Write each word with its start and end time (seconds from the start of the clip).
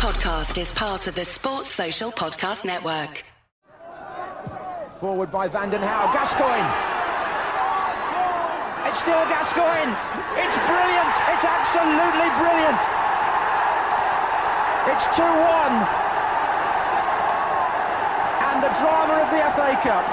podcast 0.00 0.56
is 0.56 0.72
part 0.72 1.06
of 1.08 1.14
the 1.14 1.26
Sports 1.26 1.68
Social 1.68 2.10
Podcast 2.10 2.64
Network. 2.64 3.22
Forward 4.96 5.28
by 5.28 5.44
Vanden 5.44 5.84
Hauwe. 5.84 6.08
Gascoigne. 6.16 6.64
It's 8.88 8.96
still 8.96 9.20
Gascoigne. 9.28 9.92
It's 10.40 10.56
brilliant. 10.56 11.12
It's 11.36 11.44
absolutely 11.44 12.28
brilliant. 12.40 12.80
It's 14.88 15.04
2 15.12 15.20
1. 15.20 15.84
And 18.40 18.56
the 18.64 18.72
drama 18.80 19.20
of 19.20 19.28
the 19.28 19.44
FA 19.52 19.76
Cup 19.84 20.06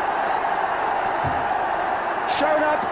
shown 2.36 2.60
up 2.60 2.84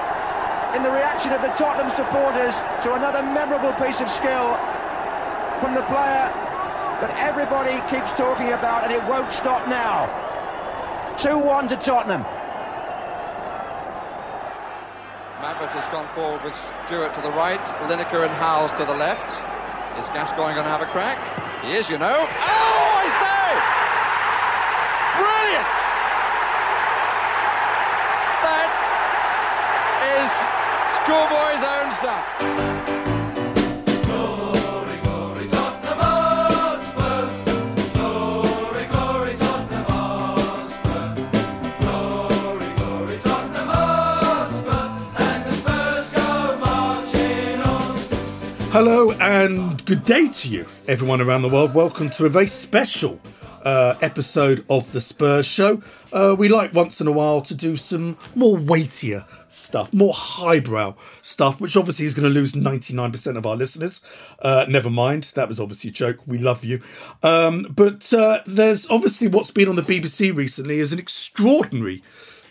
in 0.79 0.81
the 0.81 0.91
reaction 0.95 1.35
of 1.35 1.41
the 1.43 1.51
Tottenham 1.59 1.91
supporters 1.99 2.55
to 2.87 2.95
another 2.95 3.19
memorable 3.35 3.75
piece 3.83 3.99
of 3.99 4.09
skill 4.09 4.55
from 5.59 5.75
the 5.75 5.83
player 5.91 6.44
that 7.01 7.17
everybody 7.19 7.75
keeps 7.91 8.11
talking 8.17 8.53
about, 8.53 8.83
and 8.83 8.93
it 8.93 9.03
won't 9.03 9.31
stop 9.33 9.67
now. 9.67 10.07
2-1 11.17 11.69
to 11.69 11.75
Tottenham. 11.77 12.21
Maverick 15.41 15.71
has 15.71 15.87
gone 15.91 16.07
forward 16.15 16.43
with 16.43 16.55
Stewart 16.87 17.13
to 17.13 17.21
the 17.21 17.31
right, 17.31 17.63
Lineker 17.91 18.25
and 18.25 18.33
Howells 18.35 18.71
to 18.73 18.85
the 18.85 18.95
left. 18.95 19.29
Is 19.99 20.07
Gascoigne 20.09 20.55
going 20.55 20.65
to 20.65 20.71
have 20.71 20.81
a 20.81 20.87
crack? 20.87 21.19
He 21.63 21.73
is, 21.73 21.89
you 21.89 21.97
know. 21.97 22.15
Oh, 22.15 22.87
I 22.99 23.07
say! 23.23 23.47
Brilliant! 25.19 25.75
That 28.43 28.71
is 30.19 30.31
schoolboy's 30.99 31.63
own 31.63 31.91
stuff. 31.95 32.94
Hello 48.75 49.11
and 49.21 49.85
good 49.85 50.03
day 50.03 50.27
to 50.27 50.49
you, 50.49 50.65
everyone 50.89 51.21
around 51.21 51.43
the 51.43 51.47
world. 51.47 51.73
Welcome 51.73 52.09
to 52.09 52.25
a 52.25 52.29
very 52.29 52.47
special 52.47 53.21
uh, 53.63 53.95
episode 54.01 54.65
of 54.69 54.91
the 54.91 54.99
Spurs 54.99 55.45
Show. 55.45 55.81
Uh, 56.11 56.35
we 56.37 56.49
like 56.49 56.73
once 56.73 56.99
in 56.99 57.07
a 57.07 57.11
while 57.13 57.39
to 57.43 57.55
do 57.55 57.77
some 57.77 58.17
more 58.35 58.57
weightier 58.57 59.25
stuff, 59.47 59.93
more 59.93 60.13
highbrow 60.13 60.93
stuff, 61.21 61.61
which 61.61 61.77
obviously 61.77 62.05
is 62.05 62.13
going 62.13 62.27
to 62.27 62.29
lose 62.29 62.51
99% 62.51 63.37
of 63.37 63.45
our 63.45 63.55
listeners. 63.55 64.01
Uh, 64.39 64.65
never 64.67 64.89
mind, 64.89 65.31
that 65.35 65.47
was 65.47 65.57
obviously 65.57 65.89
a 65.89 65.93
joke. 65.93 66.19
We 66.27 66.37
love 66.37 66.65
you. 66.65 66.81
Um, 67.23 67.67
but 67.73 68.13
uh, 68.13 68.41
there's 68.45 68.89
obviously 68.89 69.29
what's 69.29 69.51
been 69.51 69.69
on 69.69 69.77
the 69.77 69.83
BBC 69.83 70.35
recently 70.35 70.79
is 70.79 70.91
an 70.91 70.99
extraordinary 70.99 72.03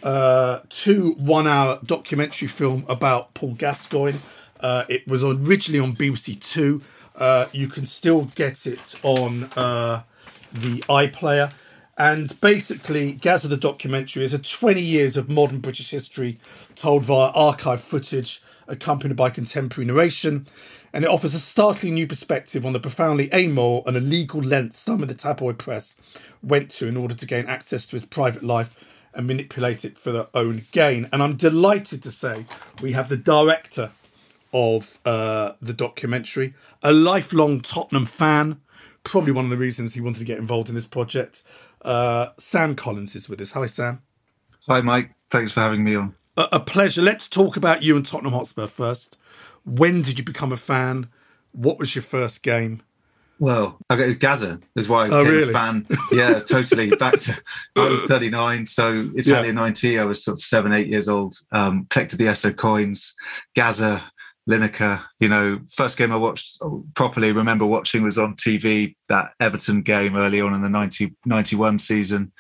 uh, 0.03 0.61
two 0.71 1.13
one 1.19 1.47
hour 1.47 1.81
documentary 1.85 2.49
film 2.49 2.87
about 2.89 3.35
Paul 3.35 3.55
Gascoigne. 3.55 4.19
Uh, 4.61 4.85
it 4.89 5.07
was 5.07 5.23
originally 5.23 5.81
on 5.81 5.95
BBC 5.95 6.41
Two. 6.41 6.83
Uh, 7.17 7.47
you 7.53 7.69
can 7.69 7.87
still 7.87 8.25
get 8.35 8.67
it 8.67 8.95
on 9.03 9.45
uh, 9.57 10.03
the 10.53 10.81
iPlayer. 10.89 11.53
And 11.97 12.39
basically, 12.41 13.13
Gazza 13.13 13.47
the 13.47 13.57
documentary 13.57 14.25
is 14.25 14.35
a 14.35 14.39
20 14.39 14.81
years 14.81 15.17
of 15.17 15.29
modern 15.29 15.61
British 15.61 15.91
history 15.91 16.39
told 16.75 17.05
via 17.05 17.31
archive 17.31 17.81
footage 17.81 18.43
accompanied 18.67 19.17
by 19.17 19.31
contemporary 19.31 19.87
narration. 19.87 20.47
And 20.93 21.05
it 21.05 21.11
offers 21.11 21.35
a 21.35 21.41
startling 21.41 21.95
new 21.95 22.07
perspective 22.07 22.65
on 22.67 22.73
the 22.73 22.81
profoundly 22.81 23.29
amoral 23.33 23.83
and 23.87 23.97
illegal 23.97 24.41
lengths 24.41 24.79
some 24.79 25.03
of 25.03 25.09
the 25.09 25.15
tabloid 25.15 25.59
press 25.59 25.97
went 26.43 26.71
to 26.73 26.89
in 26.89 26.97
order 26.97 27.15
to 27.15 27.27
gain 27.27 27.47
access 27.47 27.87
to 27.87 27.97
his 27.97 28.05
private 28.05 28.45
life 28.45 28.75
and 29.13 29.27
manipulate 29.27 29.85
it 29.85 29.97
for 29.97 30.13
their 30.13 30.27
own 30.35 30.63
gain. 30.73 31.09
And 31.13 31.23
I'm 31.23 31.37
delighted 31.37 32.03
to 32.03 32.11
say 32.11 32.47
we 32.81 32.93
have 32.93 33.09
the 33.09 33.17
director 33.17 33.93
of 34.55 34.99
uh, 35.05 35.53
the 35.61 35.75
documentary, 35.75 36.55
a 36.83 36.93
lifelong 36.93 37.61
Tottenham 37.61 38.07
fan, 38.07 38.61
probably 39.03 39.33
one 39.33 39.45
of 39.45 39.51
the 39.51 39.57
reasons 39.59 39.93
he 39.93 40.01
wanted 40.01 40.21
to 40.21 40.25
get 40.25 40.39
involved 40.39 40.69
in 40.71 40.75
this 40.75 40.87
project. 40.87 41.43
Uh, 41.83 42.29
Sam 42.39 42.75
Collins 42.75 43.15
is 43.15 43.29
with 43.29 43.41
us. 43.41 43.51
Hi, 43.51 43.67
Sam. 43.67 44.01
Hi, 44.69 44.81
Mike. 44.81 45.11
Thanks 45.31 45.53
for 45.53 45.61
having 45.61 45.85
me 45.85 45.97
on. 45.97 46.15
A, 46.37 46.47
a 46.53 46.61
pleasure. 46.61 47.03
Let's 47.03 47.29
talk 47.29 47.57
about 47.57 47.83
you 47.83 47.97
and 47.97 48.07
Tottenham 48.07 48.33
Hotspur 48.33 48.69
first. 48.69 49.19
When 49.67 50.01
did 50.01 50.19
you 50.19 50.25
become 50.25 50.53
a 50.53 50.57
fan? 50.57 51.09
What 51.53 51.79
was 51.79 51.95
your 51.95 52.03
first 52.03 52.43
game? 52.43 52.81
Well, 53.41 53.79
okay, 53.91 54.15
Gazza 54.15 54.61
is 54.77 54.89
why 54.89 55.07
I 55.07 55.09
Oh, 55.09 55.25
became 55.25 55.27
really? 55.39 55.51
a 55.51 55.53
fan. 55.53 55.87
Yeah, 56.13 56.39
totally. 56.39 56.91
Back 56.97 57.19
to 57.21 57.37
I 57.77 57.89
was 57.89 58.03
39, 58.03 58.65
so 58.67 59.11
Italian 59.17 59.57
90. 59.57 59.99
I 59.99 60.05
was 60.05 60.25
sort 60.25 60.39
of 60.39 60.45
seven, 60.45 60.73
eight 60.73 60.87
years 60.87 61.09
old. 61.09 61.35
Um, 61.51 61.87
collected 61.91 62.17
the 62.19 62.27
Esso 62.27 62.57
coins. 62.57 63.15
Gazza, 63.57 64.05
Lineker. 64.49 65.03
You 65.21 65.29
know, 65.29 65.61
first 65.75 65.97
game 65.97 66.13
I 66.13 66.17
watched 66.17 66.59
properly. 66.95 67.33
Remember 67.33 67.67
watching 67.67 68.03
was 68.03 68.19
on 68.19 68.37
TV. 68.37 68.97
That 69.09 69.33
Everton 69.41 69.83
game 69.83 70.17
early 70.17 70.41
on 70.41 70.55
in 70.55 70.63
the 70.63 70.69
90, 70.69 71.15
91 71.25 71.79
season. 71.79 72.33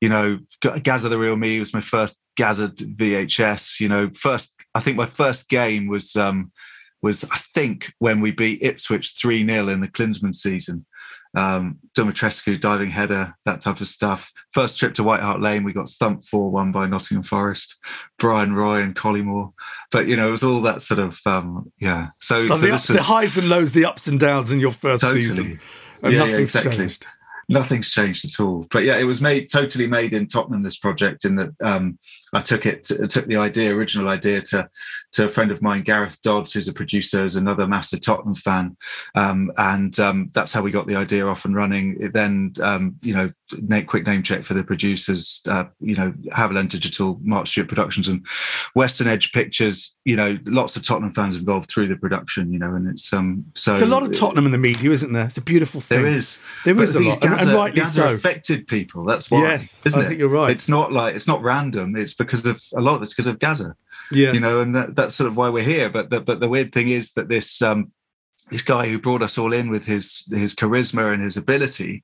You 0.00 0.08
know, 0.08 0.38
Gazza 0.82 1.08
the 1.08 1.18
real 1.18 1.36
me 1.36 1.58
was 1.58 1.74
my 1.74 1.80
first 1.80 2.20
Gazza 2.36 2.68
VHS. 2.68 3.80
You 3.80 3.88
know, 3.88 4.10
first 4.14 4.54
I 4.74 4.80
think 4.80 4.96
my 4.96 5.06
first 5.06 5.48
game 5.48 5.88
was. 5.88 6.16
um 6.16 6.52
was 7.02 7.24
I 7.24 7.38
think 7.52 7.92
when 7.98 8.20
we 8.20 8.30
beat 8.30 8.62
Ipswich 8.62 9.14
3 9.20 9.44
0 9.44 9.68
in 9.68 9.80
the 9.80 9.88
Klinsmann 9.88 10.34
season. 10.34 10.86
Um, 11.34 11.78
Dumitrescu, 11.96 12.60
diving 12.60 12.90
header, 12.90 13.34
that 13.46 13.60
type 13.62 13.80
of 13.80 13.88
stuff. 13.88 14.30
First 14.52 14.78
trip 14.78 14.94
to 14.94 15.02
White 15.02 15.20
Hart 15.20 15.40
Lane, 15.40 15.64
we 15.64 15.72
got 15.72 15.88
thumped 15.88 16.28
4 16.28 16.50
1 16.50 16.72
by 16.72 16.86
Nottingham 16.86 17.22
Forest, 17.22 17.76
Bryan 18.18 18.54
Roy 18.54 18.82
and 18.82 18.94
Collymore. 18.94 19.52
But, 19.90 20.08
you 20.08 20.16
know, 20.16 20.28
it 20.28 20.32
was 20.32 20.42
all 20.44 20.60
that 20.62 20.82
sort 20.82 21.00
of, 21.00 21.18
um, 21.24 21.72
yeah. 21.80 22.08
So, 22.20 22.46
so 22.46 22.56
the, 22.58 22.66
this 22.68 22.86
the 22.86 23.02
highs 23.02 23.36
and 23.38 23.48
lows, 23.48 23.72
the 23.72 23.84
ups 23.86 24.06
and 24.06 24.20
downs 24.20 24.52
in 24.52 24.60
your 24.60 24.72
first 24.72 25.02
Totally. 25.02 25.22
season. 25.22 25.60
And 26.02 26.12
Yeah, 26.12 26.18
yeah, 26.20 26.30
nothing's 26.30 26.54
exactly. 26.54 26.76
changed. 26.76 27.06
nothing's 27.48 27.88
changed 27.90 28.24
at 28.24 28.40
all. 28.42 28.66
But 28.70 28.84
yeah, 28.84 28.98
it 28.98 29.04
was 29.04 29.20
made 29.22 29.50
totally 29.50 29.86
made 29.86 30.12
in 30.14 30.26
Tottenham. 30.26 30.62
This 30.62 30.76
project, 30.78 31.24
in 31.24 31.36
that 31.36 31.50
um, 31.62 31.98
I 32.34 32.40
took 32.40 32.64
it, 32.64 32.84
took 32.86 33.26
the 33.26 33.36
idea, 33.36 33.74
original 33.74 34.08
idea, 34.08 34.40
to 34.42 34.68
to 35.12 35.24
a 35.26 35.28
friend 35.28 35.50
of 35.50 35.60
mine, 35.60 35.82
Gareth 35.82 36.18
Dodds, 36.22 36.52
who's 36.52 36.68
a 36.68 36.72
producer, 36.72 37.24
is 37.26 37.36
another 37.36 37.66
massive 37.66 38.00
Tottenham 38.00 38.34
fan, 38.34 38.76
um, 39.14 39.52
and 39.58 39.98
um, 40.00 40.28
that's 40.32 40.52
how 40.52 40.62
we 40.62 40.70
got 40.70 40.86
the 40.86 40.96
idea 40.96 41.26
off 41.26 41.44
and 41.44 41.54
running. 41.54 41.98
It 42.00 42.14
then, 42.14 42.54
um, 42.62 42.96
you 43.02 43.14
know, 43.14 43.30
na- 43.58 43.82
quick 43.82 44.06
name 44.06 44.22
check 44.22 44.44
for 44.44 44.54
the 44.54 44.64
producers, 44.64 45.42
uh, 45.48 45.64
you 45.80 45.94
know, 45.94 46.12
Haviland 46.32 46.70
Digital, 46.70 47.20
Mark 47.22 47.46
Stewart 47.46 47.68
Productions, 47.68 48.08
and 48.08 48.24
Western 48.74 49.08
Edge 49.08 49.32
Pictures. 49.32 49.94
You 50.06 50.16
know, 50.16 50.38
lots 50.46 50.74
of 50.76 50.82
Tottenham 50.82 51.12
fans 51.12 51.36
involved 51.36 51.68
through 51.68 51.88
the 51.88 51.96
production. 51.96 52.50
You 52.52 52.58
know, 52.60 52.74
and 52.74 52.88
it's 52.88 53.12
um, 53.12 53.44
so 53.54 53.72
There's 53.72 53.82
a 53.82 53.86
lot 53.86 54.02
of 54.04 54.16
Tottenham 54.18 54.46
in 54.46 54.52
the 54.52 54.58
media, 54.58 54.90
isn't 54.90 55.12
there? 55.12 55.26
It's 55.26 55.36
a 55.36 55.42
beautiful 55.42 55.82
thing. 55.82 56.02
There 56.02 56.10
is. 56.10 56.38
There 56.64 56.74
But 56.74 56.82
is 56.84 56.94
a 56.96 57.00
lot, 57.00 57.22
and- 57.22 57.34
and 57.34 57.52
rightly 57.52 57.80
Gazza 57.80 58.08
so. 58.08 58.14
affected 58.14 58.66
people. 58.66 59.04
That's 59.04 59.30
why, 59.30 59.42
Yes, 59.42 59.78
isn't 59.84 60.00
I 60.00 60.04
it? 60.04 60.08
think 60.08 60.18
you're 60.18 60.28
right. 60.30 60.50
It's 60.50 60.68
not 60.70 60.92
like 60.92 61.14
it's 61.14 61.26
not 61.26 61.42
random. 61.42 61.94
It's 61.94 62.14
because 62.24 62.46
of 62.46 62.62
a 62.74 62.80
lot 62.80 62.96
of 62.96 63.02
it's 63.02 63.12
because 63.12 63.26
of 63.26 63.38
Gazza. 63.38 63.74
Yeah. 64.10 64.32
You 64.32 64.40
know, 64.40 64.60
and 64.60 64.74
that, 64.74 64.96
that's 64.96 65.14
sort 65.14 65.28
of 65.28 65.36
why 65.36 65.48
we're 65.48 65.62
here. 65.62 65.88
But 65.88 66.10
the, 66.10 66.20
but 66.20 66.40
the 66.40 66.48
weird 66.48 66.72
thing 66.72 66.88
is 66.88 67.12
that 67.12 67.28
this 67.28 67.62
um, 67.62 67.92
this 68.50 68.62
guy 68.62 68.88
who 68.88 68.98
brought 68.98 69.22
us 69.22 69.38
all 69.38 69.52
in 69.52 69.70
with 69.70 69.84
his 69.84 70.26
his 70.30 70.54
charisma 70.54 71.12
and 71.12 71.22
his 71.22 71.36
ability, 71.36 72.02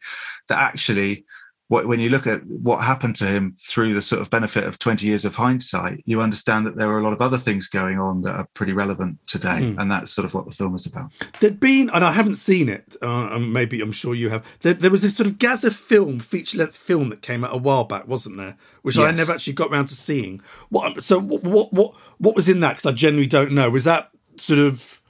that 0.49 0.59
actually. 0.59 1.25
What, 1.69 1.87
when 1.87 2.01
you 2.01 2.09
look 2.09 2.27
at 2.27 2.45
what 2.47 2.83
happened 2.83 3.17
to 3.17 3.27
him 3.27 3.57
through 3.63 3.93
the 3.95 4.03
sort 4.03 4.23
of 4.23 4.31
benefit 4.31 4.65
of 4.65 4.79
20 4.79 5.07
years 5.07 5.25
of 5.25 5.35
hindsight, 5.35 6.03
you 6.07 6.23
understand 6.23 6.67
that 6.67 6.77
there 6.77 6.89
are 6.89 6.99
a 6.99 7.03
lot 7.03 7.13
of 7.13 7.21
other 7.21 7.37
things 7.37 7.69
going 7.69 8.01
on 8.01 8.23
that 8.23 8.35
are 8.35 8.49
pretty 8.55 8.73
relevant 8.73 9.19
today. 9.27 9.71
Hmm. 9.71 9.79
And 9.79 9.91
that's 9.91 10.11
sort 10.11 10.25
of 10.25 10.33
what 10.33 10.47
the 10.47 10.55
film 10.55 10.75
is 10.75 10.87
about. 10.87 11.11
There'd 11.41 11.61
been, 11.61 11.91
and 11.91 12.05
I 12.05 12.13
haven't 12.13 12.37
seen 12.37 12.69
it. 12.69 12.97
Uh, 13.03 13.29
and 13.33 13.53
maybe 13.53 13.81
I'm 13.83 13.93
sure 13.93 14.15
you 14.15 14.31
have. 14.31 14.45
There, 14.61 14.73
there 14.75 14.91
was 14.91 15.03
this 15.03 15.17
sort 15.17 15.27
of 15.27 15.39
Gazza 15.39 15.71
film, 15.71 16.21
feature-length 16.21 16.77
film 16.77 17.11
that 17.11 17.23
came 17.23 17.45
out 17.45 17.55
a 17.55 17.59
while 17.59 17.85
back, 17.85 18.09
wasn't 18.09 18.39
there? 18.39 18.57
Which 18.83 18.97
I 18.97 19.11
never 19.11 19.33
actually 19.33 19.53
got 19.53 19.71
round 19.71 19.89
to 19.89 19.95
seeing. 19.95 20.41
What? 20.71 21.03
So 21.03 21.19
what? 21.19 21.45
What? 21.45 21.73
What, 21.73 21.95
what 22.17 22.35
was 22.35 22.49
in 22.49 22.61
that? 22.61 22.77
Because 22.77 22.87
I 22.87 22.93
generally 22.93 23.27
don't 23.27 23.53
know. 23.53 23.69
Was 23.69 23.85
that 23.85 24.11
sort 24.37 24.59
of 24.59 25.03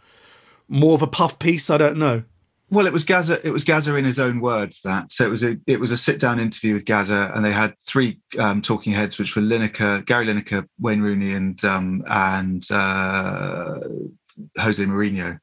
more 0.68 0.94
of 0.94 1.02
a 1.02 1.06
puff 1.06 1.38
piece? 1.38 1.70
I 1.70 1.76
don't 1.76 1.96
know. 1.96 2.24
Well, 2.70 2.86
it 2.86 2.92
was 2.92 3.04
Gazza. 3.04 3.40
It 3.46 3.50
was 3.50 3.64
Gazza 3.64 3.94
in 3.96 4.04
his 4.04 4.18
own 4.20 4.40
words. 4.40 4.82
That 4.82 5.10
so 5.10 5.24
it 5.26 5.30
was 5.30 5.42
a 5.42 5.56
it 5.66 5.80
was 5.80 5.90
a 5.90 5.96
sit 5.96 6.18
down 6.20 6.38
interview 6.38 6.74
with 6.74 6.84
Gazza, 6.84 7.32
and 7.34 7.42
they 7.44 7.52
had 7.52 7.74
three 7.80 8.20
um, 8.38 8.60
talking 8.60 8.92
heads, 8.92 9.18
which 9.18 9.34
were 9.36 9.42
Lineker, 9.42 10.04
Gary 10.04 10.26
Lineker, 10.26 10.66
Wayne 10.78 11.00
Rooney, 11.00 11.32
and 11.32 11.64
um, 11.64 12.04
and 12.08 12.70
uh, 12.70 13.78
Jose 14.58 14.84
Mourinho, 14.84 15.38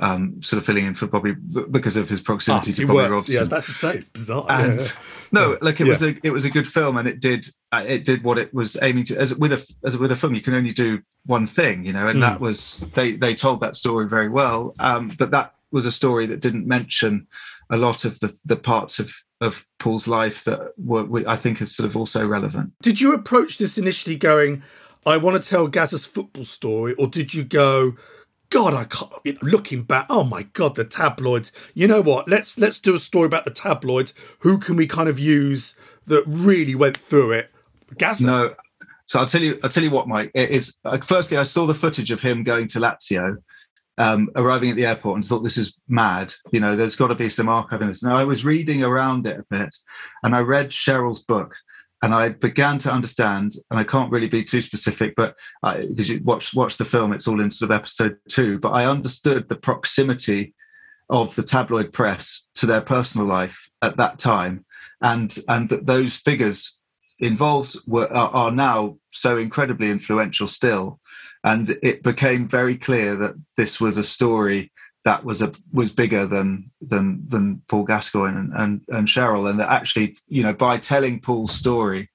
um, 0.00 0.42
sort 0.42 0.58
of 0.58 0.66
filling 0.66 0.84
in 0.86 0.94
for 0.94 1.06
Bobby 1.06 1.32
because 1.70 1.96
of 1.96 2.08
his 2.08 2.20
proximity 2.20 2.72
Ah, 2.72 2.76
to 2.76 2.86
Bobby. 2.86 3.08
Robson. 3.08 3.32
Yeah, 3.34 3.40
I 3.40 3.42
was 3.42 3.48
about 3.48 3.64
to 3.64 3.70
say 3.72 3.90
it's 3.94 4.08
bizarre. 4.10 4.46
and 4.50 4.80
Yeah. 4.80 4.86
no, 5.32 5.58
like 5.62 5.80
it 5.80 5.86
Yeah. 5.86 5.92
was 5.92 6.02
a 6.02 6.16
it 6.22 6.30
was 6.30 6.44
a 6.44 6.50
good 6.50 6.68
film, 6.68 6.98
and 6.98 7.08
it 7.08 7.20
did 7.20 7.46
uh, 7.72 7.84
it 7.86 8.04
did 8.04 8.22
what 8.24 8.36
it 8.38 8.52
was 8.52 8.76
aiming 8.82 9.04
to. 9.04 9.18
As 9.18 9.34
with 9.34 9.52
a 9.52 9.72
as 9.86 9.96
with 9.96 10.12
a 10.12 10.16
film, 10.16 10.34
you 10.34 10.42
can 10.42 10.54
only 10.54 10.72
do 10.72 11.00
one 11.24 11.46
thing, 11.46 11.84
you 11.86 11.92
know, 11.94 12.08
and 12.08 12.18
Mm. 12.18 12.22
that 12.22 12.40
was 12.40 12.84
they 12.92 13.12
they 13.12 13.34
told 13.34 13.60
that 13.60 13.74
story 13.76 14.06
very 14.06 14.28
well. 14.28 14.74
Um, 14.78 15.10
but 15.18 15.30
that 15.30 15.54
was 15.70 15.86
a 15.86 15.92
story 15.92 16.26
that 16.26 16.40
didn't 16.40 16.66
mention 16.66 17.26
a 17.70 17.76
lot 17.76 18.04
of 18.04 18.18
the 18.20 18.36
the 18.44 18.56
parts 18.56 18.98
of 18.98 19.12
of 19.40 19.66
Paul's 19.78 20.08
life 20.08 20.44
that 20.44 20.72
were 20.76 21.06
I 21.28 21.36
think 21.36 21.60
is 21.60 21.74
sort 21.74 21.88
of 21.88 21.96
also 21.96 22.26
relevant. 22.26 22.72
Did 22.82 23.00
you 23.00 23.14
approach 23.14 23.58
this 23.58 23.78
initially 23.78 24.16
going, 24.16 24.62
I 25.06 25.16
want 25.16 25.42
to 25.42 25.48
tell 25.48 25.68
Gazza's 25.68 26.04
football 26.04 26.44
story, 26.44 26.94
or 26.94 27.06
did 27.06 27.34
you 27.34 27.44
go? 27.44 27.94
God, 28.50 28.72
I 28.72 28.84
can't. 28.84 29.12
You 29.24 29.34
know, 29.34 29.38
looking 29.42 29.82
back, 29.82 30.06
oh 30.08 30.24
my 30.24 30.44
God, 30.44 30.74
the 30.74 30.84
tabloids. 30.84 31.52
You 31.74 31.86
know 31.86 32.00
what? 32.00 32.28
Let's 32.28 32.58
let's 32.58 32.78
do 32.78 32.94
a 32.94 32.98
story 32.98 33.26
about 33.26 33.44
the 33.44 33.50
tabloids. 33.50 34.14
Who 34.40 34.58
can 34.58 34.76
we 34.76 34.86
kind 34.86 35.08
of 35.08 35.18
use 35.18 35.76
that 36.06 36.24
really 36.26 36.74
went 36.74 36.96
through 36.96 37.32
it? 37.32 37.52
Gazza. 37.96 38.26
No, 38.26 38.54
so 39.06 39.20
I'll 39.20 39.26
tell 39.26 39.42
you. 39.42 39.58
I'll 39.62 39.70
tell 39.70 39.82
you 39.82 39.90
what, 39.90 40.08
Mike. 40.08 40.30
It's 40.34 40.78
uh, 40.84 40.98
firstly, 40.98 41.36
I 41.36 41.42
saw 41.42 41.66
the 41.66 41.74
footage 41.74 42.10
of 42.10 42.20
him 42.20 42.42
going 42.42 42.68
to 42.68 42.78
Lazio, 42.78 43.36
um, 43.98 44.30
arriving 44.36 44.70
at 44.70 44.76
the 44.76 44.86
airport, 44.86 45.16
and 45.16 45.26
thought 45.26 45.42
this 45.42 45.58
is 45.58 45.76
mad. 45.88 46.32
You 46.52 46.60
know, 46.60 46.76
there's 46.76 46.96
got 46.96 47.08
to 47.08 47.14
be 47.14 47.28
some 47.28 47.48
archive 47.48 47.82
in 47.82 47.88
this. 47.88 48.02
Now 48.02 48.16
I 48.16 48.24
was 48.24 48.44
reading 48.44 48.82
around 48.82 49.26
it 49.26 49.40
a 49.40 49.44
bit, 49.50 49.74
and 50.22 50.34
I 50.34 50.40
read 50.40 50.70
Cheryl's 50.70 51.20
book, 51.20 51.54
and 52.02 52.14
I 52.14 52.30
began 52.30 52.78
to 52.78 52.92
understand, 52.92 53.56
and 53.70 53.78
I 53.78 53.84
can't 53.84 54.12
really 54.12 54.28
be 54.28 54.44
too 54.44 54.62
specific, 54.62 55.14
but 55.16 55.34
because 55.62 56.08
you 56.08 56.20
watch 56.24 56.54
watch 56.54 56.76
the 56.76 56.84
film, 56.84 57.12
it's 57.12 57.26
all 57.26 57.40
in 57.40 57.50
sort 57.50 57.70
of 57.70 57.76
episode 57.76 58.16
two. 58.28 58.58
But 58.58 58.70
I 58.70 58.86
understood 58.86 59.48
the 59.48 59.56
proximity 59.56 60.54
of 61.10 61.34
the 61.34 61.42
tabloid 61.42 61.92
press 61.92 62.46
to 62.56 62.66
their 62.66 62.82
personal 62.82 63.26
life 63.26 63.68
at 63.82 63.96
that 63.96 64.18
time, 64.20 64.64
and 65.02 65.36
and 65.48 65.68
that 65.70 65.86
those 65.86 66.16
figures 66.16 66.78
involved 67.18 67.76
were 67.86 68.10
are, 68.12 68.30
are 68.30 68.52
now 68.52 68.96
so 69.10 69.36
incredibly 69.36 69.90
influential 69.90 70.46
still, 70.46 71.00
and 71.44 71.78
it 71.82 72.02
became 72.02 72.48
very 72.48 72.76
clear 72.76 73.16
that 73.16 73.34
this 73.56 73.80
was 73.80 73.98
a 73.98 74.04
story 74.04 74.72
that 75.04 75.24
was 75.24 75.42
a 75.42 75.52
was 75.72 75.92
bigger 75.92 76.26
than 76.26 76.70
than 76.80 77.22
than 77.26 77.62
Paul 77.68 77.84
Gascoigne 77.84 78.36
and, 78.36 78.52
and 78.54 78.80
and 78.88 79.08
Cheryl, 79.08 79.48
and 79.48 79.58
that 79.60 79.70
actually, 79.70 80.16
you 80.28 80.42
know, 80.42 80.52
by 80.52 80.78
telling 80.78 81.20
Paul's 81.20 81.52
story, 81.52 82.10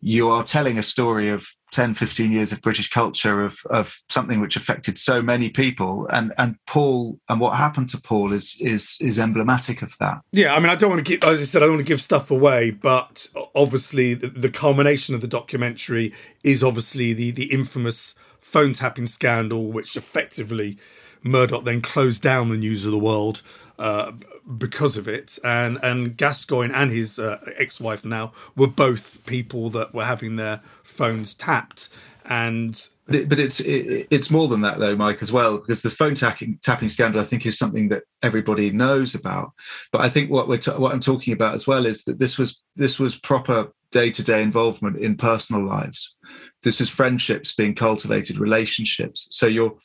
you 0.00 0.28
are 0.28 0.44
telling 0.44 0.78
a 0.78 0.82
story 0.82 1.28
of 1.28 1.46
10 1.72 1.92
15 1.92 2.32
years 2.32 2.50
of 2.50 2.62
british 2.62 2.88
culture 2.88 3.44
of 3.44 3.58
of 3.68 4.00
something 4.08 4.40
which 4.40 4.56
affected 4.56 4.98
so 4.98 5.20
many 5.20 5.50
people. 5.50 6.06
And 6.10 6.32
and 6.38 6.56
paul 6.66 7.18
and 7.28 7.40
what 7.40 7.56
happened 7.56 7.90
to 7.90 8.00
paul 8.00 8.32
is 8.32 8.56
is 8.60 8.96
is 9.00 9.18
emblematic 9.18 9.82
of 9.82 9.94
that. 9.98 10.20
Yeah 10.32 10.54
i 10.54 10.60
mean 10.60 10.70
i 10.70 10.76
don't 10.76 10.90
want 10.90 11.04
to 11.04 11.10
give 11.10 11.28
as 11.28 11.40
i 11.40 11.44
said 11.44 11.62
i 11.62 11.66
don't 11.66 11.74
want 11.74 11.86
to 11.86 11.92
give 11.92 12.00
stuff 12.00 12.30
away 12.30 12.70
but 12.70 13.26
obviously 13.54 14.14
the, 14.14 14.28
the 14.28 14.48
culmination 14.48 15.14
of 15.14 15.20
the 15.20 15.28
documentary 15.28 16.14
is 16.42 16.64
obviously 16.64 17.12
the 17.12 17.32
the 17.32 17.52
infamous 17.52 18.14
phone 18.48 18.72
tapping 18.72 19.06
scandal 19.06 19.70
which 19.70 19.94
effectively 19.94 20.78
Murdoch 21.22 21.64
then 21.64 21.82
closed 21.82 22.22
down 22.22 22.48
the 22.48 22.56
News 22.56 22.86
of 22.86 22.92
the 22.92 22.98
World 22.98 23.42
uh, 23.78 24.12
because 24.56 24.96
of 24.96 25.06
it, 25.06 25.38
and 25.44 25.78
and 25.82 26.16
Gascoigne 26.16 26.72
and 26.74 26.90
his 26.90 27.18
uh, 27.18 27.38
ex-wife 27.56 28.04
now 28.04 28.32
were 28.56 28.66
both 28.66 29.24
people 29.26 29.70
that 29.70 29.94
were 29.94 30.04
having 30.04 30.36
their 30.36 30.60
phones 30.82 31.34
tapped, 31.34 31.88
and. 32.24 32.88
But, 33.06 33.14
it, 33.16 33.28
but 33.30 33.38
it's 33.38 33.60
it, 33.60 34.06
it's 34.10 34.30
more 34.30 34.48
than 34.48 34.60
that 34.60 34.78
though, 34.78 34.94
Mike, 34.94 35.22
as 35.22 35.32
well, 35.32 35.56
because 35.56 35.80
the 35.80 35.88
phone 35.88 36.14
tapping 36.14 36.58
tapping 36.62 36.90
scandal, 36.90 37.22
I 37.22 37.24
think, 37.24 37.46
is 37.46 37.56
something 37.56 37.88
that 37.88 38.02
everybody 38.22 38.70
knows 38.70 39.14
about. 39.14 39.52
But 39.92 40.02
I 40.02 40.10
think 40.10 40.30
what 40.30 40.46
we're 40.46 40.60
what 40.76 40.92
I'm 40.92 41.00
talking 41.00 41.32
about 41.32 41.54
as 41.54 41.66
well 41.66 41.86
is 41.86 42.04
that 42.04 42.18
this 42.18 42.36
was 42.36 42.60
this 42.76 42.98
was 42.98 43.16
proper 43.16 43.72
day 43.90 44.10
to 44.10 44.22
day 44.22 44.42
involvement 44.42 44.98
in 44.98 45.16
personal 45.16 45.64
lives. 45.64 46.14
This 46.62 46.80
is 46.80 46.90
friendships 46.90 47.54
being 47.54 47.74
cultivated, 47.74 48.38
relationships. 48.38 49.28
So 49.30 49.46
you're 49.46 49.76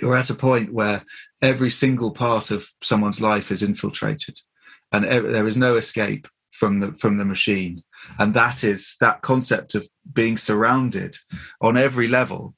you're 0.00 0.16
at 0.16 0.30
a 0.30 0.34
point 0.34 0.72
where 0.72 1.04
every 1.42 1.70
single 1.70 2.10
part 2.10 2.50
of 2.50 2.68
someone's 2.82 3.20
life 3.20 3.50
is 3.50 3.62
infiltrated 3.62 4.38
and 4.92 5.04
there 5.04 5.46
is 5.46 5.56
no 5.56 5.76
escape 5.76 6.26
from 6.50 6.80
the 6.80 6.92
from 6.94 7.16
the 7.16 7.24
machine 7.24 7.82
and 8.18 8.34
that 8.34 8.64
is 8.64 8.96
that 9.00 9.22
concept 9.22 9.74
of 9.74 9.86
being 10.12 10.36
surrounded 10.36 11.16
on 11.60 11.76
every 11.76 12.08
level 12.08 12.54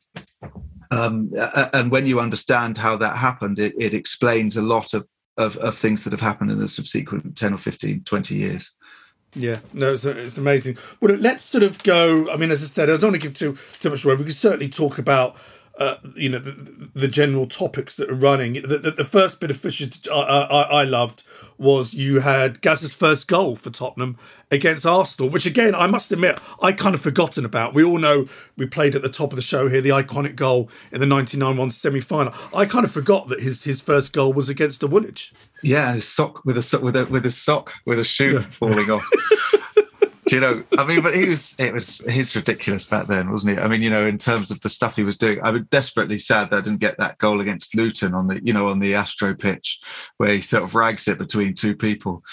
um, 0.90 1.30
and 1.72 1.90
when 1.90 2.06
you 2.06 2.20
understand 2.20 2.78
how 2.78 2.96
that 2.96 3.16
happened 3.16 3.58
it, 3.58 3.74
it 3.78 3.94
explains 3.94 4.56
a 4.56 4.62
lot 4.62 4.94
of, 4.94 5.06
of, 5.36 5.56
of 5.58 5.76
things 5.76 6.04
that 6.04 6.12
have 6.12 6.20
happened 6.20 6.50
in 6.50 6.58
the 6.58 6.68
subsequent 6.68 7.36
10 7.36 7.54
or 7.54 7.58
15 7.58 8.04
20 8.04 8.34
years 8.34 8.70
yeah, 9.36 9.58
no, 9.74 9.92
it's, 9.92 10.04
it's 10.06 10.38
amazing. 10.38 10.78
Well, 11.00 11.14
let's 11.16 11.42
sort 11.44 11.62
of 11.62 11.82
go. 11.82 12.30
I 12.30 12.36
mean, 12.36 12.50
as 12.50 12.62
I 12.62 12.66
said, 12.66 12.88
I 12.88 12.92
don't 12.92 13.12
want 13.12 13.22
to 13.22 13.28
give 13.28 13.34
too 13.34 13.56
too 13.80 13.90
much 13.90 14.04
away. 14.04 14.14
We 14.14 14.24
can 14.24 14.32
certainly 14.32 14.68
talk 14.68 14.98
about 14.98 15.36
uh, 15.78 15.96
you 16.14 16.28
know 16.28 16.38
the, 16.38 16.88
the, 16.94 17.08
general 17.08 17.46
topics 17.46 17.96
that 17.96 18.10
are 18.10 18.14
running. 18.14 18.54
The, 18.54 18.78
the, 18.78 18.90
the 18.90 19.04
first 19.04 19.40
bit 19.40 19.50
of 19.50 19.58
footage 19.58 20.08
I, 20.08 20.14
I, 20.14 20.62
I, 20.62 20.84
loved 20.84 21.22
was 21.58 21.92
you 21.92 22.20
had 22.20 22.62
Gazza's 22.62 22.94
first 22.94 23.28
goal 23.28 23.56
for 23.56 23.68
Tottenham 23.68 24.16
against 24.50 24.86
Arsenal, 24.86 25.28
which 25.28 25.44
again 25.44 25.74
I 25.74 25.86
must 25.86 26.10
admit 26.10 26.38
I 26.62 26.72
kind 26.72 26.94
of 26.94 27.02
forgotten 27.02 27.44
about. 27.44 27.74
We 27.74 27.84
all 27.84 27.98
know 27.98 28.26
we 28.56 28.64
played 28.66 28.94
at 28.94 29.02
the 29.02 29.10
top 29.10 29.32
of 29.32 29.36
the 29.36 29.42
show 29.42 29.68
here 29.68 29.82
the 29.82 29.90
iconic 29.90 30.34
goal 30.34 30.70
in 30.92 31.00
the 31.00 31.06
'99 31.06 31.56
one 31.56 31.70
semi 31.70 32.00
final. 32.00 32.32
I 32.54 32.64
kind 32.64 32.84
of 32.84 32.90
forgot 32.90 33.28
that 33.28 33.40
his 33.40 33.64
his 33.64 33.82
first 33.82 34.14
goal 34.14 34.32
was 34.32 34.48
against 34.48 34.80
the 34.80 34.86
Woolwich. 34.86 35.34
Yeah, 35.62 35.92
his 35.94 36.08
sock 36.08 36.44
with 36.46 36.56
a 36.56 36.78
with 36.80 36.96
a 36.96 37.04
with 37.06 37.26
a 37.26 37.30
sock 37.30 37.72
with 37.84 37.98
a 37.98 38.04
shoe 38.04 38.34
yeah. 38.34 38.40
falling 38.40 38.90
off. 38.90 39.06
Do 40.26 40.34
you 40.34 40.40
know? 40.40 40.64
I 40.76 40.84
mean, 40.84 41.02
but 41.02 41.14
he 41.14 41.28
was 41.28 41.54
it 41.56 41.72
was 41.72 41.98
he's 42.08 42.34
ridiculous 42.34 42.84
back 42.84 43.06
then, 43.06 43.30
wasn't 43.30 43.56
he? 43.56 43.62
I 43.62 43.68
mean, 43.68 43.80
you 43.80 43.90
know, 43.90 44.06
in 44.06 44.18
terms 44.18 44.50
of 44.50 44.60
the 44.60 44.68
stuff 44.68 44.96
he 44.96 45.04
was 45.04 45.16
doing, 45.16 45.40
I 45.40 45.50
was 45.50 45.62
desperately 45.70 46.18
sad 46.18 46.50
that 46.50 46.56
I 46.56 46.60
didn't 46.62 46.80
get 46.80 46.98
that 46.98 47.18
goal 47.18 47.40
against 47.40 47.76
Luton 47.76 48.12
on 48.12 48.26
the 48.26 48.44
you 48.44 48.52
know 48.52 48.66
on 48.66 48.80
the 48.80 48.96
Astro 48.96 49.36
pitch 49.36 49.80
where 50.16 50.34
he 50.34 50.40
sort 50.40 50.64
of 50.64 50.74
rags 50.74 51.06
it 51.06 51.18
between 51.18 51.54
two 51.54 51.76
people. 51.76 52.24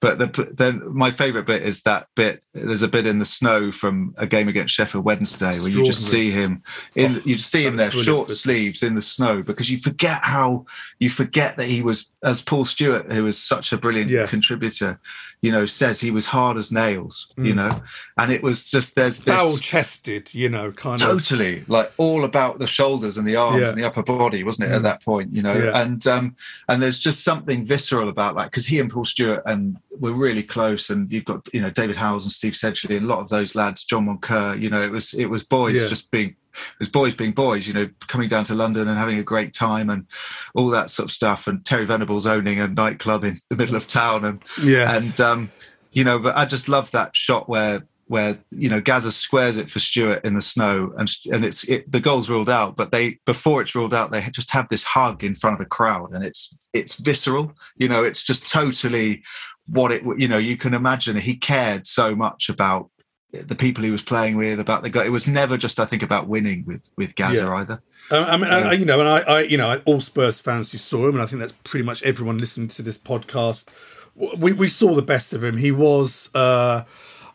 But 0.00 0.18
the, 0.18 0.54
then 0.56 0.82
my 0.94 1.10
favourite 1.10 1.46
bit 1.46 1.62
is 1.62 1.82
that 1.82 2.06
bit. 2.16 2.42
There's 2.54 2.82
a 2.82 2.88
bit 2.88 3.06
in 3.06 3.18
the 3.18 3.26
snow 3.26 3.70
from 3.70 4.14
a 4.16 4.26
game 4.26 4.48
against 4.48 4.74
Sheffield 4.74 5.04
Wednesday 5.04 5.60
where 5.60 5.68
you 5.68 5.84
just 5.84 6.08
see 6.10 6.30
him 6.30 6.62
in 6.96 7.16
oh, 7.16 7.22
you 7.26 7.36
see 7.36 7.66
him 7.66 7.76
there 7.76 7.90
short 7.90 8.30
sleeves 8.30 8.82
in 8.82 8.94
the 8.94 9.02
snow 9.02 9.42
because 9.42 9.70
you 9.70 9.76
forget 9.76 10.22
how 10.22 10.64
you 10.98 11.10
forget 11.10 11.58
that 11.58 11.66
he 11.66 11.82
was 11.82 12.10
as 12.22 12.40
Paul 12.40 12.64
Stewart 12.64 13.12
who 13.12 13.24
was 13.24 13.36
such 13.36 13.74
a 13.74 13.76
brilliant 13.76 14.30
contributor 14.30 14.98
you 15.44 15.52
know, 15.52 15.66
says 15.66 16.00
he 16.00 16.10
was 16.10 16.24
hard 16.24 16.56
as 16.56 16.72
nails, 16.72 17.30
mm. 17.36 17.46
you 17.46 17.54
know, 17.54 17.82
and 18.18 18.32
it 18.32 18.42
was 18.42 18.70
just 18.70 18.94
there's 18.94 19.18
this 19.18 19.34
foul 19.34 19.56
chested, 19.56 20.32
you 20.34 20.48
know, 20.48 20.72
kind 20.72 21.00
totally, 21.00 21.18
of 21.18 21.24
totally 21.24 21.64
like 21.68 21.92
all 21.96 22.24
about 22.24 22.58
the 22.58 22.66
shoulders 22.66 23.18
and 23.18 23.26
the 23.26 23.36
arms 23.36 23.60
yeah. 23.60 23.68
and 23.68 23.78
the 23.78 23.84
upper 23.84 24.02
body, 24.02 24.44
wasn't 24.44 24.68
it? 24.68 24.72
Mm. 24.72 24.76
At 24.76 24.82
that 24.82 25.02
point, 25.02 25.32
you 25.32 25.42
know, 25.42 25.54
yeah. 25.54 25.80
and 25.82 26.06
um, 26.06 26.36
and 26.68 26.82
there's 26.82 26.98
just 26.98 27.24
something 27.24 27.64
visceral 27.64 28.08
about 28.08 28.36
that 28.36 28.50
because 28.50 28.66
he 28.66 28.78
and 28.78 28.90
Paul 28.90 29.04
Stewart 29.04 29.42
and 29.46 29.76
we're 29.98 30.12
really 30.12 30.42
close, 30.42 30.90
and 30.90 31.10
you've 31.10 31.24
got 31.24 31.46
you 31.52 31.60
know 31.60 31.70
David 31.70 31.96
Howells 31.96 32.24
and 32.24 32.32
Steve 32.32 32.54
Sedgley 32.54 32.96
and 32.96 33.06
a 33.06 33.08
lot 33.08 33.20
of 33.20 33.28
those 33.28 33.54
lads, 33.54 33.84
John 33.84 34.06
Moncur, 34.06 34.60
you 34.60 34.70
know, 34.70 34.82
it 34.82 34.90
was 34.90 35.14
it 35.14 35.26
was 35.26 35.44
boys 35.44 35.80
yeah. 35.80 35.88
just 35.88 36.10
being 36.10 36.36
as 36.80 36.88
boys 36.88 37.14
being 37.14 37.32
boys, 37.32 37.66
you 37.66 37.74
know, 37.74 37.88
coming 38.06 38.28
down 38.28 38.44
to 38.44 38.54
London 38.54 38.88
and 38.88 38.98
having 38.98 39.18
a 39.18 39.22
great 39.22 39.52
time 39.52 39.90
and 39.90 40.06
all 40.54 40.68
that 40.68 40.90
sort 40.90 41.08
of 41.08 41.12
stuff. 41.12 41.46
And 41.46 41.64
Terry 41.64 41.84
Venables 41.84 42.26
owning 42.26 42.60
a 42.60 42.68
nightclub 42.68 43.24
in 43.24 43.40
the 43.48 43.56
middle 43.56 43.76
of 43.76 43.86
town, 43.86 44.24
and 44.24 44.42
yeah, 44.62 44.96
and 44.96 45.20
um, 45.20 45.50
you 45.94 46.04
know, 46.04 46.18
but 46.18 46.36
I 46.36 46.44
just 46.44 46.68
love 46.68 46.90
that 46.90 47.16
shot 47.16 47.48
where 47.48 47.86
where 48.06 48.38
you 48.50 48.68
know 48.68 48.80
Gazza 48.80 49.12
squares 49.12 49.56
it 49.56 49.70
for 49.70 49.78
Stewart 49.78 50.24
in 50.24 50.34
the 50.34 50.42
snow, 50.42 50.92
and 50.98 51.10
and 51.32 51.44
it's 51.44 51.64
it, 51.64 51.90
the 51.90 52.00
goal's 52.00 52.28
ruled 52.28 52.50
out, 52.50 52.76
but 52.76 52.90
they 52.90 53.18
before 53.24 53.62
it's 53.62 53.74
ruled 53.74 53.94
out, 53.94 54.10
they 54.10 54.20
just 54.32 54.50
have 54.50 54.68
this 54.68 54.82
hug 54.82 55.24
in 55.24 55.34
front 55.34 55.54
of 55.54 55.58
the 55.58 55.66
crowd, 55.66 56.12
and 56.12 56.24
it's 56.24 56.54
it's 56.72 56.96
visceral. 56.96 57.52
You 57.76 57.88
know, 57.88 58.04
it's 58.04 58.22
just 58.22 58.48
totally 58.48 59.22
what 59.66 59.92
it 59.92 60.02
you 60.18 60.28
know 60.28 60.38
you 60.38 60.56
can 60.56 60.74
imagine 60.74 61.16
he 61.16 61.36
cared 61.36 61.86
so 61.86 62.14
much 62.14 62.48
about 62.50 62.90
the 63.32 63.54
people 63.54 63.82
he 63.82 63.90
was 63.90 64.02
playing 64.02 64.36
with, 64.36 64.60
about 64.60 64.82
the 64.82 64.90
guy. 64.90 65.04
It 65.04 65.10
was 65.10 65.26
never 65.26 65.56
just, 65.56 65.80
I 65.80 65.84
think, 65.84 66.02
about 66.02 66.28
winning 66.28 66.64
with 66.66 66.88
with 66.96 67.14
Gazza 67.14 67.42
yeah. 67.42 67.54
either. 67.54 67.82
Um, 68.10 68.24
I 68.24 68.36
mean, 68.36 68.50
I, 68.50 68.72
you 68.72 68.84
know, 68.84 69.00
and 69.00 69.08
I, 69.08 69.20
I, 69.20 69.40
you 69.42 69.56
know, 69.56 69.80
all 69.84 70.00
Spurs 70.00 70.40
fans 70.40 70.70
who 70.72 70.78
saw 70.78 71.08
him, 71.08 71.14
and 71.14 71.22
I 71.22 71.26
think 71.26 71.40
that's 71.40 71.54
pretty 71.64 71.84
much 71.84 72.02
everyone 72.02 72.38
listening 72.38 72.68
to 72.68 72.82
this 72.82 72.98
podcast. 72.98 73.68
We 74.14 74.52
we 74.52 74.68
saw 74.68 74.94
the 74.94 75.02
best 75.02 75.32
of 75.32 75.42
him. 75.42 75.56
He 75.56 75.72
was. 75.72 76.30
Uh, 76.34 76.84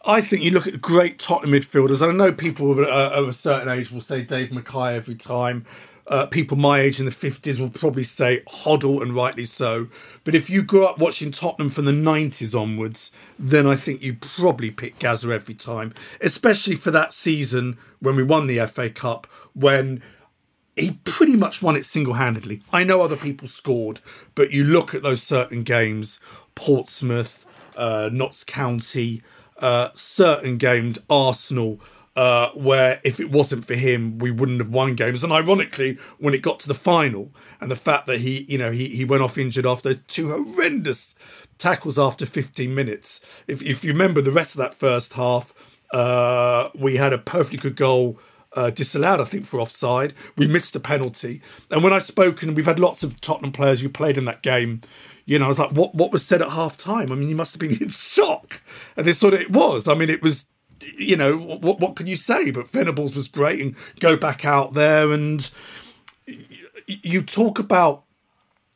I 0.06 0.22
think 0.22 0.44
you 0.44 0.52
look 0.52 0.66
at 0.66 0.82
great 0.82 1.20
Tottenham 1.20 1.60
midfielders. 1.60 2.08
I 2.08 2.12
know 2.14 2.32
people 2.32 2.72
of 2.72 2.80
a, 2.80 2.84
of 2.84 3.28
a 3.28 3.34
certain 3.34 3.68
age 3.68 3.92
will 3.92 4.00
say 4.00 4.22
Dave 4.24 4.50
Mackay 4.52 4.96
every 4.96 5.16
time 5.16 5.66
uh, 6.10 6.26
people 6.26 6.58
my 6.58 6.80
age 6.80 7.00
in 7.00 7.06
the 7.06 7.12
50s 7.12 7.60
will 7.60 7.70
probably 7.70 8.04
say 8.04 8.42
Hoddle, 8.48 9.02
and 9.02 9.16
rightly 9.16 9.46
so. 9.46 9.88
But 10.24 10.36
if 10.36 10.50
you 10.50 10.64
grew 10.64 10.86
up 10.86 10.98
watching 10.98 11.32
Tottenham 11.32 11.70
from 11.70 11.86
the 11.86 11.92
90s 11.92 12.60
onwards, 12.60 13.12
then 13.38 13.68
I 13.68 13.76
think 13.76 14.02
you 14.02 14.16
probably 14.16 14.72
pick 14.72 14.98
Gazza 15.00 15.32
every 15.32 15.54
time, 15.54 15.94
especially 16.20 16.76
for 16.76 16.92
that 16.92 17.14
season 17.14 17.78
when 18.00 18.16
we 18.16 18.24
won 18.24 18.48
the 18.48 18.66
FA 18.66 18.90
Cup, 18.90 19.28
when 19.54 20.02
he 20.76 21.00
pretty 21.04 21.36
much 21.36 21.62
won 21.62 21.76
it 21.76 21.86
single 21.86 22.14
handedly. 22.16 22.64
I 22.74 22.84
know 22.84 23.02
other 23.02 23.18
people 23.18 23.48
scored, 23.48 24.02
but 24.34 24.52
you 24.52 24.64
look 24.64 24.96
at 24.96 25.04
those 25.04 25.22
certain 25.22 25.64
games 25.64 26.20
Portsmouth, 26.60 27.46
uh, 27.78 28.10
Notts 28.12 28.44
County, 28.44 29.24
uh, 29.60 29.90
certain 29.94 30.58
games, 30.58 31.00
Arsenal. 31.10 31.80
uh, 32.16 32.50
where 32.54 33.00
if 33.06 33.18
it 33.22 33.32
wasn't 33.32 33.64
for 33.64 33.76
him, 33.76 34.18
we 34.18 34.30
wouldn't 34.30 34.60
have 34.60 34.68
won 34.68 34.94
games. 34.94 35.24
And 35.24 35.32
ironically, 35.32 35.98
when 36.18 36.34
it 36.34 36.42
got 36.42 36.60
to 36.60 36.68
the 36.68 36.74
final, 36.74 37.32
and 37.62 37.72
the 37.72 37.78
fact 37.78 38.08
that 38.08 38.20
he, 38.20 38.44
you 38.50 38.58
know, 38.58 38.72
he 38.72 38.90
he 38.90 39.06
went 39.06 39.24
off 39.24 39.38
injured 39.38 39.66
after 39.66 39.94
two 39.94 40.28
horrendous 40.30 41.16
tackles 41.58 41.98
after 41.98 42.26
15 42.26 42.76
minutes. 42.76 43.22
If 43.48 43.62
if 43.62 43.86
you 43.86 43.94
remember 43.94 44.22
the 44.22 44.34
rest 44.34 44.56
of 44.56 44.60
that 44.60 44.76
first 44.76 45.14
half, 45.14 45.54
uh, 45.94 46.70
we 46.76 46.98
had 46.98 47.14
a 47.14 47.18
perfectly 47.20 47.60
good 47.60 47.78
goal. 47.78 48.20
Uh, 48.56 48.72
disallowed, 48.72 49.22
I 49.22 49.26
think, 49.26 49.46
for 49.46 49.60
offside. 49.60 50.16
We 50.36 50.48
missed 50.48 50.76
a 50.76 50.80
penalty. 50.80 51.42
And 51.70 51.84
when 51.84 51.94
I 51.94 52.00
spoke, 52.00 52.42
and 52.42 52.56
we've 52.56 52.66
had 52.66 52.80
lots 52.80 53.04
of 53.04 53.22
Tottenham 53.22 53.52
players 53.52 53.82
who 53.82 53.90
played 53.90 54.18
in 54.18 54.26
that 54.26 54.42
game, 54.42 54.82
you 55.26 55.38
know, 55.38 55.46
I 55.46 55.50
was 55.50 55.60
like, 55.60 55.72
what, 55.72 55.94
what 55.94 56.12
was 56.12 56.26
said 56.26 56.42
at 56.42 56.50
half 56.50 56.76
time? 56.76 57.12
I 57.12 57.16
mean, 57.16 57.30
you 57.30 57.36
must 57.36 57.54
have 57.54 57.60
been 57.60 57.80
in 57.80 57.90
shock. 57.90 58.64
And 58.98 59.06
they 59.06 59.12
sort 59.12 59.36
of, 59.36 59.42
it 59.42 59.52
was. 59.52 59.88
I 59.88 59.94
mean, 59.94 60.10
it 60.10 60.24
was 60.24 60.48
you 60.98 61.16
know, 61.16 61.38
what 61.38 61.80
what 61.80 61.96
can 61.96 62.08
you 62.08 62.16
say? 62.16 62.52
But 62.52 62.70
Venables 62.70 63.16
was 63.16 63.28
great, 63.28 63.62
and 63.62 63.76
go 64.00 64.16
back 64.16 64.46
out 64.46 64.74
there, 64.74 65.12
and 65.12 65.50
you 66.88 67.22
talk 67.22 67.60
about 67.60 68.04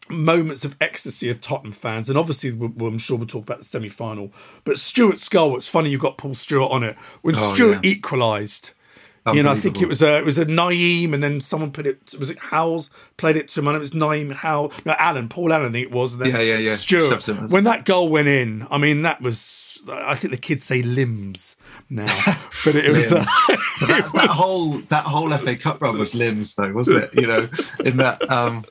moments 0.10 0.66
of 0.66 0.76
ecstasy 0.82 1.30
of 1.30 1.42
Tottenham 1.42 1.72
fans, 1.72 2.10
and 2.10 2.18
obviously, 2.18 2.52
we'll, 2.52 2.88
I'm 2.88 2.98
sure 2.98 3.18
we'll 3.18 3.28
talk 3.28 3.44
about 3.44 3.60
the 3.60 3.66
semi 3.66 3.90
final. 3.90 4.34
But 4.64 4.78
Stuart 4.78 5.26
goal, 5.30 5.56
it's 5.56 5.68
funny 5.68 5.90
you 5.90 5.98
got 5.98 6.18
Paul 6.18 6.36
Stewart 6.36 6.72
on 6.72 6.84
it 6.84 6.96
when 7.22 7.36
oh, 7.36 7.54
Stewart 7.54 7.84
yeah. 7.84 7.92
equalised. 7.92 8.72
You 9.32 9.42
know, 9.42 9.52
I 9.52 9.56
think 9.56 9.82
it 9.82 9.88
was 9.88 10.02
a 10.02 10.18
it 10.18 10.26
was 10.26 10.38
a 10.38 10.46
Nayim, 10.46 11.14
and 11.14 11.24
then 11.24 11.40
someone 11.40 11.72
put 11.72 11.88
it. 11.88 12.14
Was 12.20 12.30
it 12.30 12.38
Howells 12.40 12.90
played 13.16 13.38
it 13.38 13.48
to 13.50 13.62
him? 13.62 13.68
And 13.68 13.78
it 13.78 13.80
was 13.80 13.92
Nayim 13.92 14.34
Howell, 14.34 14.74
no 14.86 14.96
Allen, 15.00 15.30
Paul 15.30 15.54
Allen, 15.54 15.68
I 15.68 15.72
think 15.72 15.88
it 15.88 15.94
was. 15.94 16.18
yeah, 16.18 16.40
yeah, 16.40 16.58
yeah. 16.58 16.76
Stewart. 16.76 17.26
When 17.50 17.64
that 17.64 17.86
goal 17.86 18.10
went 18.10 18.28
in, 18.28 18.68
I 18.70 18.78
mean, 18.78 19.04
that 19.04 19.22
was. 19.22 19.82
I 19.90 20.16
think 20.16 20.32
the 20.32 20.40
kids 20.40 20.64
say 20.64 20.82
limbs 20.82 21.56
now, 21.90 22.36
but 22.66 22.76
it 22.76 22.92
was, 22.92 23.12
uh, 23.12 23.26
that, 23.88 24.10
that, 24.14 24.30
whole 24.30 24.72
that 24.90 25.04
whole 25.04 25.30
FA 25.38 25.56
Cup 25.56 25.82
run 25.82 25.98
was 25.98 26.14
limbs, 26.14 26.56
though, 26.56 26.72
wasn't 26.74 27.06
it? 27.06 27.14
You 27.14 27.28
know, 27.28 27.48
in 27.84 27.98
that 27.98 28.20
because 28.20 28.42
um, 28.48 28.66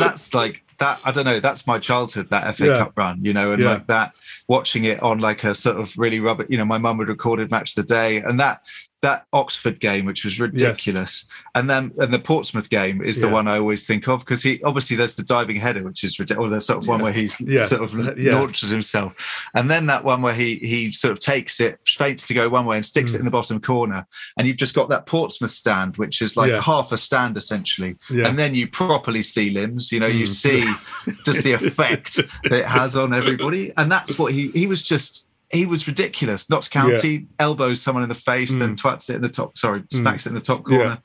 that's 0.00 0.34
like 0.34 0.64
that. 0.78 0.98
I 1.04 1.12
don't 1.12 1.24
know. 1.24 1.38
That's 1.38 1.64
my 1.66 1.78
childhood. 1.78 2.28
That 2.30 2.56
FA 2.56 2.66
yeah. 2.66 2.78
Cup 2.78 2.98
run, 2.98 3.24
you 3.24 3.32
know, 3.32 3.52
and 3.52 3.62
yeah. 3.62 3.74
like 3.74 3.86
that 3.86 4.14
watching 4.48 4.84
it 4.84 5.00
on 5.00 5.20
like 5.20 5.44
a 5.44 5.54
sort 5.54 5.78
of 5.78 5.96
really 5.96 6.18
rubber. 6.18 6.44
You 6.48 6.58
know, 6.58 6.64
my 6.64 6.78
mum 6.78 6.98
would 6.98 7.08
recorded 7.08 7.52
match 7.52 7.76
of 7.76 7.86
the 7.86 7.94
day, 7.94 8.18
and 8.18 8.40
that 8.40 8.62
that 9.02 9.26
Oxford 9.32 9.80
game, 9.80 10.06
which 10.06 10.24
was 10.24 10.38
ridiculous, 10.38 11.24
yes. 11.26 11.42
and 11.56 11.68
then 11.68 11.92
and 11.98 12.14
the 12.14 12.18
Portsmouth 12.18 12.70
game 12.70 13.02
is 13.02 13.18
the 13.18 13.26
yeah. 13.26 13.32
one 13.32 13.48
I 13.48 13.58
always 13.58 13.84
think 13.84 14.08
of 14.08 14.20
because 14.20 14.42
he 14.42 14.62
obviously 14.62 14.96
there's 14.96 15.16
the 15.16 15.24
diving 15.24 15.56
header, 15.56 15.82
which 15.82 16.04
is 16.04 16.18
ridiculous. 16.18 16.46
Or 16.46 16.50
there's 16.50 16.66
sort 16.66 16.78
of 16.78 16.88
one 16.88 17.02
where 17.02 17.12
he 17.12 17.28
yeah. 17.40 17.64
sort 17.64 17.82
of 17.82 18.18
yeah. 18.18 18.38
launches 18.38 18.70
himself, 18.70 19.14
and 19.54 19.70
then 19.70 19.86
that 19.86 20.04
one 20.04 20.22
where 20.22 20.34
he 20.34 20.56
he 20.56 20.92
sort 20.92 21.12
of 21.12 21.18
takes 21.18 21.60
it, 21.60 21.80
feints 21.84 22.26
to 22.28 22.34
go 22.34 22.48
one 22.48 22.64
way 22.64 22.76
and 22.76 22.86
sticks 22.86 23.12
mm. 23.12 23.16
it 23.16 23.18
in 23.18 23.24
the 23.24 23.30
bottom 23.30 23.60
corner, 23.60 24.06
and 24.38 24.46
you've 24.46 24.56
just 24.56 24.74
got 24.74 24.88
that 24.88 25.06
Portsmouth 25.06 25.50
stand, 25.50 25.96
which 25.96 26.22
is 26.22 26.36
like 26.36 26.52
half 26.52 26.92
a 26.92 26.96
stand 26.96 27.36
essentially, 27.36 27.96
and 28.08 28.38
then 28.38 28.54
you 28.54 28.68
properly 28.68 29.22
see 29.22 29.50
limbs. 29.50 29.90
You 29.90 29.98
know, 29.98 30.10
mm. 30.10 30.18
you 30.18 30.26
see 30.28 30.64
just 31.24 31.42
the 31.42 31.54
effect 31.54 32.16
that 32.44 32.52
it 32.52 32.66
has 32.66 32.96
on 32.96 33.12
everybody, 33.12 33.72
and 33.76 33.90
that's 33.90 34.16
what 34.16 34.32
he 34.32 34.52
he 34.52 34.68
was 34.68 34.82
just 34.82 35.26
he 35.52 35.66
was 35.66 35.86
ridiculous. 35.86 36.48
Notts 36.48 36.68
County 36.68 37.10
yeah. 37.10 37.26
elbows 37.38 37.80
someone 37.80 38.02
in 38.02 38.08
the 38.08 38.14
face, 38.14 38.50
mm. 38.50 38.58
then 38.58 38.74
twats 38.74 39.10
it 39.10 39.16
in 39.16 39.22
the 39.22 39.28
top. 39.28 39.56
Sorry, 39.58 39.80
mm. 39.80 39.92
smacks 39.92 40.24
mm. 40.24 40.26
it 40.26 40.28
in 40.30 40.34
the 40.34 40.40
top 40.40 40.64
corner. 40.64 40.84
Yeah. 40.84 40.96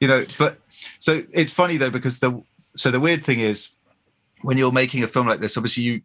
You 0.00 0.08
know, 0.08 0.24
but 0.38 0.58
so 0.98 1.22
it's 1.32 1.52
funny 1.52 1.78
though 1.78 1.90
because 1.90 2.18
the 2.18 2.42
so 2.76 2.90
the 2.90 3.00
weird 3.00 3.24
thing 3.24 3.40
is 3.40 3.70
when 4.42 4.58
you're 4.58 4.72
making 4.72 5.02
a 5.02 5.08
film 5.08 5.26
like 5.26 5.40
this, 5.40 5.56
obviously 5.56 5.82
you 5.82 6.02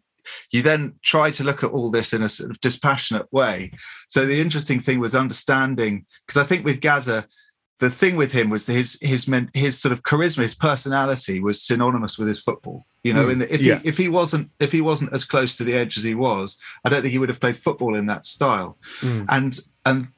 you 0.50 0.62
then 0.62 0.94
try 1.02 1.30
to 1.32 1.44
look 1.44 1.62
at 1.62 1.70
all 1.70 1.90
this 1.90 2.12
in 2.12 2.22
a 2.22 2.28
sort 2.28 2.50
of 2.50 2.60
dispassionate 2.60 3.30
way. 3.32 3.72
So 4.08 4.24
the 4.24 4.40
interesting 4.40 4.80
thing 4.80 4.98
was 4.98 5.14
understanding 5.14 6.06
because 6.26 6.42
I 6.42 6.46
think 6.46 6.64
with 6.64 6.80
Gazza 6.80 7.26
the 7.82 7.90
thing 7.90 8.14
with 8.14 8.30
him 8.30 8.48
was 8.48 8.64
his 8.64 8.96
his 9.00 9.28
his 9.54 9.76
sort 9.76 9.90
of 9.90 10.04
charisma, 10.04 10.42
his 10.42 10.54
personality 10.54 11.40
was 11.40 11.60
synonymous 11.60 12.16
with 12.16 12.28
his 12.28 12.40
football. 12.40 12.86
You 13.02 13.12
know, 13.12 13.26
mm, 13.26 13.40
the, 13.40 13.52
if 13.52 13.60
yeah. 13.60 13.80
he 13.80 13.88
if 13.88 13.98
he 13.98 14.08
wasn't 14.08 14.50
if 14.60 14.70
he 14.70 14.80
wasn't 14.80 15.12
as 15.12 15.24
close 15.24 15.56
to 15.56 15.64
the 15.64 15.74
edge 15.74 15.98
as 15.98 16.04
he 16.04 16.14
was, 16.14 16.56
I 16.84 16.88
don't 16.88 17.02
think 17.02 17.10
he 17.10 17.18
would 17.18 17.28
have 17.28 17.40
played 17.40 17.56
football 17.56 17.96
in 17.96 18.06
that 18.06 18.24
style. 18.24 18.78
Mm. 19.00 19.26
And 19.28 19.58
and 19.84 20.08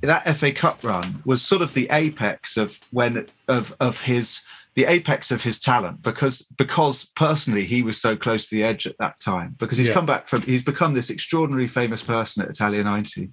that 0.00 0.24
FA 0.36 0.50
Cup 0.50 0.82
run 0.82 1.22
was 1.24 1.40
sort 1.40 1.62
of 1.62 1.72
the 1.72 1.88
apex 1.92 2.56
of 2.56 2.80
when 2.90 3.28
of 3.46 3.76
of 3.78 4.00
his 4.00 4.40
the 4.74 4.86
apex 4.86 5.30
of 5.30 5.40
his 5.40 5.60
talent 5.60 6.02
because 6.02 6.42
because 6.58 7.04
personally 7.14 7.64
he 7.64 7.82
was 7.82 8.00
so 8.00 8.16
close 8.16 8.48
to 8.48 8.56
the 8.56 8.64
edge 8.64 8.88
at 8.88 8.98
that 8.98 9.20
time 9.20 9.54
because 9.60 9.78
he's 9.78 9.86
yeah. 9.86 9.94
come 9.94 10.06
back 10.06 10.26
from 10.26 10.42
he's 10.42 10.64
become 10.64 10.94
this 10.94 11.10
extraordinary 11.10 11.68
famous 11.68 12.02
person 12.02 12.42
at 12.42 12.50
Italia 12.50 12.82
90 12.82 13.30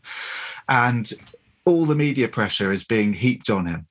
and 0.70 1.14
all 1.66 1.86
the 1.86 1.96
media 1.96 2.28
pressure 2.28 2.72
is 2.72 2.84
being 2.84 3.14
heaped 3.14 3.50
on 3.50 3.66
him. 3.66 3.88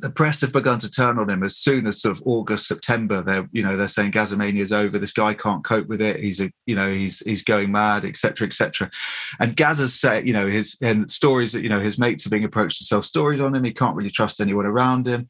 The 0.00 0.10
press 0.10 0.42
have 0.42 0.52
begun 0.52 0.78
to 0.80 0.90
turn 0.90 1.18
on 1.18 1.30
him 1.30 1.42
as 1.42 1.56
soon 1.56 1.86
as 1.86 2.02
sort 2.02 2.18
of 2.18 2.22
August, 2.26 2.68
September. 2.68 3.22
They're, 3.22 3.48
you 3.50 3.62
know, 3.62 3.78
they're 3.78 3.88
saying 3.88 4.12
Gazzamania 4.12 4.60
is 4.60 4.72
over. 4.72 4.98
This 4.98 5.12
guy 5.12 5.32
can't 5.32 5.64
cope 5.64 5.86
with 5.86 6.02
it. 6.02 6.20
He's 6.20 6.38
a, 6.38 6.50
you 6.66 6.76
know, 6.76 6.92
he's 6.92 7.20
he's 7.20 7.42
going 7.42 7.72
mad, 7.72 8.04
etc., 8.04 8.46
etc. 8.46 8.90
And 9.40 9.56
Gazza's 9.56 9.98
said, 9.98 10.26
you 10.26 10.34
know, 10.34 10.48
his 10.48 10.76
and 10.82 11.10
stories 11.10 11.52
that 11.52 11.62
you 11.62 11.70
know 11.70 11.80
his 11.80 11.98
mates 11.98 12.26
are 12.26 12.30
being 12.30 12.44
approached 12.44 12.76
to 12.78 12.84
sell 12.84 13.00
stories 13.00 13.40
on 13.40 13.54
him. 13.54 13.64
He 13.64 13.72
can't 13.72 13.96
really 13.96 14.10
trust 14.10 14.42
anyone 14.42 14.66
around 14.66 15.06
him. 15.06 15.28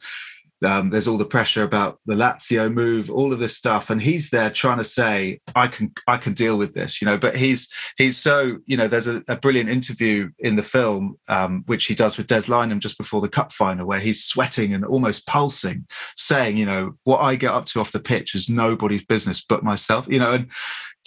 Um, 0.65 0.91
there's 0.91 1.07
all 1.07 1.19
the 1.19 1.25
pressure 1.27 1.63
about 1.63 1.99
the 2.07 2.15
Lazio 2.15 2.73
move, 2.73 3.11
all 3.11 3.33
of 3.33 3.39
this 3.39 3.57
stuff, 3.57 3.91
and 3.91 4.01
he's 4.01 4.31
there 4.31 4.51
trying 4.51 4.79
to 4.79 4.85
say, 4.85 5.41
"I 5.55 5.69
can, 5.69 5.93
I 6.07 6.17
can 6.17 6.33
deal 6.33 6.57
with 6.57 6.75
this," 6.75 7.01
you 7.01 7.07
know. 7.07 7.19
But 7.19 7.37
he's 7.37 7.69
he's 7.99 8.17
so, 8.17 8.59
you 8.67 8.77
know. 8.77 8.89
There's 8.89 9.07
a, 9.07 9.23
a 9.29 9.37
brilliant 9.37 9.69
interview 9.69 10.31
in 10.39 10.57
the 10.57 10.63
film 10.63 11.19
um, 11.29 11.63
which 11.67 11.87
he 11.87 11.95
does 11.95 12.17
with 12.17 12.27
Des 12.27 12.43
Lynam 12.43 12.79
just 12.79 12.97
before 12.97 13.21
the 13.21 13.29
cup 13.29 13.53
final, 13.53 13.87
where 13.87 14.01
he's 14.01 14.25
sweating 14.25 14.73
and 14.73 14.85
almost 14.85 15.27
pulsing, 15.27 15.87
saying, 16.17 16.57
"You 16.57 16.67
know, 16.67 16.93
what 17.05 17.19
I 17.21 17.35
get 17.35 17.53
up 17.53 17.67
to 17.67 17.81
off 17.81 17.93
the 17.93 18.01
pitch 18.01 18.35
is 18.35 18.49
nobody's 18.49 19.05
business 19.05 19.45
but 19.47 19.63
myself," 19.63 20.07
you 20.09 20.19
know. 20.19 20.33
And 20.33 20.51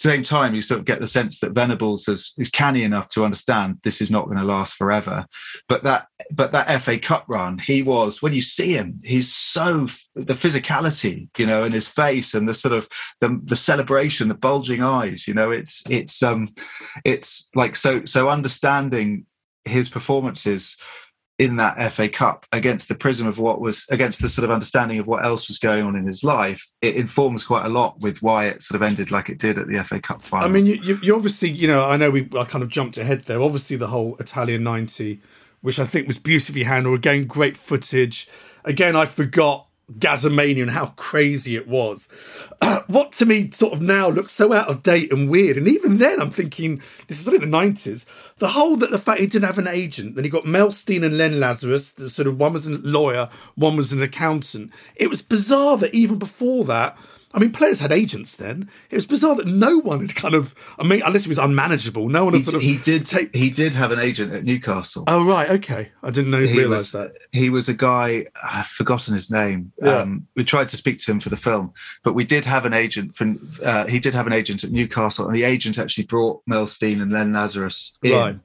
same 0.00 0.22
time, 0.22 0.54
you 0.54 0.62
sort 0.62 0.80
of 0.80 0.86
get 0.86 1.00
the 1.00 1.06
sense 1.06 1.40
that 1.40 1.52
Venables 1.52 2.08
is, 2.08 2.32
is 2.38 2.48
canny 2.48 2.84
enough 2.84 3.08
to 3.10 3.24
understand 3.24 3.78
this 3.82 4.00
is 4.00 4.10
not 4.10 4.26
going 4.26 4.38
to 4.38 4.44
last 4.44 4.74
forever. 4.74 5.26
But 5.68 5.82
that, 5.82 6.06
but 6.34 6.52
that 6.52 6.80
FA 6.80 6.98
Cup 6.98 7.24
run, 7.28 7.58
he 7.58 7.82
was 7.82 8.22
when 8.22 8.32
you 8.32 8.40
see 8.40 8.72
him, 8.72 9.00
he's 9.04 9.32
so 9.34 9.88
the 10.14 10.34
physicality, 10.34 11.28
you 11.36 11.46
know, 11.46 11.64
in 11.64 11.72
his 11.72 11.88
face 11.88 12.34
and 12.34 12.48
the 12.48 12.54
sort 12.54 12.72
of 12.72 12.88
the, 13.20 13.38
the 13.44 13.56
celebration, 13.56 14.28
the 14.28 14.34
bulging 14.34 14.82
eyes. 14.82 15.28
You 15.28 15.34
know, 15.34 15.50
it's 15.50 15.82
it's 15.88 16.22
um, 16.22 16.54
it's 17.04 17.48
like 17.54 17.76
so 17.76 18.04
so 18.06 18.28
understanding 18.28 19.26
his 19.64 19.90
performances 19.90 20.76
in 21.40 21.56
that 21.56 21.90
FA 21.92 22.06
Cup 22.06 22.44
against 22.52 22.86
the 22.88 22.94
prism 22.94 23.26
of 23.26 23.38
what 23.38 23.62
was 23.62 23.86
against 23.88 24.20
the 24.20 24.28
sort 24.28 24.44
of 24.44 24.50
understanding 24.50 24.98
of 24.98 25.06
what 25.06 25.24
else 25.24 25.48
was 25.48 25.58
going 25.58 25.82
on 25.82 25.96
in 25.96 26.06
his 26.06 26.22
life, 26.22 26.62
it 26.82 26.96
informs 26.96 27.44
quite 27.44 27.64
a 27.64 27.68
lot 27.70 27.98
with 28.00 28.20
why 28.20 28.44
it 28.44 28.62
sort 28.62 28.76
of 28.76 28.86
ended 28.86 29.10
like 29.10 29.30
it 29.30 29.38
did 29.38 29.58
at 29.58 29.66
the 29.66 29.82
FA 29.82 29.98
Cup 29.98 30.20
final. 30.20 30.46
I 30.46 30.50
mean, 30.50 30.66
you, 30.66 31.00
you 31.02 31.16
obviously, 31.16 31.48
you 31.48 31.66
know, 31.66 31.88
I 31.88 31.96
know 31.96 32.10
we 32.10 32.28
I 32.36 32.44
kind 32.44 32.62
of 32.62 32.68
jumped 32.68 32.98
ahead 32.98 33.22
there. 33.22 33.40
Obviously, 33.40 33.78
the 33.78 33.86
whole 33.86 34.16
Italian 34.16 34.62
ninety, 34.62 35.22
which 35.62 35.78
I 35.78 35.86
think 35.86 36.06
was 36.06 36.18
beautifully 36.18 36.64
handled. 36.64 36.98
Again, 36.98 37.24
great 37.24 37.56
footage. 37.56 38.28
Again, 38.66 38.94
I 38.94 39.06
forgot 39.06 39.66
Gazzamania 39.98 40.62
and 40.62 40.70
how 40.70 40.86
crazy 40.96 41.56
it 41.56 41.68
was. 41.68 42.08
Uh, 42.60 42.82
what 42.86 43.12
to 43.12 43.26
me 43.26 43.50
sort 43.50 43.72
of 43.72 43.82
now 43.82 44.08
looks 44.08 44.32
so 44.32 44.52
out 44.52 44.68
of 44.68 44.82
date 44.82 45.12
and 45.12 45.30
weird. 45.30 45.56
And 45.56 45.68
even 45.68 45.98
then, 45.98 46.20
I'm 46.20 46.30
thinking 46.30 46.80
this 47.06 47.24
was 47.24 47.34
in 47.34 47.40
the 47.40 47.46
nineties. 47.46 48.06
The 48.36 48.48
whole 48.48 48.76
that 48.76 48.90
the 48.90 48.98
fact 48.98 49.20
he 49.20 49.26
didn't 49.26 49.46
have 49.46 49.58
an 49.58 49.68
agent, 49.68 50.14
then 50.14 50.24
he 50.24 50.30
got 50.30 50.46
Mel 50.46 50.70
Stein 50.70 51.04
and 51.04 51.18
Len 51.18 51.40
Lazarus. 51.40 51.90
The 51.90 52.10
sort 52.10 52.28
of 52.28 52.38
one 52.38 52.52
was 52.52 52.66
a 52.66 52.78
lawyer, 52.78 53.28
one 53.54 53.76
was 53.76 53.92
an 53.92 54.02
accountant. 54.02 54.72
It 54.96 55.08
was 55.08 55.22
bizarre 55.22 55.76
that 55.78 55.94
even 55.94 56.18
before 56.18 56.64
that, 56.66 56.96
I 57.32 57.38
mean, 57.38 57.52
players 57.52 57.78
had 57.78 57.92
agents 57.92 58.34
then. 58.34 58.68
It 58.90 58.96
was 58.96 59.06
bizarre 59.06 59.36
that 59.36 59.46
no 59.46 59.78
one 59.78 60.00
had 60.00 60.16
kind 60.16 60.34
of, 60.34 60.52
I 60.80 60.84
mean, 60.84 61.00
unless 61.04 61.22
it 61.22 61.28
was 61.28 61.38
unmanageable, 61.38 62.08
no 62.08 62.24
one 62.24 62.34
had 62.34 62.42
sort 62.42 62.56
of. 62.56 62.62
He 62.62 62.76
did 62.78 63.06
take. 63.06 63.34
He 63.34 63.50
did 63.50 63.72
have 63.72 63.92
an 63.92 64.00
agent 64.00 64.32
at 64.32 64.44
Newcastle. 64.44 65.04
Oh 65.06 65.24
right, 65.24 65.48
okay. 65.50 65.92
I 66.02 66.10
didn't 66.10 66.32
know. 66.32 66.38
Realize 66.38 66.90
that 66.92 67.12
he 67.30 67.48
was 67.48 67.68
a 67.68 67.74
guy. 67.74 68.26
I've 68.42 68.66
forgotten 68.66 69.14
his 69.14 69.30
name. 69.30 69.72
Yeah. 69.80 69.98
Um, 69.98 70.26
we 70.34 70.44
tried 70.44 70.68
to 70.70 70.76
speak 70.76 70.98
to 71.00 71.10
him 71.12 71.20
for 71.20 71.28
the 71.28 71.36
film, 71.36 71.72
but 72.02 72.14
we 72.14 72.24
did 72.24 72.44
have 72.44 72.66
an 72.66 72.74
agent. 72.74 73.14
From 73.14 73.48
uh, 73.64 73.86
he 73.86 74.00
did 74.00 74.14
have 74.14 74.26
an 74.26 74.32
agent 74.32 74.64
at 74.64 74.72
Newcastle, 74.72 75.26
and 75.26 75.34
the 75.34 75.44
agent 75.44 75.78
actually 75.78 76.04
brought 76.04 76.42
Mel 76.46 76.66
Stein 76.66 77.00
and 77.00 77.12
Len 77.12 77.32
Lazarus 77.32 77.96
in. 78.02 78.12
Right. 78.12 78.38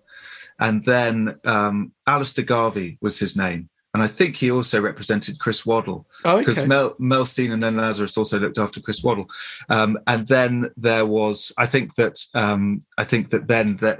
And 0.57 0.85
then 0.85 1.37
um, 1.43 1.91
Alastair 2.07 2.45
Garvie 2.45 2.97
was 3.01 3.19
his 3.19 3.35
name 3.35 3.69
and 3.95 4.03
I 4.03 4.07
think 4.07 4.35
he 4.35 4.51
also 4.51 4.81
represented 4.81 5.39
Chris 5.39 5.65
Waddle 5.65 6.05
because 6.17 6.57
oh, 6.57 6.61
okay. 6.61 6.65
Mel, 6.65 6.95
Mel 6.99 7.25
Stein 7.25 7.53
and 7.53 7.63
then 7.63 7.77
Lazarus 7.77 8.17
also 8.17 8.37
looked 8.37 8.57
after 8.57 8.81
Chris 8.81 9.01
Waddle. 9.01 9.29
Um, 9.69 9.97
and 10.05 10.27
then 10.27 10.69
there 10.75 11.05
was, 11.05 11.53
I 11.57 11.65
think 11.65 11.95
that 11.95 12.19
um, 12.33 12.81
I 12.97 13.05
think 13.05 13.29
that 13.29 13.47
then 13.47 13.77
that 13.77 13.99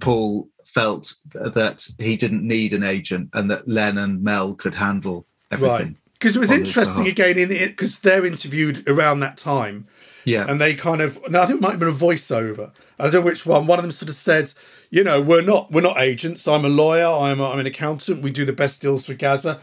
Paul 0.00 0.48
felt 0.64 1.12
that 1.34 1.86
he 1.98 2.16
didn't 2.16 2.42
need 2.42 2.72
an 2.72 2.84
agent 2.84 3.28
and 3.34 3.50
that 3.50 3.68
Len 3.68 3.98
and 3.98 4.22
Mel 4.22 4.54
could 4.54 4.74
handle 4.74 5.26
everything. 5.50 5.88
Right. 5.88 5.96
Because 6.14 6.34
it 6.34 6.38
was 6.38 6.50
interesting 6.50 7.06
again 7.06 7.36
in 7.36 7.50
it 7.50 7.68
because 7.72 7.98
they're 7.98 8.24
interviewed 8.24 8.88
around 8.88 9.20
that 9.20 9.36
time. 9.36 9.88
Yeah. 10.24 10.46
And 10.48 10.60
they 10.60 10.74
kind 10.74 11.00
of 11.00 11.18
now 11.30 11.42
I 11.42 11.46
think 11.46 11.58
it 11.58 11.62
might 11.62 11.72
have 11.72 11.80
been 11.80 11.88
a 11.88 11.92
voiceover. 11.92 12.70
I 12.98 13.04
don't 13.04 13.14
know 13.14 13.20
which 13.22 13.46
one. 13.46 13.66
One 13.66 13.78
of 13.78 13.82
them 13.82 13.92
sort 13.92 14.08
of 14.08 14.14
said, 14.14 14.52
you 14.90 15.02
know, 15.02 15.20
we're 15.20 15.42
not 15.42 15.72
we're 15.72 15.80
not 15.80 15.98
agents. 15.98 16.46
I'm 16.46 16.64
a 16.64 16.68
lawyer. 16.68 17.06
I'm 17.06 17.40
a, 17.40 17.50
I'm 17.50 17.58
an 17.58 17.66
accountant. 17.66 18.22
We 18.22 18.30
do 18.30 18.44
the 18.44 18.52
best 18.52 18.80
deals 18.80 19.06
for 19.06 19.14
Gazza. 19.14 19.60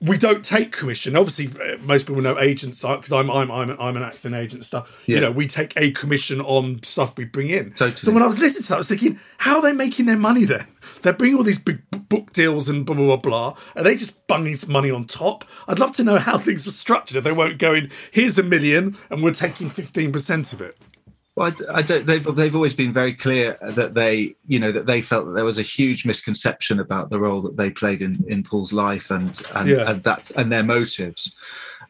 We 0.00 0.18
don't 0.18 0.44
take 0.44 0.72
commission. 0.72 1.16
Obviously, 1.16 1.46
uh, 1.46 1.78
most 1.80 2.06
people 2.06 2.20
know 2.20 2.38
agents 2.38 2.84
are 2.84 2.98
because 2.98 3.12
I'm 3.12 3.30
I'm 3.30 3.50
I'm 3.50 3.70
an, 3.70 3.76
I'm 3.80 3.96
an 3.96 4.02
acting 4.02 4.34
agent 4.34 4.60
and 4.60 4.66
stuff. 4.66 5.02
You 5.06 5.20
know, 5.20 5.30
we 5.30 5.46
take 5.46 5.72
a 5.76 5.90
commission 5.92 6.40
on 6.42 6.82
stuff 6.82 7.16
we 7.16 7.24
bring 7.24 7.48
in. 7.48 7.70
Totally. 7.72 7.96
So 8.00 8.12
when 8.12 8.22
I 8.22 8.26
was 8.26 8.38
listening 8.38 8.62
to 8.64 8.68
that, 8.68 8.74
I 8.74 8.78
was 8.78 8.88
thinking, 8.88 9.18
how 9.38 9.56
are 9.56 9.62
they 9.62 9.72
making 9.72 10.04
their 10.06 10.18
money 10.18 10.44
then? 10.44 10.66
They're 11.06 11.14
bringing 11.14 11.36
all 11.36 11.44
these 11.44 11.58
big 11.58 11.80
book 12.08 12.32
deals 12.32 12.68
and 12.68 12.84
blah 12.84 12.96
blah 12.96 13.06
blah 13.06 13.16
blah. 13.16 13.56
Are 13.76 13.84
they 13.84 13.94
just 13.94 14.26
bunging 14.26 14.56
some 14.56 14.72
money 14.72 14.90
on 14.90 15.04
top? 15.06 15.44
I'd 15.68 15.78
love 15.78 15.92
to 15.96 16.04
know 16.04 16.18
how 16.18 16.36
things 16.36 16.66
were 16.66 16.72
structured. 16.72 17.16
If 17.16 17.22
they 17.24 17.32
weren't 17.32 17.58
going, 17.58 17.90
here's 18.10 18.38
a 18.38 18.42
million 18.42 18.96
and 19.10 19.22
we're 19.22 19.32
taking 19.32 19.70
fifteen 19.70 20.10
percent 20.10 20.52
of 20.52 20.60
it. 20.60 20.76
Well, 21.36 21.52
I 21.70 21.78
I, 21.78 21.82
don't. 21.82 22.06
They've 22.06 22.24
they've 22.34 22.54
always 22.54 22.72
been 22.72 22.94
very 22.94 23.12
clear 23.14 23.58
that 23.60 23.92
they, 23.92 24.34
you 24.48 24.58
know, 24.58 24.72
that 24.72 24.86
they 24.86 25.02
felt 25.02 25.26
that 25.26 25.32
there 25.32 25.44
was 25.44 25.58
a 25.58 25.62
huge 25.62 26.06
misconception 26.06 26.80
about 26.80 27.10
the 27.10 27.20
role 27.20 27.42
that 27.42 27.58
they 27.58 27.70
played 27.70 28.00
in 28.00 28.24
in 28.26 28.42
Paul's 28.42 28.72
life 28.72 29.10
and 29.10 29.40
and, 29.54 29.68
Yeah. 29.68 29.90
and 29.90 30.02
that 30.04 30.30
and 30.36 30.50
their 30.50 30.64
motives. 30.64 31.36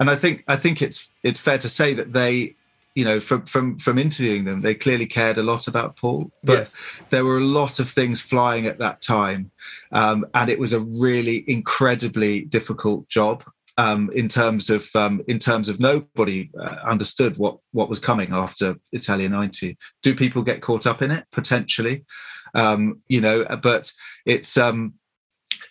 And 0.01 0.11
I 0.11 0.17
think 0.17 0.43
I 0.49 0.57
think 0.57 0.83
it's 0.83 1.09
it's 1.23 1.39
fair 1.41 1.59
to 1.59 1.69
say 1.69 1.95
that 1.95 2.13
they, 2.13 2.56
you 2.97 3.05
know, 3.05 3.21
from 3.21 3.45
from 3.45 3.79
from 3.79 3.99
interviewing 3.99 4.45
them, 4.45 4.63
they 4.63 4.75
clearly 4.75 5.07
cared 5.07 5.37
a 5.37 5.43
lot 5.43 5.69
about 5.69 5.97
Paul. 5.97 6.33
But 6.43 6.59
Yes. 6.61 6.77
there 7.11 7.27
were 7.27 7.37
a 7.37 7.45
lot 7.45 7.79
of 7.79 7.91
things 7.91 8.23
flying 8.23 8.67
at 8.67 8.79
that 8.79 9.03
time, 9.03 9.53
um, 9.93 10.25
and 10.33 10.49
it 10.49 10.59
was 10.59 10.73
a 10.73 10.81
really 10.81 11.45
incredibly 11.47 12.47
difficult 12.47 13.07
job 13.11 13.45
um, 13.77 14.11
in 14.15 14.29
terms 14.29 14.71
of 14.71 14.89
um, 14.97 15.23
in 15.29 15.39
terms 15.39 15.69
of 15.69 15.79
nobody 15.79 16.51
uh, 16.59 16.77
understood 16.89 17.37
what 17.37 17.59
what 17.73 17.91
was 17.91 18.01
coming 18.01 18.33
after 18.33 18.77
Italia 18.93 19.29
'90. 19.29 19.77
Do 20.03 20.15
people 20.15 20.43
get 20.43 20.63
caught 20.63 20.87
up 20.87 21.03
in 21.03 21.11
it 21.11 21.27
potentially? 21.33 22.07
Um, 22.55 23.03
you 23.09 23.21
know, 23.21 23.45
but 23.63 23.93
it's 24.25 24.57
um, 24.57 24.95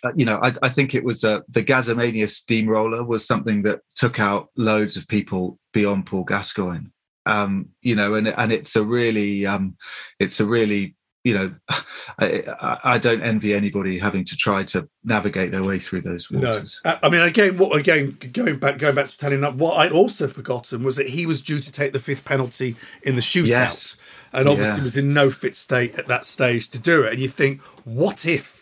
uh, 0.04 0.12
you 0.14 0.24
know, 0.24 0.38
I, 0.40 0.52
I 0.62 0.68
think 0.68 0.94
it 0.94 1.02
was 1.02 1.24
uh, 1.24 1.40
the 1.48 1.64
Gazzamania 1.64 2.30
steamroller 2.30 3.02
was 3.02 3.26
something 3.26 3.62
that 3.62 3.80
took 3.96 4.20
out 4.20 4.50
loads 4.56 4.96
of 4.96 5.08
people 5.08 5.58
beyond 5.72 6.06
Paul 6.06 6.22
Gascoigne. 6.22 6.86
Um, 7.26 7.70
you 7.82 7.94
know, 7.96 8.14
and 8.14 8.28
and 8.28 8.52
it's 8.52 8.76
a 8.76 8.84
really 8.84 9.44
um, 9.46 9.76
it's 10.20 10.40
a 10.40 10.46
really 10.46 10.94
you 11.24 11.34
know, 11.34 11.52
I, 12.18 12.78
I- 12.84 12.98
don't 12.98 13.20
envy 13.22 13.52
anybody 13.52 13.98
having 13.98 14.24
to 14.26 14.36
try 14.36 14.62
to 14.64 14.88
navigate 15.02 15.50
their 15.50 15.64
way 15.64 15.80
through 15.80 16.02
those 16.02 16.30
waters. 16.30 16.80
I 16.84 16.98
I 17.02 17.08
mean, 17.08 17.20
again, 17.22 17.58
what 17.58 17.76
again 17.76 18.16
going 18.32 18.58
back 18.58 18.78
going 18.78 18.94
back 18.94 19.08
to 19.08 19.18
telling 19.18 19.42
up 19.42 19.56
what 19.56 19.76
I'd 19.78 19.90
also 19.92 20.28
forgotten 20.28 20.84
was 20.84 20.94
that 20.96 21.08
he 21.08 21.26
was 21.26 21.42
due 21.42 21.58
to 21.60 21.72
take 21.72 21.92
the 21.92 21.98
fifth 21.98 22.24
penalty 22.24 22.76
in 23.02 23.16
the 23.16 23.22
shootout, 23.22 23.46
Yes. 23.48 23.96
and 24.32 24.48
obviously 24.48 24.78
Yeah. 24.78 24.84
was 24.84 24.96
in 24.96 25.12
no 25.14 25.30
fit 25.30 25.56
state 25.56 25.98
at 25.98 26.06
that 26.06 26.26
stage 26.26 26.68
to 26.70 26.78
do 26.78 27.02
it. 27.02 27.12
And 27.14 27.20
you 27.20 27.28
think, 27.28 27.60
what 27.84 28.24
if? 28.24 28.55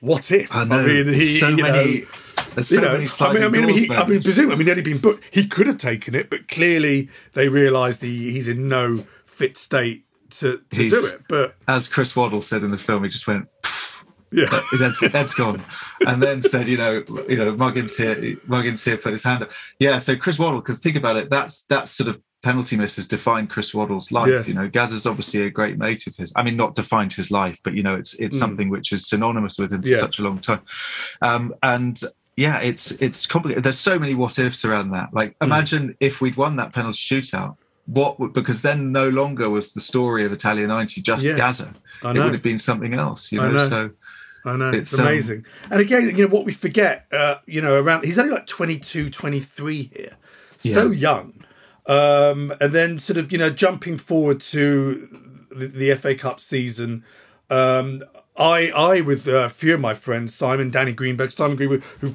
What 0.00 0.30
if? 0.32 0.54
I 0.54 0.64
know. 0.64 0.82
mean, 0.84 1.06
There's 1.06 1.40
so 1.40 1.48
you 1.48 1.56
know, 1.62 1.62
many. 1.72 2.04
There's 2.54 2.68
so 2.68 2.74
you 2.76 2.80
know, 2.80 2.92
many 2.92 3.08
I 3.20 3.32
mean, 3.32 3.42
I 3.44 3.48
mean, 3.48 3.68
he, 3.68 3.90
I 3.94 4.06
mean, 4.06 4.22
presumably, 4.22 4.54
I 4.54 4.58
mean, 4.58 4.76
he'd 4.76 4.84
been 4.84 4.98
booked. 4.98 5.22
He 5.32 5.46
could 5.46 5.66
have 5.66 5.76
taken 5.78 6.14
it, 6.14 6.30
but 6.30 6.48
clearly 6.48 7.08
they 7.34 7.48
realised 7.48 8.02
he, 8.02 8.32
he's 8.32 8.48
in 8.48 8.68
no 8.68 9.04
fit 9.26 9.56
state 9.56 10.04
to, 10.30 10.62
to 10.70 10.76
He's- 10.76 10.90
do 10.90 11.04
it. 11.06 11.22
But 11.28 11.54
as 11.68 11.86
Chris 11.86 12.16
Waddle 12.16 12.42
said 12.42 12.62
in 12.62 12.70
the 12.70 12.78
film, 12.78 13.04
he 13.04 13.10
just 13.10 13.26
went. 13.26 13.46
yeah, 14.32 14.46
Ed's, 14.80 15.02
Ed's 15.14 15.34
gone, 15.34 15.62
and 16.06 16.22
then 16.22 16.42
said, 16.42 16.66
you 16.68 16.76
know, 16.76 17.02
you 17.28 17.36
know, 17.36 17.52
Muggins 17.54 17.96
here, 17.96 18.14
Muggins 18.46 18.84
here, 18.84 18.96
put 18.96 19.12
his 19.12 19.22
hand 19.24 19.42
up. 19.42 19.50
Yeah, 19.80 19.98
so 19.98 20.16
Chris 20.16 20.38
Waddle, 20.38 20.60
because 20.60 20.78
think 20.78 20.96
about 20.96 21.16
it, 21.16 21.28
that's 21.30 21.64
that 21.64 21.88
sort 21.88 22.08
of 22.08 22.20
penalty 22.42 22.76
miss 22.76 22.96
has 22.96 23.06
defined 23.06 23.50
Chris 23.50 23.74
Waddle's 23.74 24.10
life. 24.12 24.28
Yes. 24.30 24.48
You 24.48 24.54
know, 24.54 24.68
Gaz 24.68 24.92
is 24.92 25.06
obviously 25.06 25.42
a 25.42 25.50
great 25.50 25.76
mate 25.78 26.06
of 26.06 26.16
his. 26.16 26.32
I 26.36 26.42
mean, 26.42 26.56
not 26.56 26.74
defined 26.74 27.12
his 27.12 27.30
life, 27.30 27.58
but 27.64 27.74
you 27.74 27.82
know, 27.82 27.94
it's 27.96 28.14
it's 28.14 28.38
something 28.38 28.68
which 28.70 28.92
is 28.92 29.06
synonymous 29.06 29.58
with 29.58 29.72
him 29.72 29.82
for 29.82 29.88
Mm. 29.88 29.90
Yes. 29.92 30.00
such 30.00 30.18
a 30.18 30.22
long 30.22 30.38
time. 30.40 30.60
Um, 31.22 31.54
and 31.62 32.00
yeah, 32.36 32.58
it's 32.60 32.92
it's 32.92 33.26
complicated. 33.26 33.64
There's 33.64 33.78
so 33.78 33.98
many 33.98 34.14
what 34.14 34.38
ifs 34.38 34.64
around 34.64 34.90
that. 34.92 35.12
Like, 35.12 35.38
Mm. 35.38 35.46
imagine 35.46 35.96
if 36.00 36.20
we'd 36.20 36.36
won 36.36 36.56
that 36.56 36.72
penalty 36.72 36.98
shootout. 36.98 37.56
What 37.86 38.20
would 38.20 38.32
because 38.32 38.62
then 38.62 38.92
no 38.92 39.08
longer 39.08 39.50
was 39.50 39.72
the 39.72 39.80
story 39.80 40.24
of 40.24 40.32
Italia 40.32 40.66
90 40.66 41.02
just 41.02 41.24
Yeah. 41.24 41.36
Gazza. 41.36 41.74
It 42.04 42.06
would 42.14 42.32
have 42.32 42.42
been 42.42 42.58
something 42.58 42.94
else, 42.94 43.32
you 43.32 43.40
know. 43.40 43.50
know. 43.50 43.68
So 43.68 43.90
I 44.46 44.56
know 44.56 44.70
it's, 44.70 44.92
It's, 44.92 45.00
um, 45.00 45.06
amazing. 45.06 45.44
and 45.70 45.80
again, 45.80 46.02
you 46.16 46.22
know 46.24 46.28
what 46.28 46.44
we 46.46 46.52
forget, 46.52 47.06
uh, 47.12 47.36
you 47.46 47.60
know, 47.60 47.78
around 47.80 48.04
he's 48.04 48.18
only 48.18 48.32
like 48.32 48.46
22, 48.46 49.10
23 49.10 49.90
here, 49.94 50.16
so 50.58 50.90
young. 50.90 51.34
Um, 51.86 52.54
and 52.60 52.72
then 52.72 52.98
sort 52.98 53.16
of 53.16 53.32
you 53.32 53.38
know 53.38 53.50
jumping 53.50 53.98
forward 53.98 54.40
to 54.40 55.08
the, 55.50 55.66
the 55.66 55.94
FA 55.94 56.14
Cup 56.14 56.40
season. 56.40 57.04
Um, 57.48 58.02
I, 58.40 58.70
I, 58.74 59.00
with 59.02 59.28
uh, 59.28 59.32
a 59.32 59.48
few 59.50 59.74
of 59.74 59.80
my 59.80 59.92
friends, 59.92 60.34
Simon, 60.34 60.70
Danny 60.70 60.92
Greenberg, 60.92 61.30
Simon 61.30 61.56
Greenberg, 61.58 61.82
who, 62.00 62.08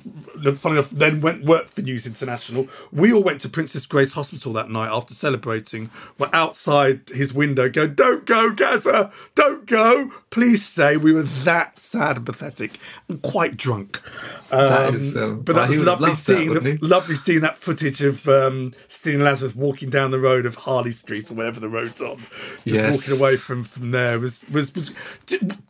funny 0.56 0.74
enough, 0.74 0.90
then 0.90 1.22
went 1.22 1.46
worked 1.46 1.70
for 1.70 1.82
News 1.84 2.08
International. 2.08 2.68
We 2.92 3.14
all 3.14 3.22
went 3.22 3.42
to 3.42 3.50
Princess 3.50 3.86
Grace 3.86 4.14
Hospital 4.14 4.52
that 4.54 4.72
night 4.72 4.90
after 4.92 5.14
celebrating. 5.14 5.92
We're 6.18 6.32
outside 6.34 7.10
his 7.10 7.32
window, 7.32 7.70
go, 7.70 7.86
"Don't 7.88 8.26
go, 8.26 8.52
Gazza! 8.52 9.12
Don't 9.36 9.68
go! 9.68 10.12
Please 10.32 10.66
stay." 10.66 10.98
We 10.98 11.14
were 11.14 11.22
that 11.22 11.80
sad 11.80 12.18
and 12.18 12.26
pathetic, 12.26 12.80
and 13.08 13.22
quite 13.22 13.56
drunk. 13.56 14.02
Um, 14.52 14.96
is, 14.96 15.16
um, 15.16 15.42
but 15.42 15.56
well, 15.56 15.68
that 15.68 15.68
was 15.68 15.76
he 15.76 15.80
would 15.80 15.88
have 15.88 16.02
lovely 16.02 16.08
loved 16.10 16.20
that, 16.20 16.24
seeing 16.24 16.54
the, 16.54 16.78
lovely 16.82 17.16
seeing 17.16 17.42
that 17.42 17.58
footage 17.60 18.02
of 18.02 18.28
um, 18.28 18.74
Stephen 18.88 19.24
Lansworth 19.24 19.56
walking 19.56 19.92
down 19.92 20.10
the 20.10 20.20
road 20.20 20.48
of 20.48 20.56
Harley 20.56 20.92
Street 20.92 21.30
or 21.30 21.36
whatever 21.36 21.60
the 21.60 21.70
road's 21.70 22.02
on, 22.02 22.18
just 22.18 22.66
Yes. 22.66 22.96
walking 22.96 23.20
away 23.22 23.38
from 23.38 23.64
from 23.64 23.92
there. 23.92 24.20
Was 24.20 24.42
was 24.50 24.74
was 24.74 24.92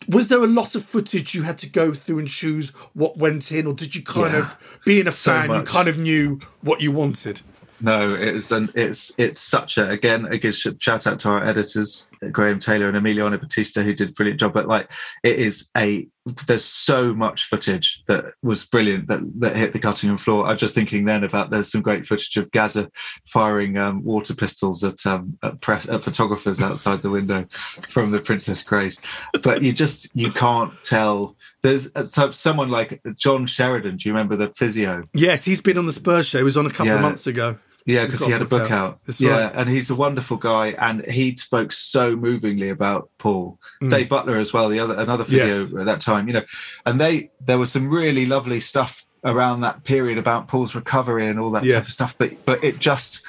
was 0.08 0.30
there 0.30 0.44
a 0.45 0.47
lot 0.47 0.75
of 0.75 0.86
footage 0.86 1.34
you 1.36 1.41
had 1.43 1.58
to 1.60 1.69
go 1.69 1.93
through 1.93 2.19
and 2.19 2.27
choose 2.27 2.69
what 2.93 3.17
went 3.17 3.51
in, 3.51 3.67
or 3.67 3.73
did 3.73 3.95
you 3.95 4.03
kind 4.03 4.34
Yeah. 4.34 4.39
of 4.39 4.79
being 4.86 5.08
a 5.08 5.12
So 5.12 5.31
fan, 5.34 5.53
you 5.53 5.62
kind 5.63 5.88
of 5.88 5.97
knew 5.97 6.39
what 6.62 6.81
you 6.81 6.91
wanted? 6.91 7.41
No, 7.81 8.13
it's 8.15 8.51
an 8.51 8.69
it's 8.73 9.12
it's 9.17 9.41
such 9.41 9.77
a 9.77 9.89
again 9.89 10.25
a 10.25 10.38
good 10.38 10.55
shout 10.55 11.05
out 11.08 11.19
to 11.19 11.29
our 11.29 11.43
editors 11.43 12.08
Graham 12.31 12.59
Taylor 12.59 12.89
and 12.89 12.97
Emiliano 12.97 13.39
Batista 13.39 13.81
who 13.81 13.93
did 13.93 14.09
a 14.09 14.13
brilliant 14.13 14.39
job. 14.39 14.53
But 14.53 14.67
like 14.67 14.91
it 15.23 15.39
is 15.39 15.69
a 15.77 16.07
there's 16.47 16.65
so 16.65 17.13
much 17.13 17.45
footage 17.45 18.01
that 18.07 18.25
was 18.41 18.65
brilliant 18.65 19.07
that 19.07 19.21
that 19.39 19.55
hit 19.55 19.73
the 19.73 19.79
cutting 19.79 20.09
room 20.09 20.17
floor. 20.17 20.47
I 20.47 20.51
was 20.51 20.59
just 20.59 20.73
thinking 20.73 21.05
then 21.05 21.23
about 21.23 21.51
there's 21.51 21.71
some 21.71 21.81
great 21.81 22.05
footage 22.05 22.35
of 22.38 22.49
Gazza 22.51 22.89
firing 23.27 23.77
um, 23.77 24.03
water 24.03 24.33
pistols 24.33 24.83
at 24.83 25.05
um, 25.05 25.38
at, 25.43 25.61
press, 25.61 25.88
at 25.88 26.03
photographers 26.03 26.61
outside 26.61 27.01
the 27.01 27.11
window 27.11 27.45
from 27.89 28.11
the 28.11 28.19
Princess 28.19 28.63
Grace. 28.63 28.97
But 29.43 29.61
you 29.61 29.71
just 29.71 30.09
you 30.15 30.31
can't 30.31 30.73
tell. 30.83 31.35
There's 31.61 31.89
uh, 31.95 32.05
so, 32.05 32.31
someone 32.31 32.69
like 32.69 33.01
John 33.15 33.45
Sheridan. 33.45 33.97
Do 33.97 34.09
you 34.09 34.13
remember 34.13 34.35
the 34.35 34.51
physio? 34.53 35.03
Yes, 35.13 35.45
he's 35.45 35.61
been 35.61 35.77
on 35.77 35.85
the 35.85 35.93
Spurs 35.93 36.27
show. 36.27 36.39
He 36.39 36.43
was 36.43 36.57
on 36.57 36.65
a 36.65 36.71
couple 36.71 36.93
of 36.93 37.01
months 37.01 37.27
ago. 37.27 37.57
Yeah, 37.86 38.06
because 38.06 38.21
he 38.21 38.32
had 38.32 38.41
a 38.41 38.45
book 38.45 38.71
out. 38.71 39.00
That's 39.06 39.21
yeah, 39.21 39.45
right. 39.45 39.52
and 39.56 39.69
he's 39.69 39.91
a 39.91 39.95
wonderful 39.95 40.38
guy, 40.38 40.69
and 40.80 41.06
he 41.06 41.36
spoke 41.38 41.71
so 41.71 42.15
movingly 42.15 42.69
about 42.69 43.10
Paul. 43.19 43.60
Dave 43.88 44.10
Butler 44.10 44.38
as 44.38 44.54
well, 44.54 44.69
the 44.69 44.80
other 44.80 44.95
another 44.95 45.24
physio 45.24 45.65
Mm. 45.65 45.71
Yes. 45.71 45.80
at 45.82 45.86
that 45.86 46.02
time, 46.02 46.28
you 46.28 46.34
know, 46.34 46.43
and 46.88 47.00
they 47.00 47.30
there 47.45 47.60
was 47.60 47.71
some 47.71 47.88
really 47.89 48.26
lovely 48.26 48.60
stuff 48.60 49.06
around 49.24 49.62
that 49.62 49.84
period 49.84 50.17
about 50.17 50.48
Paul's 50.48 50.74
recovery 50.76 51.28
and 51.28 51.39
all 51.39 51.52
that 51.52 51.63
Yeah. 51.63 51.76
type 51.76 51.86
of 51.86 51.91
stuff. 51.91 52.15
But 52.17 52.43
but 52.45 52.63
it 52.63 52.80
just 52.80 53.21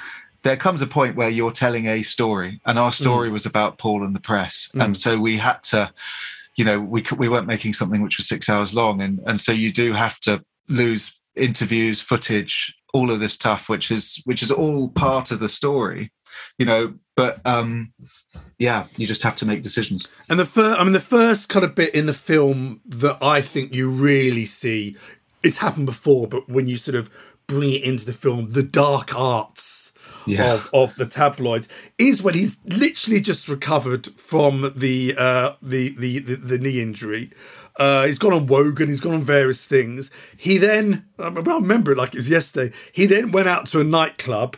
there 0.43 0.57
comes 0.57 0.81
a 0.81 0.87
point 0.87 1.15
where 1.15 1.29
you're 1.29 1.51
telling 1.51 1.85
a 1.87 2.01
story, 2.01 2.59
and 2.65 2.79
our 2.79 2.91
Mm. 2.91 2.95
story 3.01 3.29
was 3.29 3.45
about 3.45 3.77
Paul 3.77 4.03
and 4.03 4.15
the 4.15 4.19
press, 4.21 4.69
and 4.73 4.97
so 4.97 5.19
we 5.19 5.37
had 5.37 5.61
to, 5.65 5.91
you 6.55 6.65
know, 6.65 6.79
we 6.79 7.05
we 7.15 7.29
weren't 7.29 7.45
making 7.47 7.73
something 7.73 8.01
which 8.01 8.17
was 8.17 8.27
six 8.27 8.49
hours 8.49 8.73
long, 8.73 9.01
and 9.01 9.19
and 9.27 9.39
so 9.39 9.51
you 9.51 9.71
do 9.71 9.93
have 9.93 10.19
to 10.21 10.43
lose 10.67 11.11
interviews, 11.35 12.01
footage, 12.01 12.73
all 12.93 13.11
of 13.11 13.19
this 13.19 13.33
stuff, 13.33 13.69
which 13.69 13.91
is 13.91 14.21
which 14.25 14.41
is 14.43 14.51
all 14.51 14.89
part 14.89 15.31
of 15.31 15.39
the 15.39 15.49
story, 15.49 16.11
you 16.57 16.65
know. 16.65 16.93
But 17.15 17.39
um, 17.45 17.93
yeah, 18.59 18.85
you 18.95 19.07
just 19.07 19.23
have 19.23 19.35
to 19.37 19.45
make 19.45 19.63
decisions. 19.63 20.07
And 20.29 20.39
the 20.39 20.45
first, 20.45 20.79
I 20.79 20.83
mean, 20.83 20.93
the 20.93 20.99
first 20.99 21.49
kind 21.49 21.65
of 21.65 21.75
bit 21.75 21.93
in 21.95 22.05
the 22.05 22.13
film 22.13 22.81
that 22.85 23.17
I 23.21 23.41
think 23.41 23.73
you 23.73 23.89
really 23.89 24.45
see, 24.45 24.95
it's 25.43 25.57
happened 25.57 25.85
before, 25.87 26.27
but 26.27 26.47
when 26.47 26.67
you 26.67 26.77
sort 26.77 26.95
of 26.95 27.09
bring 27.47 27.73
it 27.73 27.83
into 27.83 28.05
the 28.05 28.13
film, 28.13 28.51
the 28.51 28.61
dark 28.63 29.15
arts 29.17 29.93
Yeah. 30.27 30.53
of, 30.55 30.69
of 30.73 30.95
the 30.95 31.05
tabloids 31.05 31.69
is 31.97 32.21
when 32.21 32.33
he's 32.35 32.57
literally 32.65 33.21
just 33.21 33.47
recovered 33.47 34.07
from 34.19 34.73
the 34.75 35.15
uh, 35.17 35.53
the, 35.61 35.95
the 35.97 36.19
the 36.19 36.35
the 36.35 36.57
knee 36.59 36.81
injury. 36.81 37.31
Uh, 37.77 38.05
he's 38.05 38.19
gone 38.19 38.33
on 38.33 38.47
Wogan. 38.47 38.89
He's 38.89 38.99
gone 38.99 39.13
on 39.13 39.23
various 39.23 39.67
things. 39.67 40.09
He 40.35 40.57
then, 40.57 41.05
I 41.19 41.27
remember 41.29 41.91
it 41.91 41.97
like 41.97 42.13
it 42.13 42.17
was 42.17 42.29
yesterday. 42.29 42.75
He 42.91 43.05
then 43.05 43.31
went 43.31 43.47
out 43.47 43.67
to 43.67 43.79
a 43.79 43.83
nightclub 43.83 44.57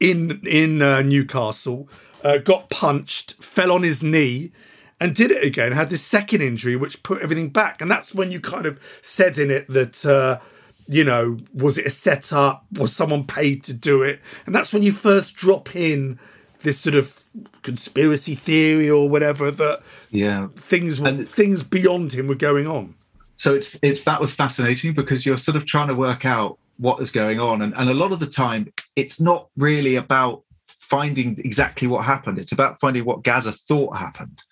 in 0.00 0.40
in 0.46 0.82
uh, 0.82 1.02
Newcastle, 1.02 1.88
uh, 2.24 2.38
got 2.38 2.70
punched, 2.70 3.34
fell 3.42 3.72
on 3.72 3.82
his 3.82 4.02
knee, 4.02 4.52
and 5.00 5.14
did 5.14 5.30
it 5.30 5.44
again. 5.44 5.72
Had 5.72 5.90
this 5.90 6.02
second 6.02 6.42
injury, 6.42 6.76
which 6.76 7.02
put 7.02 7.22
everything 7.22 7.50
back, 7.50 7.80
and 7.80 7.90
that's 7.90 8.14
when 8.14 8.32
you 8.32 8.40
kind 8.40 8.66
of 8.66 8.80
said 9.02 9.38
in 9.38 9.50
it 9.50 9.68
that 9.68 10.04
uh, 10.04 10.40
you 10.88 11.04
know, 11.04 11.38
was 11.54 11.78
it 11.78 11.86
a 11.86 11.90
setup? 11.90 12.64
Was 12.72 12.94
someone 12.94 13.24
paid 13.26 13.64
to 13.64 13.72
do 13.72 14.02
it? 14.02 14.20
And 14.46 14.54
that's 14.54 14.72
when 14.72 14.82
you 14.82 14.92
first 14.92 15.36
drop 15.36 15.74
in 15.76 16.18
this 16.60 16.78
sort 16.80 16.94
of 16.94 17.21
conspiracy 17.62 18.34
theory 18.34 18.90
or 18.90 19.08
whatever 19.08 19.50
that 19.50 19.80
yeah 20.10 20.48
things 20.56 20.98
and, 21.00 21.28
things 21.28 21.62
beyond 21.62 22.12
him 22.12 22.26
were 22.28 22.34
going 22.34 22.66
on. 22.66 22.94
So 23.36 23.54
it's 23.54 23.76
it's 23.82 24.04
that 24.04 24.20
was 24.20 24.34
fascinating 24.34 24.94
because 24.94 25.24
you're 25.24 25.38
sort 25.38 25.56
of 25.56 25.66
trying 25.66 25.88
to 25.88 25.94
work 25.94 26.24
out 26.24 26.58
what 26.78 27.00
is 27.00 27.10
going 27.10 27.40
on, 27.40 27.62
and 27.62 27.74
and 27.76 27.90
a 27.90 27.94
lot 27.94 28.12
of 28.12 28.20
the 28.20 28.26
time 28.26 28.72
it's 28.96 29.20
not 29.20 29.48
really 29.56 29.96
about 29.96 30.42
finding 30.78 31.38
exactly 31.38 31.88
what 31.88 32.04
happened. 32.04 32.38
It's 32.38 32.52
about 32.52 32.78
finding 32.80 33.04
what 33.04 33.22
Gazza 33.22 33.52
thought 33.52 33.96
happened 33.96 34.42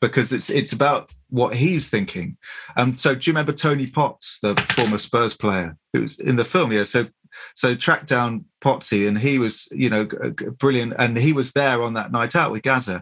because 0.00 0.32
it's 0.32 0.50
it's 0.50 0.72
about 0.72 1.12
what 1.30 1.54
he's 1.54 1.88
thinking. 1.88 2.36
Um, 2.76 2.98
so 2.98 3.14
do 3.14 3.28
you 3.28 3.32
remember 3.32 3.52
Tony 3.52 3.86
Potts, 3.86 4.38
the 4.40 4.54
former 4.70 4.98
Spurs 4.98 5.34
player, 5.34 5.76
who 5.92 6.02
was 6.02 6.18
in 6.18 6.36
the 6.36 6.44
film? 6.44 6.72
Yeah. 6.72 6.84
So 6.84 7.06
so 7.54 7.74
tracked 7.74 8.08
down 8.08 8.44
Potsy, 8.60 9.06
and 9.06 9.18
he 9.18 9.38
was 9.38 9.68
you 9.70 9.90
know 9.90 10.06
brilliant, 10.58 10.94
and 10.98 11.16
he 11.16 11.32
was 11.32 11.52
there 11.52 11.82
on 11.82 11.94
that 11.94 12.12
night 12.12 12.36
out 12.36 12.52
with 12.52 12.62
Gazza, 12.62 13.00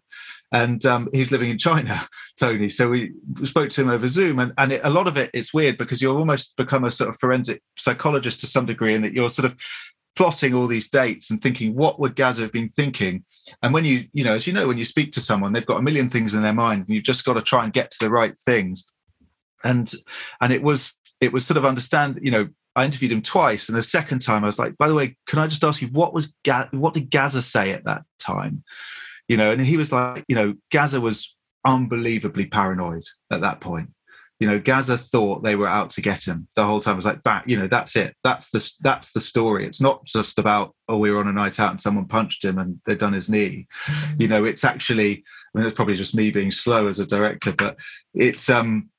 And 0.52 0.84
um, 0.86 1.08
he's 1.12 1.30
living 1.30 1.50
in 1.50 1.58
China, 1.58 2.06
Tony. 2.40 2.68
So 2.68 2.90
we 2.90 3.12
spoke 3.44 3.70
to 3.70 3.82
him 3.82 3.90
over 3.90 4.08
Zoom, 4.08 4.38
and, 4.38 4.52
and 4.58 4.72
it, 4.72 4.80
a 4.84 4.90
lot 4.90 5.08
of 5.08 5.16
it, 5.16 5.30
it's 5.34 5.54
weird 5.54 5.78
because 5.78 6.02
you're 6.02 6.18
almost 6.18 6.56
become 6.56 6.84
a 6.84 6.90
sort 6.90 7.10
of 7.10 7.18
forensic 7.18 7.62
psychologist 7.78 8.40
to 8.40 8.46
some 8.46 8.66
degree, 8.66 8.94
in 8.94 9.02
that 9.02 9.12
you're 9.12 9.30
sort 9.30 9.46
of 9.46 9.56
plotting 10.14 10.54
all 10.54 10.66
these 10.66 10.88
dates 10.88 11.30
and 11.30 11.40
thinking 11.40 11.74
what 11.74 11.98
would 11.98 12.16
Gazza 12.16 12.42
have 12.42 12.52
been 12.52 12.68
thinking? 12.68 13.24
And 13.62 13.72
when 13.72 13.84
you 13.84 14.08
you 14.12 14.24
know 14.24 14.34
as 14.34 14.46
you 14.46 14.52
know 14.52 14.68
when 14.68 14.78
you 14.78 14.84
speak 14.84 15.12
to 15.12 15.20
someone 15.20 15.52
they've 15.52 15.66
got 15.66 15.78
a 15.78 15.82
million 15.82 16.10
things 16.10 16.34
in 16.34 16.42
their 16.42 16.52
mind 16.52 16.84
and 16.86 16.94
you've 16.94 17.04
just 17.04 17.24
got 17.24 17.34
to 17.34 17.42
try 17.42 17.64
and 17.64 17.72
get 17.72 17.90
to 17.92 17.98
the 18.00 18.10
right 18.10 18.38
things. 18.40 18.84
And 19.64 19.90
and 20.40 20.52
it 20.52 20.62
was 20.62 20.92
it 21.20 21.32
was 21.32 21.46
sort 21.46 21.56
of 21.56 21.64
understand 21.64 22.20
you 22.22 22.30
know 22.30 22.48
I 22.74 22.84
interviewed 22.84 23.12
him 23.12 23.22
twice 23.22 23.68
and 23.68 23.76
the 23.76 23.82
second 23.82 24.20
time 24.20 24.44
I 24.44 24.46
was 24.46 24.58
like 24.58 24.76
by 24.78 24.88
the 24.88 24.94
way 24.94 25.16
can 25.26 25.38
I 25.38 25.46
just 25.46 25.64
ask 25.64 25.82
you 25.82 25.88
what 25.88 26.14
was 26.14 26.34
Ga- 26.44 26.68
what 26.72 26.94
did 26.94 27.10
Gazza 27.10 27.42
say 27.42 27.72
at 27.72 27.84
that 27.84 28.02
time 28.18 28.64
you 29.28 29.36
know 29.36 29.52
and 29.52 29.60
he 29.60 29.76
was 29.76 29.92
like 29.92 30.24
you 30.28 30.34
know 30.34 30.54
Gazza 30.70 31.00
was 31.00 31.34
unbelievably 31.64 32.46
paranoid 32.46 33.04
at 33.30 33.42
that 33.42 33.60
point 33.60 33.90
you 34.42 34.48
know, 34.48 34.58
Gazza 34.58 34.98
thought 34.98 35.44
they 35.44 35.54
were 35.54 35.68
out 35.68 35.90
to 35.90 36.00
get 36.00 36.24
him 36.24 36.48
the 36.56 36.66
whole 36.66 36.80
time. 36.80 36.94
I 36.94 36.96
was 36.96 37.06
like, 37.06 37.22
back, 37.22 37.46
you 37.46 37.56
know, 37.56 37.68
that's 37.68 37.94
it. 37.94 38.16
That's 38.24 38.50
the 38.50 38.72
that's 38.80 39.12
the 39.12 39.20
story. 39.20 39.64
It's 39.64 39.80
not 39.80 40.04
just 40.04 40.36
about 40.36 40.74
oh, 40.88 40.98
we 40.98 41.12
were 41.12 41.20
on 41.20 41.28
a 41.28 41.32
night 41.32 41.60
out 41.60 41.70
and 41.70 41.80
someone 41.80 42.08
punched 42.08 42.44
him 42.44 42.58
and 42.58 42.80
they'd 42.84 42.98
done 42.98 43.12
his 43.12 43.28
knee. 43.28 43.68
You 44.18 44.26
know, 44.26 44.44
it's 44.44 44.64
actually. 44.64 45.22
I 45.54 45.58
mean, 45.58 45.66
it's 45.68 45.76
probably 45.76 45.94
just 45.94 46.16
me 46.16 46.32
being 46.32 46.50
slow 46.50 46.88
as 46.88 46.98
a 46.98 47.06
director, 47.06 47.52
but 47.52 47.78
it's 48.14 48.50
um 48.50 48.90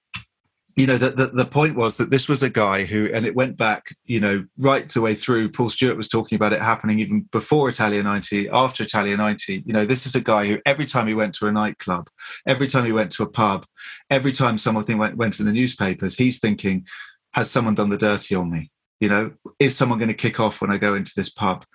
you 0.76 0.88
know, 0.88 0.98
the, 0.98 1.12
the, 1.12 1.28
the, 1.28 1.46
point 1.46 1.76
was 1.76 1.98
that 1.98 2.10
this 2.10 2.28
was 2.28 2.42
a 2.42 2.50
guy 2.50 2.86
who, 2.86 3.08
and 3.14 3.28
it 3.28 3.36
went 3.36 3.58
back, 3.58 3.96
you 4.06 4.20
know, 4.20 4.44
right 4.58 4.90
the 4.90 5.02
way 5.02 5.14
through. 5.14 5.50
Paul 5.50 5.70
Stewart 5.70 5.98
was 5.98 6.08
talking 6.08 6.36
about 6.36 6.54
it 6.54 6.64
happening 6.64 6.98
even 6.98 7.22
before 7.32 7.70
Italia 7.70 8.02
90, 8.02 8.50
after 8.50 8.84
Italia 8.84 9.16
90. 9.16 9.64
You 9.68 9.74
know, 9.74 9.86
this 9.86 10.08
is 10.08 10.16
a 10.16 10.22
guy 10.22 10.48
who 10.48 10.60
every 10.66 10.88
time 10.88 11.08
he 11.08 11.14
went 11.14 11.36
to 11.36 11.48
a 11.48 11.52
nightclub, 11.52 12.10
every 12.48 12.68
time 12.68 12.86
he 12.86 12.92
went 12.92 13.12
to 13.14 13.24
a 13.24 13.30
pub, 13.30 13.68
every 14.10 14.32
time 14.32 14.58
something 14.58 14.98
went, 14.98 15.16
went 15.16 15.36
to 15.36 15.44
the 15.44 15.52
newspapers, 15.52 16.16
he's 16.16 16.40
thinking, 16.40 16.88
has 17.34 17.52
someone 17.52 17.76
done 17.76 17.90
the 17.90 17.98
dirty 17.98 18.34
on 18.34 18.50
me? 18.50 18.72
You 19.00 19.10
know, 19.10 19.32
is 19.60 19.78
someone 19.78 20.00
going 20.00 20.10
to 20.10 20.16
kick 20.16 20.40
off 20.40 20.62
when 20.62 20.72
I 20.72 20.78
go 20.78 20.96
into 20.96 21.14
this 21.16 21.30
pub? 21.30 21.66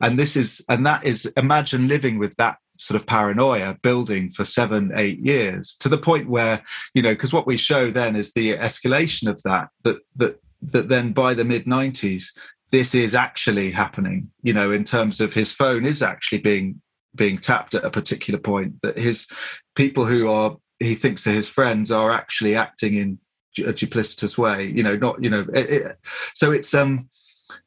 And 0.00 0.16
this 0.16 0.36
is, 0.36 0.64
and 0.68 0.86
that 0.86 1.04
is, 1.04 1.26
imagine 1.36 1.88
living 1.88 2.18
with 2.18 2.36
that 2.36 2.58
sort 2.84 3.00
of 3.00 3.06
paranoia 3.06 3.76
building 3.82 4.30
for 4.30 4.44
seven, 4.44 4.92
eight 4.96 5.18
years 5.18 5.76
to 5.80 5.88
the 5.88 5.98
point 5.98 6.28
where, 6.28 6.62
you 6.94 7.02
know, 7.02 7.14
because 7.14 7.32
what 7.32 7.46
we 7.46 7.56
show 7.56 7.90
then 7.90 8.16
is 8.16 8.32
the 8.32 8.52
escalation 8.52 9.28
of 9.28 9.42
that, 9.42 9.68
that, 9.82 9.98
that, 10.16 10.40
that 10.62 10.88
then 10.88 11.12
by 11.12 11.34
the 11.34 11.44
mid 11.44 11.64
90s, 11.64 12.26
this 12.70 12.94
is 12.94 13.14
actually 13.14 13.70
happening, 13.70 14.30
you 14.42 14.52
know, 14.52 14.72
in 14.72 14.84
terms 14.84 15.20
of 15.20 15.32
his 15.32 15.52
phone 15.52 15.84
is 15.84 16.02
actually 16.02 16.38
being 16.38 16.80
being 17.14 17.38
tapped 17.38 17.74
at 17.74 17.84
a 17.84 17.90
particular 17.90 18.40
point 18.40 18.74
that 18.82 18.98
his 18.98 19.26
people 19.74 20.04
who 20.04 20.28
are 20.28 20.56
he 20.80 20.94
thinks 20.94 21.26
are 21.26 21.32
his 21.32 21.48
friends 21.48 21.92
are 21.92 22.10
actually 22.10 22.56
acting 22.56 22.94
in 22.94 23.18
a 23.58 23.72
duplicitous 23.72 24.36
way 24.36 24.66
you 24.66 24.82
know 24.82 24.96
not 24.96 25.22
you 25.22 25.30
know 25.30 25.46
it, 25.54 25.70
it, 25.70 25.96
so 26.34 26.50
it's 26.50 26.74
um 26.74 27.08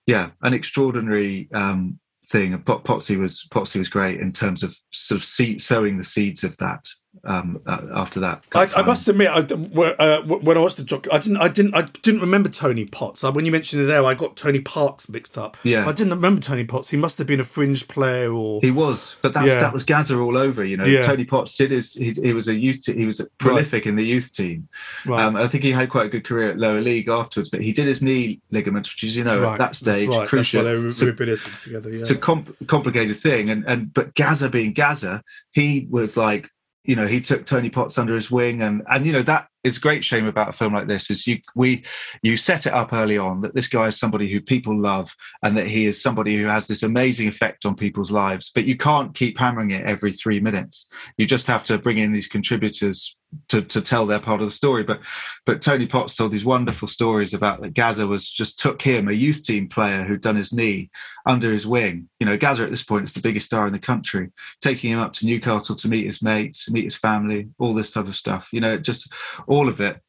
yeah 0.05 0.31
an 0.41 0.53
extraordinary 0.53 1.47
um 1.53 1.97
thing. 2.29 2.53
And 2.53 2.65
Potsy 2.65 3.17
was 3.17 3.47
Potsy 3.51 3.77
was 3.77 3.89
great 3.89 4.19
in 4.19 4.31
terms 4.31 4.63
of 4.63 4.77
sort 4.91 5.21
of 5.21 5.25
sowing 5.25 5.97
the 5.97 6.03
seeds 6.03 6.43
of 6.43 6.57
that 6.57 6.85
um, 7.23 7.61
uh, 7.65 7.81
after 7.93 8.19
that. 8.19 8.41
I, 8.53 8.69
I, 8.75 8.81
must 8.83 9.07
admit, 9.07 9.29
I, 9.29 9.39
uh, 9.39 10.21
when 10.23 10.57
I 10.57 10.59
watched 10.59 10.77
the 10.77 10.83
doc, 10.83 11.07
I 11.11 11.19
didn't, 11.19 11.37
I 11.37 11.47
didn't, 11.47 11.75
I 11.75 11.83
didn't 12.01 12.21
remember 12.21 12.49
Tony 12.49 12.85
Potts. 12.85 13.23
When 13.23 13.45
you 13.45 13.51
mentioned 13.51 13.83
it 13.83 13.85
there, 13.85 14.03
I 14.03 14.13
got 14.13 14.35
Tony 14.35 14.59
Parks 14.59 15.09
mixed 15.09 15.37
up. 15.37 15.57
Yeah, 15.63 15.87
I 15.87 15.91
didn't 15.91 16.13
remember 16.13 16.41
Tony 16.41 16.65
Potts. 16.65 16.89
He 16.89 16.97
must 16.97 17.17
have 17.17 17.27
been 17.27 17.39
a 17.39 17.43
fringe 17.43 17.87
player, 17.87 18.31
or 18.31 18.61
he 18.61 18.71
was, 18.71 19.17
but 19.21 19.33
that's, 19.33 19.47
yeah. 19.47 19.59
that 19.59 19.73
was 19.73 19.83
Gazza 19.83 20.17
all 20.17 20.37
over. 20.37 20.63
You 20.63 20.77
know, 20.77 20.85
yeah. 20.85 21.05
Tony 21.05 21.25
Potts 21.25 21.55
did 21.55 21.71
his. 21.71 21.93
He, 21.93 22.11
he 22.11 22.33
was 22.33 22.47
a 22.47 22.55
youth. 22.55 22.85
He 22.85 23.05
was 23.05 23.27
prolific 23.37 23.85
right. 23.85 23.89
in 23.89 23.95
the 23.95 24.05
youth 24.05 24.31
team. 24.31 24.67
Right. 25.05 25.23
Um, 25.23 25.35
I 25.35 25.47
think 25.47 25.63
he 25.63 25.71
had 25.71 25.89
quite 25.89 26.07
a 26.07 26.09
good 26.09 26.25
career 26.25 26.51
at 26.51 26.57
lower 26.57 26.81
league 26.81 27.09
afterwards, 27.09 27.49
but 27.49 27.61
he 27.61 27.71
did 27.73 27.87
his 27.87 28.01
knee 28.01 28.41
ligaments, 28.51 28.93
which 28.93 29.03
is 29.03 29.17
you 29.17 29.23
know 29.23 29.39
right. 29.39 29.53
at 29.53 29.57
that 29.59 29.75
stage 29.75 30.09
right. 30.09 30.27
crucial. 30.27 30.63
That's 30.63 31.01
why 31.01 31.25
they 31.25 31.35
together. 31.63 31.91
Yeah. 31.91 31.99
It's 31.99 32.11
a 32.11 32.17
comp- 32.17 32.55
complicated 32.67 33.17
thing, 33.17 33.49
and 33.49 33.65
and 33.65 33.93
but 33.93 34.13
Gazza 34.15 34.49
being 34.49 34.73
Gazza, 34.73 35.23
he 35.51 35.87
was 35.89 36.17
like 36.17 36.49
you 36.87 36.95
know 36.95 37.05
he 37.05 37.21
took 37.21 37.45
Tony 37.45 37.69
Potts 37.69 37.99
under 37.99 38.15
his 38.15 38.31
wing, 38.31 38.63
and 38.63 38.81
and 38.89 39.05
you 39.05 39.13
know 39.13 39.21
that 39.21 39.49
is 39.67 39.77
a 39.77 39.81
great 39.81 40.03
shame 40.03 40.25
about 40.25 40.49
a 40.49 40.53
film 40.53 40.73
like 40.73 40.87
this 40.87 41.09
is 41.09 41.27
you 41.27 41.39
we 41.55 41.83
you 42.23 42.37
set 42.37 42.65
it 42.65 42.73
up 42.73 42.93
early 42.93 43.17
on 43.17 43.41
that 43.41 43.53
this 43.53 43.67
guy 43.67 43.87
is 43.87 43.99
somebody 43.99 44.31
who 44.31 44.41
people 44.41 44.77
love 44.77 45.13
and 45.43 45.55
that 45.57 45.67
he 45.67 45.85
is 45.85 46.01
somebody 46.01 46.37
who 46.37 46.45
has 46.45 46.67
this 46.67 46.83
amazing 46.83 47.27
effect 47.27 47.65
on 47.65 47.75
people's 47.75 48.11
lives, 48.11 48.51
but 48.53 48.65
you 48.65 48.77
can't 48.77 49.13
keep 49.13 49.37
hammering 49.37 49.71
it 49.71 49.85
every 49.85 50.13
three 50.13 50.39
minutes. 50.39 50.87
You 51.17 51.25
just 51.25 51.47
have 51.47 51.63
to 51.65 51.77
bring 51.77 51.99
in 51.99 52.11
these 52.11 52.27
contributors 52.27 53.15
to, 53.49 53.61
to 53.61 53.81
tell 53.81 54.05
their 54.05 54.19
part 54.19 54.41
of 54.41 54.47
the 54.47 54.51
story. 54.51 54.83
But 54.83 55.01
but 55.45 55.61
Tony 55.61 55.85
Potts 55.85 56.15
told 56.15 56.31
these 56.31 56.45
wonderful 56.45 56.87
stories 56.87 57.33
about 57.33 57.61
that 57.61 57.73
Gazza 57.73 58.07
was 58.07 58.29
just 58.29 58.59
took 58.59 58.81
him, 58.81 59.07
a 59.07 59.13
youth 59.13 59.43
team 59.43 59.67
player 59.67 60.03
who'd 60.03 60.21
done 60.21 60.35
his 60.35 60.53
knee, 60.53 60.89
under 61.25 61.51
his 61.51 61.67
wing. 61.67 62.09
You 62.19 62.25
know, 62.25 62.37
Gazza 62.37 62.63
at 62.63 62.69
this 62.69 62.83
point 62.83 63.05
is 63.05 63.13
the 63.13 63.21
biggest 63.21 63.45
star 63.45 63.67
in 63.67 63.73
the 63.73 63.79
country, 63.79 64.29
taking 64.61 64.91
him 64.91 64.99
up 64.99 65.13
to 65.13 65.25
Newcastle 65.25 65.75
to 65.75 65.87
meet 65.87 66.05
his 66.05 66.21
mates, 66.21 66.69
meet 66.69 66.85
his 66.85 66.95
family, 66.95 67.49
all 67.59 67.73
this 67.73 67.91
type 67.91 68.07
of 68.07 68.15
stuff. 68.15 68.49
You 68.51 68.61
know, 68.61 68.77
just 68.77 69.11
all 69.47 69.56
of 69.65 69.81
it 69.81 69.99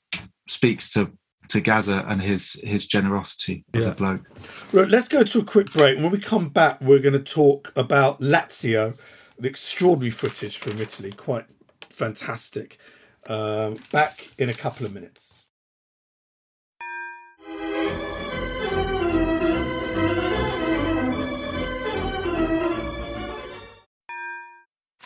speaks 0.49 0.91
to 0.91 1.13
to 1.49 1.61
Gazza 1.61 2.05
and 2.07 2.21
his 2.21 2.61
his 2.63 2.87
generosity 2.87 3.65
as 3.73 3.87
yeah. 3.87 3.93
a 3.93 3.95
bloke. 3.95 4.29
Right, 4.73 4.89
let's 4.89 5.09
go 5.09 5.23
to 5.23 5.39
a 5.39 5.45
quick 5.45 5.73
break. 5.73 5.99
When 5.99 6.11
we 6.11 6.19
come 6.19 6.51
back, 6.51 6.81
we're 6.81 6.99
going 6.99 7.15
to 7.15 7.19
talk 7.21 7.73
about 7.75 8.21
Lazio, 8.21 8.99
the 9.39 9.49
extraordinary 9.49 10.11
footage 10.11 10.59
from 10.59 10.81
Italy, 10.81 11.13
quite 11.13 11.47
fantastic. 11.89 12.79
Um, 13.27 13.79
back 13.93 14.31
in 14.39 14.49
a 14.49 14.55
couple 14.55 14.87
of 14.87 14.95
minutes. 14.95 15.38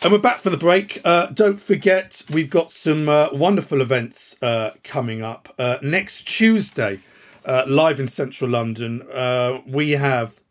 And 0.03 0.11
we're 0.11 0.19
back 0.19 0.39
for 0.39 0.49
the 0.49 0.57
break. 0.57 0.99
Uh, 1.05 1.27
don't 1.27 1.61
forget, 1.61 2.23
we've 2.29 2.49
got 2.49 2.73
some 2.73 3.07
uh, 3.07 3.29
wonderful 3.31 3.79
events 3.79 4.35
uh, 4.43 4.71
coming 4.83 5.21
up. 5.21 5.53
Uh, 5.57 5.77
next 5.81 6.23
Tuesday, 6.23 6.99
uh, 7.45 7.63
live 7.69 8.01
in 8.01 8.09
central 8.09 8.49
London, 8.49 9.03
uh, 9.13 9.61
we 9.65 9.91
have 9.91 10.41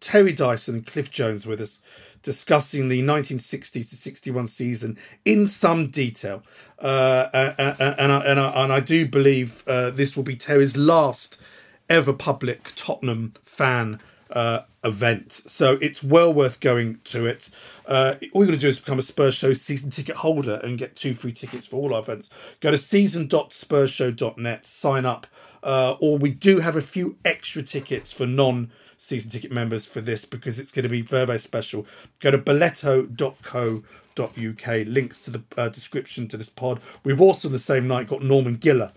Terry 0.00 0.34
Dyson 0.34 0.74
and 0.74 0.86
Cliff 0.86 1.10
Jones 1.10 1.46
with 1.46 1.58
us 1.62 1.80
discussing 2.22 2.90
the 2.90 3.00
1960s 3.00 3.88
to 3.88 3.96
61 3.96 4.46
season 4.48 4.98
in 5.24 5.46
some 5.46 5.88
detail. 5.88 6.42
And, 6.78 7.54
and, 7.58 8.12
I, 8.12 8.18
and, 8.26 8.40
I, 8.40 8.62
and 8.62 8.72
I 8.74 8.80
do 8.80 9.08
believe 9.08 9.64
this 9.64 10.18
will 10.18 10.22
be 10.22 10.36
Terry's 10.36 10.76
last 10.76 11.40
ever 11.88 12.12
public 12.12 12.72
Tottenham 12.76 13.32
fan 13.42 14.00
uh, 14.32 14.60
event. 14.84 15.42
So 15.46 15.78
it's 15.80 16.02
well 16.02 16.32
worth 16.32 16.60
going 16.60 17.00
to 17.04 17.26
it. 17.26 17.50
Uh, 17.86 18.14
all 18.32 18.42
you 18.42 18.48
got 18.48 18.54
to 18.54 18.58
do 18.58 18.68
is 18.68 18.80
become 18.80 18.98
a 18.98 19.02
Spurs 19.02 19.34
Show 19.34 19.52
season 19.52 19.90
ticket 19.90 20.16
holder 20.16 20.58
and 20.62 20.78
get 20.78 20.96
two 20.96 21.14
free 21.14 21.32
tickets 21.32 21.66
for 21.66 21.76
all 21.76 21.94
our 21.94 22.00
events. 22.00 22.30
Go 22.60 22.70
to 22.70 22.78
season.spursshow.net, 22.78 24.66
sign 24.66 25.06
up. 25.06 25.26
Uh, 25.62 25.94
or 26.00 26.18
we 26.18 26.30
do 26.30 26.58
have 26.58 26.74
a 26.74 26.82
few 26.82 27.16
extra 27.24 27.62
tickets 27.62 28.12
for 28.12 28.26
non 28.26 28.72
season 28.98 29.30
ticket 29.30 29.52
members 29.52 29.86
for 29.86 30.00
this 30.00 30.24
because 30.24 30.60
it's 30.60 30.72
going 30.72 30.84
to 30.84 30.88
be 30.88 31.02
very, 31.02 31.26
very 31.26 31.38
special. 31.38 31.86
Go 32.20 32.30
to 32.32 32.38
billetto.co.uk, 32.38 34.86
links 34.86 35.22
to 35.22 35.30
the 35.30 35.42
uh, 35.56 35.68
description 35.68 36.28
to 36.28 36.36
this 36.36 36.48
pod. 36.48 36.80
We've 37.04 37.20
also 37.20 37.48
the 37.48 37.58
same 37.58 37.88
night 37.88 38.08
got 38.08 38.22
Norman 38.22 38.58
Giller 38.58 38.92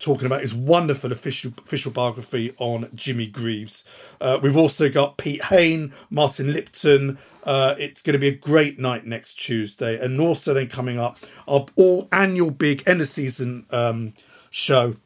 talking 0.00 0.26
about 0.26 0.40
his 0.40 0.54
wonderful 0.54 1.12
official 1.12 1.52
official 1.64 1.92
biography 1.92 2.54
on 2.58 2.90
Jimmy 2.94 3.26
Greaves. 3.26 3.84
Uh, 4.20 4.38
we've 4.42 4.56
also 4.56 4.88
got 4.88 5.18
Pete 5.18 5.44
Hain, 5.44 5.92
Martin 6.10 6.52
Lipton. 6.52 7.18
Uh, 7.44 7.74
it's 7.78 8.02
going 8.02 8.14
to 8.14 8.18
be 8.18 8.28
a 8.28 8.34
great 8.34 8.78
night 8.78 9.06
next 9.06 9.34
Tuesday, 9.34 9.98
and 10.02 10.20
also 10.20 10.54
then 10.54 10.68
coming 10.68 10.98
up 10.98 11.18
our 11.46 11.66
all 11.76 12.08
annual 12.10 12.50
big 12.50 12.82
end 12.86 13.00
of 13.00 13.08
season 13.08 13.66
um, 13.70 14.14
show 14.50 14.96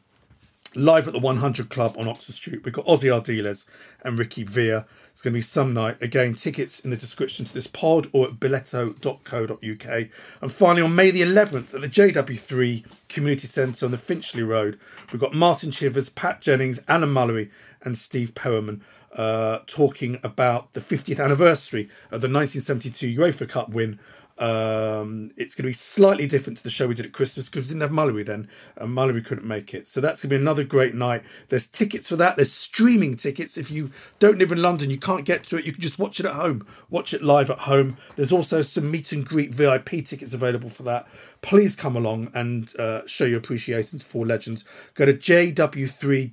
live 0.75 1.07
at 1.07 1.13
the 1.13 1.19
100 1.19 1.69
Club 1.69 1.95
on 1.97 2.07
Oxford 2.07 2.35
Street. 2.35 2.63
We've 2.63 2.73
got 2.73 2.85
Ozzy 2.85 3.09
Ardiles 3.09 3.65
and 4.03 4.19
Ricky 4.19 4.43
Villa. 4.43 4.85
It's 5.15 5.21
going 5.21 5.31
to 5.31 5.37
be 5.37 5.41
some 5.41 5.73
night. 5.73 6.01
Again, 6.01 6.35
tickets 6.35 6.81
in 6.81 6.89
the 6.89 6.97
description 6.97 7.45
to 7.45 7.53
this 7.53 7.67
pod 7.67 8.07
or 8.11 8.27
at 8.27 8.33
billetto.co.uk. 8.33 10.09
And 10.41 10.51
finally, 10.51 10.81
on 10.81 10.93
May 10.93 11.09
the 11.09 11.21
11th 11.21 11.73
at 11.73 11.79
the 11.79 11.87
JW3 11.87 12.83
Community 13.07 13.47
Centre 13.47 13.85
on 13.85 13.93
the 13.93 13.97
Finchley 13.97 14.43
Road, 14.43 14.77
we've 15.13 15.21
got 15.21 15.33
Martin 15.33 15.71
Chivers, 15.71 16.09
Pat 16.09 16.41
Jennings, 16.41 16.81
Alan 16.89 17.13
Mullery, 17.13 17.49
and 17.81 17.97
Steve 17.97 18.35
Perryman 18.35 18.83
uh, 19.13 19.59
talking 19.67 20.19
about 20.21 20.73
the 20.73 20.81
50th 20.81 21.23
anniversary 21.23 21.83
of 22.11 22.19
the 22.19 22.27
1972 22.27 23.17
UEFA 23.17 23.47
Cup 23.47 23.69
win 23.69 23.97
um, 24.37 25.31
it's 25.37 25.55
going 25.55 25.63
to 25.63 25.69
be 25.69 25.73
slightly 25.73 26.27
different 26.27 26.57
to 26.57 26.63
the 26.63 26.69
show 26.69 26.87
we 26.87 26.93
did 26.93 27.05
at 27.05 27.13
Christmas 27.13 27.47
because 27.47 27.65
we 27.65 27.69
didn't 27.69 27.83
have 27.83 27.91
Mullery 27.91 28.25
then, 28.25 28.49
and 28.75 28.89
Mullery 28.95 29.25
couldn't 29.25 29.47
make 29.47 29.73
it. 29.73 29.87
So 29.87 30.01
that's 30.01 30.21
going 30.21 30.29
to 30.29 30.35
be 30.35 30.41
another 30.41 30.65
great 30.65 30.93
night. 30.93 31.23
There's 31.47 31.67
tickets 31.67 32.09
for 32.09 32.17
that. 32.17 32.35
There's 32.35 32.51
streaming 32.51 33.15
tickets. 33.15 33.57
If 33.57 33.71
you 33.71 33.91
don't 34.19 34.37
live 34.37 34.51
in 34.51 34.61
London, 34.61 34.89
you 34.89 34.97
can't 34.97 35.23
get 35.23 35.45
to 35.45 35.57
it. 35.57 35.65
You 35.65 35.71
can 35.71 35.81
just 35.81 35.99
watch 35.99 36.19
it 36.19 36.25
at 36.25 36.33
home. 36.33 36.67
Watch 36.89 37.13
it 37.13 37.21
live 37.21 37.49
at 37.49 37.59
home. 37.59 37.95
There's 38.17 38.33
also 38.33 38.61
some 38.61 38.91
meet 38.91 39.13
and 39.13 39.25
greet 39.25 39.55
VIP 39.55 40.03
tickets 40.03 40.33
available 40.33 40.69
for 40.69 40.83
that. 40.83 41.07
Please 41.41 41.77
come 41.77 41.95
along 41.95 42.31
and 42.33 42.77
uh, 42.77 43.07
show 43.07 43.23
your 43.25 43.37
appreciation 43.37 43.99
to 43.99 44.05
Four 44.05 44.25
Legends. 44.25 44.65
Go 44.95 45.05
to 45.05 45.13
jw3.org.uk. 45.13 46.31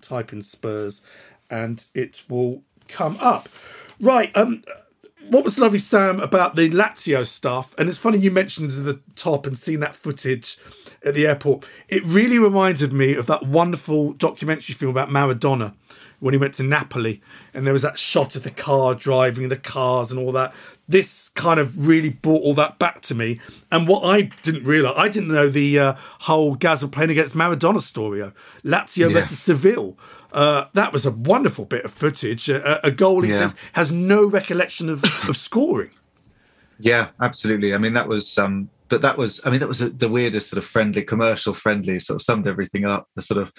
Type 0.00 0.32
in 0.32 0.42
Spurs, 0.42 1.02
and 1.50 1.84
it 1.94 2.22
will 2.28 2.62
come 2.86 3.16
up. 3.20 3.48
Right. 4.00 4.30
Um 4.36 4.62
what 5.28 5.44
was 5.44 5.58
lovely, 5.58 5.78
Sam, 5.78 6.20
about 6.20 6.56
the 6.56 6.70
Lazio 6.70 7.26
stuff, 7.26 7.74
and 7.78 7.88
it's 7.88 7.98
funny 7.98 8.18
you 8.18 8.30
mentioned 8.30 8.70
the 8.70 9.00
top 9.16 9.46
and 9.46 9.56
seeing 9.56 9.80
that 9.80 9.96
footage 9.96 10.58
at 11.04 11.14
the 11.14 11.26
airport. 11.26 11.64
It 11.88 12.04
really 12.04 12.38
reminded 12.38 12.92
me 12.92 13.14
of 13.14 13.26
that 13.26 13.44
wonderful 13.44 14.12
documentary 14.12 14.74
film 14.74 14.90
about 14.90 15.10
Maradona 15.10 15.74
when 16.20 16.32
he 16.32 16.38
went 16.38 16.54
to 16.54 16.62
Napoli, 16.62 17.20
and 17.52 17.66
there 17.66 17.72
was 17.72 17.82
that 17.82 17.98
shot 17.98 18.34
of 18.36 18.44
the 18.44 18.50
car 18.50 18.94
driving 18.94 19.48
the 19.48 19.56
cars 19.56 20.10
and 20.10 20.18
all 20.18 20.32
that. 20.32 20.54
This 20.86 21.30
kind 21.30 21.58
of 21.58 21.86
really 21.86 22.10
brought 22.10 22.42
all 22.42 22.54
that 22.54 22.78
back 22.78 23.00
to 23.02 23.14
me. 23.14 23.40
And 23.70 23.88
what 23.88 24.04
I 24.04 24.22
didn't 24.42 24.64
realise, 24.64 24.94
I 24.96 25.08
didn't 25.08 25.32
know 25.32 25.48
the 25.48 25.78
uh, 25.78 25.94
whole 26.20 26.54
Gazza 26.54 26.88
playing 26.88 27.10
against 27.10 27.34
Maradona 27.34 27.80
story, 27.80 28.20
Lazio 28.64 29.08
yeah. 29.08 29.08
versus 29.08 29.38
Seville. 29.38 29.98
Uh, 30.34 30.66
that 30.72 30.92
was 30.92 31.06
a 31.06 31.12
wonderful 31.12 31.64
bit 31.64 31.84
of 31.84 31.92
footage. 31.92 32.48
A, 32.48 32.84
a 32.84 32.90
goal, 32.90 33.22
he 33.22 33.30
yeah. 33.30 33.38
says, 33.38 33.54
has 33.74 33.92
no 33.92 34.26
recollection 34.26 34.90
of, 34.90 35.04
of 35.28 35.36
scoring. 35.36 35.90
Yeah, 36.80 37.10
absolutely. 37.20 37.72
I 37.72 37.78
mean, 37.78 37.94
that 37.94 38.08
was, 38.08 38.36
um, 38.36 38.68
but 38.88 39.00
that 39.02 39.16
was, 39.16 39.40
I 39.44 39.50
mean, 39.50 39.60
that 39.60 39.68
was 39.68 39.80
a, 39.80 39.90
the 39.90 40.08
weirdest 40.08 40.50
sort 40.50 40.58
of 40.58 40.68
friendly, 40.68 41.02
commercial 41.02 41.54
friendly, 41.54 42.00
sort 42.00 42.16
of 42.16 42.22
summed 42.22 42.48
everything 42.48 42.84
up. 42.84 43.08
The 43.14 43.22
sort 43.22 43.40
of 43.40 43.52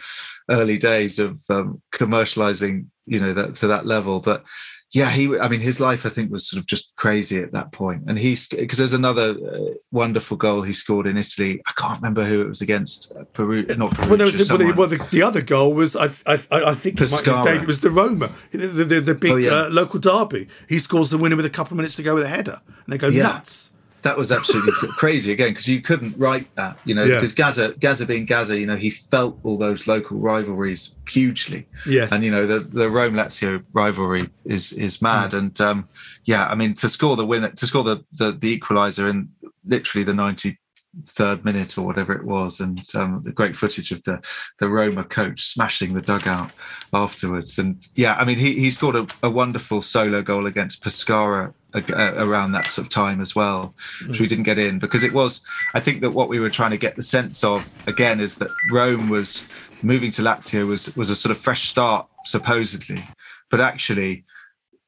early 0.52 0.78
days 0.78 1.18
of 1.18 1.40
um, 1.50 1.82
commercializing, 1.94 2.88
you 3.06 3.22
know, 3.22 3.32
that 3.32 3.56
to 3.56 3.68
that 3.68 3.86
level. 3.86 4.20
But 4.20 4.44
yeah, 4.92 5.10
he. 5.10 5.38
I 5.38 5.50
mean, 5.50 5.60
his 5.60 5.80
life 5.80 6.06
I 6.06 6.10
think 6.10 6.32
was 6.32 6.48
sort 6.48 6.60
of 6.60 6.68
just 6.68 6.96
crazy 6.96 7.42
at 7.42 7.52
that 7.52 7.72
point. 7.72 8.04
And 8.08 8.18
he's 8.18 8.48
because 8.48 8.78
there's 8.78 8.94
another 8.94 9.32
uh, 9.32 9.74
wonderful 9.92 10.38
goal 10.38 10.62
he 10.62 10.74
scored 10.74 11.08
in 11.08 11.18
Italy. 11.18 11.62
I 11.68 11.72
can't 11.76 12.02
remember 12.02 12.24
who 12.26 12.42
it 12.42 12.48
was 12.48 12.62
against. 12.62 13.12
Uh, 13.12 13.24
Peru, 13.34 13.66
not 13.78 13.92
Peru. 13.92 14.10
Well, 14.10 14.18
there 14.18 14.26
was 14.26 14.38
the, 14.38 14.46
well, 14.56 14.68
the, 14.68 14.74
well 14.74 14.88
the, 14.88 15.08
the, 15.12 15.22
other 15.22 15.42
goal 15.42 15.74
was 15.74 15.96
I 15.96 16.06
I, 16.26 16.38
I 16.52 16.74
think 16.76 17.02
it, 17.02 17.12
might, 17.12 17.28
it 17.28 17.68
was 17.68 17.82
the 17.82 17.90
Roma, 17.90 18.32
the 18.52 18.68
the, 18.68 19.00
the 19.02 19.16
big 19.16 19.32
oh, 19.32 19.36
yeah. 19.36 19.52
uh, 19.52 19.70
local 19.70 20.00
derby. 20.00 20.48
He 20.70 20.80
scores 20.80 21.10
the 21.10 21.18
winner 21.18 21.36
with 21.36 21.46
a 21.46 21.50
couple 21.50 21.74
of 21.74 21.78
minutes 21.78 21.96
to 21.98 22.04
go 22.04 22.16
with 22.16 22.24
a 22.24 22.30
header, 22.30 22.62
and 22.68 22.94
they 22.94 22.98
go 22.98 23.10
yeah. 23.10 23.24
nuts 23.24 23.72
that 24.06 24.16
was 24.16 24.32
absolutely 24.32 24.72
crazy 24.98 25.32
again 25.32 25.50
because 25.50 25.68
you 25.68 25.82
couldn't 25.82 26.16
write 26.16 26.48
that, 26.56 26.80
you 26.86 26.94
know, 26.94 27.04
yeah. 27.04 27.16
because 27.16 27.34
Gaza 27.34 27.74
Gazza 27.80 28.06
being 28.06 28.26
Gazza, 28.26 28.58
you 28.58 28.68
know, 28.68 28.76
he 28.76 28.92
felt 28.92 29.40
all 29.42 29.58
those 29.58 29.88
local 29.88 30.20
rivalries 30.20 30.92
hugely. 31.10 31.68
Yes. 31.88 32.12
And 32.12 32.24
you 32.24 32.30
know, 32.30 32.46
the 32.46 32.60
the 32.60 32.88
Rome 32.88 33.16
Lazio 33.16 33.64
rivalry 33.74 34.30
is 34.46 34.72
is 34.74 35.02
mad. 35.02 35.32
Mm. 35.32 35.38
And 35.40 35.62
um, 35.62 35.90
yeah, 36.24 36.46
I 36.48 36.54
mean, 36.54 36.76
to 36.76 36.88
score 36.88 37.16
the 37.16 37.26
winner, 37.26 37.50
to 37.50 37.66
score 37.66 37.84
the 37.84 38.06
the, 38.14 38.32
the 38.32 38.60
equaliser 38.60 39.10
in 39.10 39.28
literally 39.66 40.04
the 40.04 40.14
ninety 40.14 40.60
third 41.08 41.44
minute 41.44 41.76
or 41.78 41.82
whatever 41.82 42.14
it 42.14 42.26
was, 42.26 42.60
and 42.60 42.84
um, 42.94 43.22
the 43.26 43.32
great 43.32 43.58
footage 43.58 43.92
of 43.92 44.04
the 44.04 44.22
the 44.60 44.70
Roma 44.70 45.04
coach 45.04 45.48
smashing 45.48 45.96
the 45.96 46.02
dugout 46.02 46.52
afterwards. 46.94 47.58
And 47.58 47.84
yeah, 47.96 48.14
I 48.16 48.24
mean, 48.24 48.38
he 48.38 48.54
he 48.54 48.70
scored 48.70 48.96
a, 48.96 49.08
a 49.24 49.32
wonderful 49.32 49.82
solo 49.82 50.22
goal 50.22 50.46
against 50.46 50.84
Pescara 50.84 51.56
Uh, 51.76 52.14
around 52.16 52.54
that 52.54 52.68
sort 52.68 52.88
of 52.88 52.90
time 52.90 53.20
as 53.20 53.36
well, 53.36 53.76
which 54.08 54.22
we 54.22 54.28
mm. 54.28 54.30
didn't 54.30 54.46
get 54.46 54.58
in 54.58 54.80
because 54.80 55.04
it 55.04 55.12
was. 55.12 55.42
I 55.74 55.82
think 55.82 56.00
that 56.02 56.12
what 56.12 56.30
we 56.30 56.40
were 56.40 56.50
trying 56.50 56.72
to 56.72 56.78
get 56.78 56.96
the 56.96 57.04
sense 57.04 57.44
of 57.44 57.68
again 57.86 58.22
is 58.22 58.36
that 58.36 58.50
Rome 58.72 59.10
was 59.10 59.44
moving 59.82 60.10
to 60.14 60.22
Lazio 60.22 60.66
was 60.66 60.96
was 60.96 61.10
a 61.10 61.16
sort 61.18 61.32
of 61.32 61.38
fresh 61.38 61.68
start 61.68 62.08
supposedly, 62.24 63.06
but 63.50 63.60
actually 63.60 64.24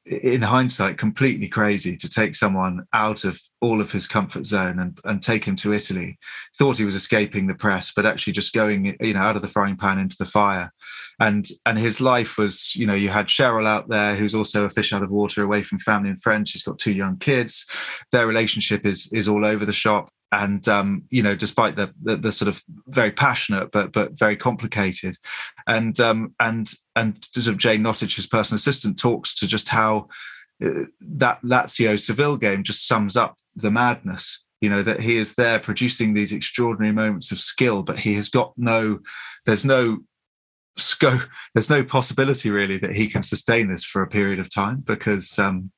in 0.06 0.40
hindsight, 0.40 0.96
completely 0.96 1.48
crazy 1.48 1.96
to 1.96 2.08
take 2.08 2.34
someone 2.34 2.86
out 2.94 3.24
of 3.24 3.38
all 3.60 3.80
of 3.80 3.90
his 3.90 4.06
comfort 4.06 4.46
zone 4.46 4.78
and, 4.78 4.98
and 5.04 5.22
take 5.22 5.44
him 5.44 5.56
to 5.56 5.72
Italy. 5.72 6.18
Thought 6.56 6.78
he 6.78 6.84
was 6.84 6.94
escaping 6.94 7.46
the 7.46 7.54
press, 7.54 7.92
but 7.94 8.06
actually 8.06 8.32
just 8.32 8.52
going, 8.52 8.96
you 9.00 9.14
know, 9.14 9.20
out 9.20 9.36
of 9.36 9.42
the 9.42 9.48
frying 9.48 9.76
pan 9.76 9.98
into 9.98 10.16
the 10.18 10.24
fire. 10.24 10.72
And 11.20 11.48
and 11.66 11.78
his 11.78 12.00
life 12.00 12.38
was, 12.38 12.76
you 12.76 12.86
know, 12.86 12.94
you 12.94 13.08
had 13.08 13.26
Cheryl 13.26 13.66
out 13.66 13.88
there 13.88 14.14
who's 14.14 14.34
also 14.34 14.64
a 14.64 14.70
fish 14.70 14.92
out 14.92 15.02
of 15.02 15.10
water, 15.10 15.42
away 15.42 15.62
from 15.62 15.80
family 15.80 16.10
and 16.10 16.22
friends. 16.22 16.50
She's 16.50 16.62
got 16.62 16.78
two 16.78 16.92
young 16.92 17.18
kids. 17.18 17.66
Their 18.12 18.26
relationship 18.26 18.86
is 18.86 19.08
is 19.12 19.28
all 19.28 19.44
over 19.44 19.66
the 19.66 19.72
shop 19.72 20.10
and 20.30 20.68
um, 20.68 21.04
you 21.10 21.22
know, 21.22 21.34
despite 21.34 21.76
the, 21.76 21.92
the, 22.02 22.16
the 22.16 22.32
sort 22.32 22.48
of 22.48 22.62
very 22.86 23.10
passionate 23.10 23.72
but 23.72 23.92
but 23.92 24.18
very 24.18 24.36
complicated, 24.36 25.16
and 25.66 25.98
um, 26.00 26.34
and 26.38 26.70
and 26.96 27.26
sort 27.32 27.46
of 27.46 27.56
Jane 27.56 27.82
Nottage, 27.82 28.16
his 28.16 28.26
personal 28.26 28.56
assistant, 28.56 28.98
talks 28.98 29.34
to 29.36 29.46
just 29.46 29.68
how 29.68 30.08
that 30.60 31.40
Lazio 31.42 31.98
Seville 32.00 32.36
game 32.36 32.62
just 32.62 32.86
sums 32.86 33.16
up 33.16 33.36
the 33.56 33.70
madness. 33.70 34.44
You 34.60 34.70
know 34.70 34.82
that 34.82 35.00
he 35.00 35.18
is 35.18 35.34
there 35.34 35.60
producing 35.60 36.14
these 36.14 36.32
extraordinary 36.32 36.92
moments 36.92 37.30
of 37.30 37.38
skill, 37.38 37.82
but 37.82 37.98
he 37.98 38.14
has 38.14 38.28
got 38.28 38.52
no, 38.56 38.98
there's 39.46 39.64
no 39.64 39.98
scope, 40.76 41.22
there's 41.54 41.70
no 41.70 41.84
possibility 41.84 42.50
really 42.50 42.78
that 42.78 42.94
he 42.94 43.08
can 43.08 43.22
sustain 43.22 43.68
this 43.68 43.84
for 43.84 44.02
a 44.02 44.08
period 44.08 44.40
of 44.40 44.52
time 44.52 44.80
because 44.84 45.38
um, 45.38 45.70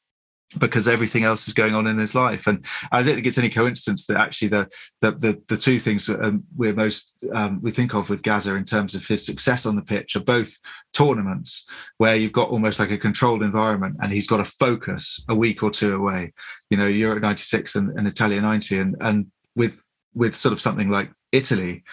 because 0.58 0.88
everything 0.88 1.24
else 1.24 1.46
is 1.46 1.54
going 1.54 1.74
on 1.74 1.86
in 1.86 1.98
his 1.98 2.14
life. 2.14 2.46
And 2.46 2.64
I 2.90 3.02
don't 3.02 3.14
think 3.14 3.26
it's 3.26 3.38
any 3.38 3.50
coincidence 3.50 4.06
that 4.06 4.18
actually 4.18 4.48
the 4.48 4.68
the 5.00 5.12
the, 5.12 5.42
the 5.48 5.56
two 5.56 5.78
things 5.78 6.08
um, 6.08 6.42
we're 6.56 6.74
most 6.74 7.12
um, 7.32 7.60
we 7.62 7.70
think 7.70 7.94
of 7.94 8.10
with 8.10 8.22
Gazza 8.22 8.54
in 8.56 8.64
terms 8.64 8.94
of 8.94 9.06
his 9.06 9.24
success 9.24 9.66
on 9.66 9.76
the 9.76 9.82
pitch 9.82 10.16
are 10.16 10.20
both 10.20 10.56
tournaments 10.92 11.64
where 11.98 12.16
you've 12.16 12.32
got 12.32 12.50
almost 12.50 12.78
like 12.78 12.90
a 12.90 12.98
controlled 12.98 13.42
environment, 13.42 13.96
and 14.02 14.12
he's 14.12 14.26
got 14.26 14.38
to 14.38 14.44
focus 14.44 15.24
a 15.28 15.34
week 15.34 15.62
or 15.62 15.70
two 15.70 15.94
away. 15.94 16.32
You 16.68 16.78
know, 16.78 16.86
Euro 16.86 17.20
'96 17.20 17.76
and, 17.76 17.96
and 17.98 18.08
Italia 18.08 18.40
'90, 18.40 18.78
and 18.78 18.96
and 19.00 19.26
with 19.54 19.82
with 20.14 20.36
sort 20.36 20.52
of 20.52 20.60
something 20.60 20.90
like 20.90 21.10
Italy 21.32 21.84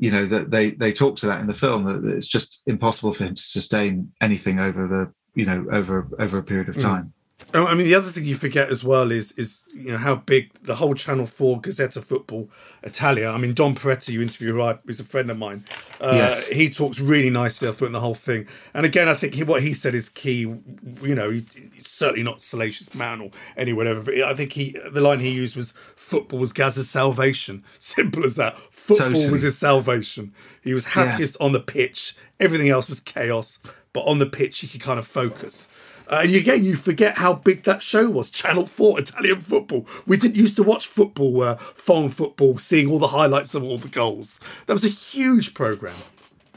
you 0.00 0.10
know 0.10 0.26
that 0.26 0.50
they 0.50 0.72
they 0.72 0.92
talk 0.92 1.16
to 1.16 1.26
that 1.26 1.40
in 1.40 1.46
the 1.46 1.54
film 1.54 1.84
that 1.84 2.16
it's 2.16 2.26
just 2.26 2.60
impossible 2.66 3.12
for 3.12 3.24
him 3.24 3.36
to 3.36 3.42
sustain 3.42 4.12
anything 4.20 4.58
over 4.58 4.88
the 4.88 5.12
you 5.40 5.46
know 5.46 5.64
over 5.70 6.08
over 6.18 6.38
a 6.38 6.42
period 6.42 6.68
of 6.68 6.74
mm. 6.74 6.82
time 6.82 7.12
I 7.54 7.74
mean, 7.74 7.86
the 7.86 7.94
other 7.94 8.10
thing 8.10 8.24
you 8.24 8.34
forget 8.34 8.70
as 8.70 8.82
well 8.82 9.10
is 9.10 9.32
is 9.32 9.64
you 9.72 9.90
know 9.90 9.98
how 9.98 10.16
big 10.16 10.52
the 10.62 10.74
whole 10.74 10.94
Channel 10.94 11.26
Four 11.26 11.60
Gazzetta 11.60 12.02
Football 12.02 12.50
Italia. 12.82 13.28
I 13.28 13.38
mean, 13.38 13.54
Don 13.54 13.74
Peretta, 13.74 14.10
you 14.10 14.20
interview, 14.20 14.54
right, 14.54 14.78
who's 14.84 15.00
a 15.00 15.04
friend 15.04 15.30
of 15.30 15.38
mine. 15.38 15.64
Uh, 16.00 16.12
yes. 16.14 16.46
He 16.48 16.70
talks 16.70 16.98
really 16.98 17.30
nicely, 17.30 17.68
I 17.68 17.72
thought, 17.72 17.86
in 17.86 17.92
the 17.92 18.00
whole 18.00 18.14
thing. 18.14 18.46
And 18.74 18.84
again, 18.84 19.08
I 19.08 19.14
think 19.14 19.34
he, 19.34 19.42
what 19.42 19.62
he 19.62 19.74
said 19.74 19.94
is 19.94 20.08
key. 20.08 20.40
You 20.40 21.14
know, 21.14 21.30
he, 21.30 21.44
he's 21.74 21.88
certainly 21.88 22.22
not 22.22 22.42
salacious 22.42 22.94
man 22.94 23.20
or 23.20 23.30
any 23.56 23.72
whatever, 23.72 24.00
but 24.00 24.14
I 24.14 24.34
think 24.34 24.52
he 24.52 24.76
the 24.90 25.00
line 25.00 25.20
he 25.20 25.30
used 25.30 25.56
was 25.56 25.72
"Football 25.94 26.38
was 26.38 26.52
Gazza's 26.52 26.90
salvation." 26.90 27.64
Simple 27.78 28.24
as 28.24 28.36
that. 28.36 28.58
Football 28.70 29.10
totally. 29.10 29.30
was 29.30 29.42
his 29.42 29.58
salvation. 29.58 30.32
He 30.62 30.74
was 30.74 30.86
happiest 30.86 31.36
yeah. 31.38 31.44
on 31.44 31.52
the 31.52 31.60
pitch. 31.60 32.16
Everything 32.38 32.68
else 32.68 32.88
was 32.88 33.00
chaos, 33.00 33.58
but 33.96 34.02
on 34.02 34.18
the 34.18 34.26
pitch 34.26 34.62
you 34.62 34.68
could 34.68 34.82
kind 34.82 34.98
of 34.98 35.06
focus. 35.06 35.68
Uh, 36.06 36.20
and 36.22 36.34
again, 36.34 36.66
you 36.66 36.76
forget 36.76 37.16
how 37.16 37.32
big 37.32 37.62
that 37.62 37.80
show 37.80 38.10
was. 38.10 38.28
Channel 38.28 38.66
4, 38.66 39.00
Italian 39.00 39.40
football. 39.40 39.86
We 40.06 40.18
didn't 40.18 40.36
used 40.36 40.56
to 40.56 40.62
watch 40.62 40.86
football, 40.86 41.42
uh, 41.42 41.56
foreign 41.56 42.10
football, 42.10 42.58
seeing 42.58 42.90
all 42.90 42.98
the 42.98 43.08
highlights 43.08 43.54
of 43.54 43.64
all 43.64 43.78
the 43.78 43.88
goals. 43.88 44.38
That 44.66 44.74
was 44.74 44.84
a 44.84 44.88
huge 44.88 45.54
programme. 45.54 45.96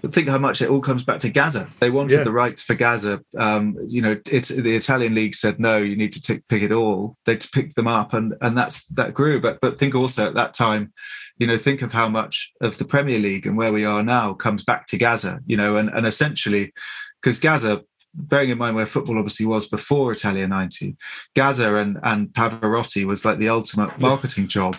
But 0.02 0.14
think 0.14 0.28
how 0.28 0.38
much 0.38 0.62
it 0.62 0.70
all 0.70 0.82
comes 0.82 1.04
back 1.04 1.20
to 1.20 1.30
Gazza. 1.30 1.70
They 1.80 1.90
wanted 1.90 2.18
yeah. 2.18 2.24
the 2.24 2.32
rights 2.32 2.62
for 2.62 2.74
Gazza. 2.74 3.22
Um, 3.38 3.78
you 3.88 4.02
know, 4.02 4.18
it's 4.28 4.50
the 4.50 4.76
Italian 4.76 5.16
league 5.16 5.36
said 5.36 5.60
no, 5.60 5.78
you 5.78 5.96
need 5.96 6.14
to 6.14 6.44
pick 6.50 6.62
it 6.62 6.72
all. 6.72 7.18
They 7.26 7.38
picked 7.38 7.76
them 7.76 7.88
up, 7.88 8.14
and 8.14 8.34
and 8.42 8.58
that's 8.58 8.86
that 8.88 9.14
grew. 9.14 9.42
But 9.42 9.60
but 9.62 9.78
think 9.78 9.96
also 9.96 10.28
at 10.28 10.36
that 10.36 10.54
time, 10.54 10.94
you 11.38 11.48
know, 11.48 11.58
think 11.58 11.82
of 11.82 11.92
how 11.92 12.08
much 12.08 12.52
of 12.62 12.78
the 12.78 12.86
Premier 12.86 13.20
League 13.20 13.46
and 13.46 13.58
where 13.58 13.74
we 13.74 13.86
are 13.86 14.04
now 14.04 14.34
comes 14.34 14.64
back 14.64 14.88
to 14.88 14.98
Gazza. 14.98 15.42
You 15.46 15.58
know, 15.58 15.76
and 15.78 15.90
and 15.90 16.08
essentially, 16.08 16.74
because 17.22 17.40
Gazza, 17.40 17.84
bearing 18.14 18.50
in 18.50 18.58
mind 18.58 18.76
where 18.76 18.86
football 18.86 19.18
obviously 19.18 19.46
was 19.46 19.68
before 19.68 20.12
Italia 20.12 20.48
90, 20.48 20.98
Gazza 21.36 21.76
and, 21.76 21.98
and 22.04 22.30
Pavarotti 22.30 23.06
was 23.06 23.24
like 23.24 23.38
the 23.38 23.50
ultimate 23.50 23.98
marketing 24.00 24.48
job, 24.48 24.76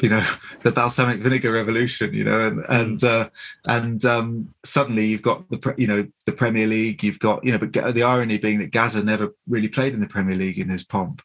you 0.00 0.08
know, 0.08 0.26
the 0.62 0.70
balsamic 0.70 1.20
vinegar 1.20 1.52
revolution, 1.52 2.14
you 2.14 2.24
know, 2.24 2.46
and, 2.46 2.64
and, 2.68 3.04
uh, 3.04 3.28
and 3.66 4.04
um, 4.04 4.48
suddenly 4.64 5.06
you've 5.06 5.22
got 5.22 5.48
the, 5.50 5.74
you 5.76 5.86
know, 5.86 6.06
the 6.26 6.32
Premier 6.32 6.66
League, 6.66 7.02
you've 7.02 7.18
got, 7.18 7.44
you 7.44 7.52
know, 7.52 7.58
but 7.58 7.94
the 7.94 8.02
irony 8.02 8.38
being 8.38 8.58
that 8.58 8.70
Gazza 8.70 9.02
never 9.02 9.34
really 9.48 9.68
played 9.68 9.94
in 9.94 10.00
the 10.00 10.08
Premier 10.08 10.36
League 10.36 10.58
in 10.58 10.68
his 10.68 10.84
pomp. 10.84 11.22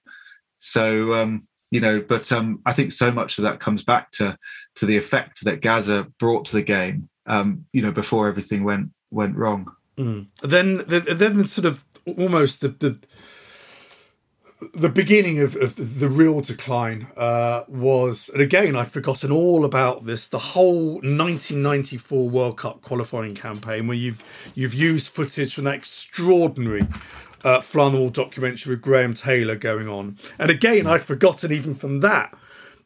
So, 0.58 1.13
um, 1.13 1.47
you 1.71 1.82
know, 1.82 1.99
but 1.99 2.32
um, 2.32 2.62
I 2.65 2.71
think 2.71 2.93
so 2.93 3.12
much 3.12 3.38
of 3.38 3.43
that 3.43 3.60
comes 3.60 3.84
back 3.84 4.12
to 4.12 4.38
to 4.76 4.86
the 4.86 4.95
effect 4.95 5.43
that 5.43 5.62
Gazza 5.62 6.08
brought 6.19 6.45
to 6.45 6.56
the 6.56 6.62
game, 6.62 7.10
um, 7.26 7.65
you 7.73 7.82
know, 7.82 7.91
before 7.91 8.28
everything 8.28 8.63
went 8.63 8.91
went 9.10 9.36
wrong. 9.36 9.67
Mm. 9.97 10.27
Then, 10.41 10.84
then 10.88 11.45
sort 11.45 11.65
of 11.65 11.84
almost 12.06 12.62
the 12.62 12.69
the, 12.69 12.97
the 14.73 14.89
beginning 14.89 15.39
of, 15.39 15.56
of, 15.56 15.99
the 15.99 16.08
real 16.08 16.41
decline 16.41 17.08
uh, 17.17 17.63
was, 17.67 18.29
and 18.29 18.41
again, 18.41 18.75
I'd 18.75 18.91
forgotten 18.91 19.32
all 19.32 19.65
about 19.65 20.06
this. 20.06 20.27
The 20.27 20.39
whole 20.39 20.93
1994 20.95 22.29
World 22.29 22.58
Cup 22.58 22.82
qualifying 22.82 23.36
campaign, 23.36 23.88
where 23.88 23.97
you've 23.97 24.23
you've 24.56 24.73
used 24.73 25.10
footage 25.10 25.53
from 25.53 25.65
that 25.65 25.75
extraordinary 25.75 26.88
uh, 27.43 27.62
documentary 27.62 28.71
with 28.71 28.82
Graham 28.82 29.13
Taylor 29.13 29.56
going 29.56 29.88
on, 29.88 30.17
and 30.39 30.49
again, 30.49 30.88
I'd 30.88 31.03
forgotten 31.03 31.51
even 31.51 31.75
from 31.75 31.99
that 31.99 32.34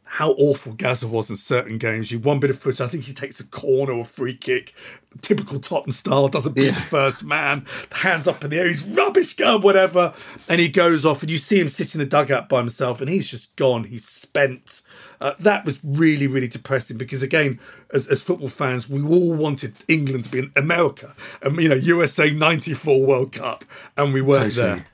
how 0.09 0.31
awful 0.31 0.73
Gazza 0.73 1.07
was 1.07 1.29
in 1.29 1.35
certain 1.35 1.77
games. 1.77 2.11
You 2.11 2.19
one 2.19 2.39
bit 2.39 2.49
of 2.49 2.57
footage, 2.57 2.79
I 2.79 2.87
think 2.87 3.03
he 3.03 3.13
takes 3.13 3.39
a 3.39 3.43
corner 3.43 3.91
or 3.91 4.05
free 4.05 4.35
kick, 4.35 4.73
typical 5.21 5.59
Tottenham 5.59 5.91
style, 5.91 6.29
doesn't 6.29 6.53
beat 6.53 6.67
yeah. 6.67 6.71
the 6.71 6.81
first 6.81 7.25
man, 7.25 7.65
hands 7.91 8.25
up 8.27 8.43
in 8.43 8.49
the 8.49 8.57
air, 8.57 8.67
he's 8.67 8.83
rubbish 8.83 9.35
gun, 9.35 9.61
whatever. 9.61 10.13
And 10.47 10.61
he 10.61 10.69
goes 10.69 11.05
off, 11.05 11.21
and 11.21 11.29
you 11.29 11.37
see 11.37 11.59
him 11.59 11.67
sitting 11.67 11.99
in 11.99 12.07
the 12.07 12.09
dugout 12.09 12.47
by 12.47 12.59
himself, 12.59 13.01
and 13.01 13.09
he's 13.09 13.27
just 13.27 13.55
gone, 13.57 13.83
he's 13.83 14.07
spent. 14.07 14.81
Uh, 15.19 15.33
that 15.39 15.65
was 15.65 15.79
really, 15.83 16.27
really 16.27 16.47
depressing 16.47 16.97
because, 16.97 17.21
again, 17.21 17.59
as, 17.93 18.07
as 18.07 18.21
football 18.21 18.49
fans, 18.49 18.87
we 18.89 19.03
all 19.03 19.33
wanted 19.33 19.73
England 19.87 20.23
to 20.23 20.29
be 20.29 20.39
in 20.39 20.51
America, 20.55 21.15
and 21.41 21.57
you 21.61 21.67
know, 21.67 21.75
USA 21.75 22.29
'94 22.29 23.01
World 23.01 23.33
Cup, 23.33 23.65
and 23.97 24.13
we 24.13 24.21
weren't 24.21 24.53
totally. 24.53 24.77
there. 24.77 24.85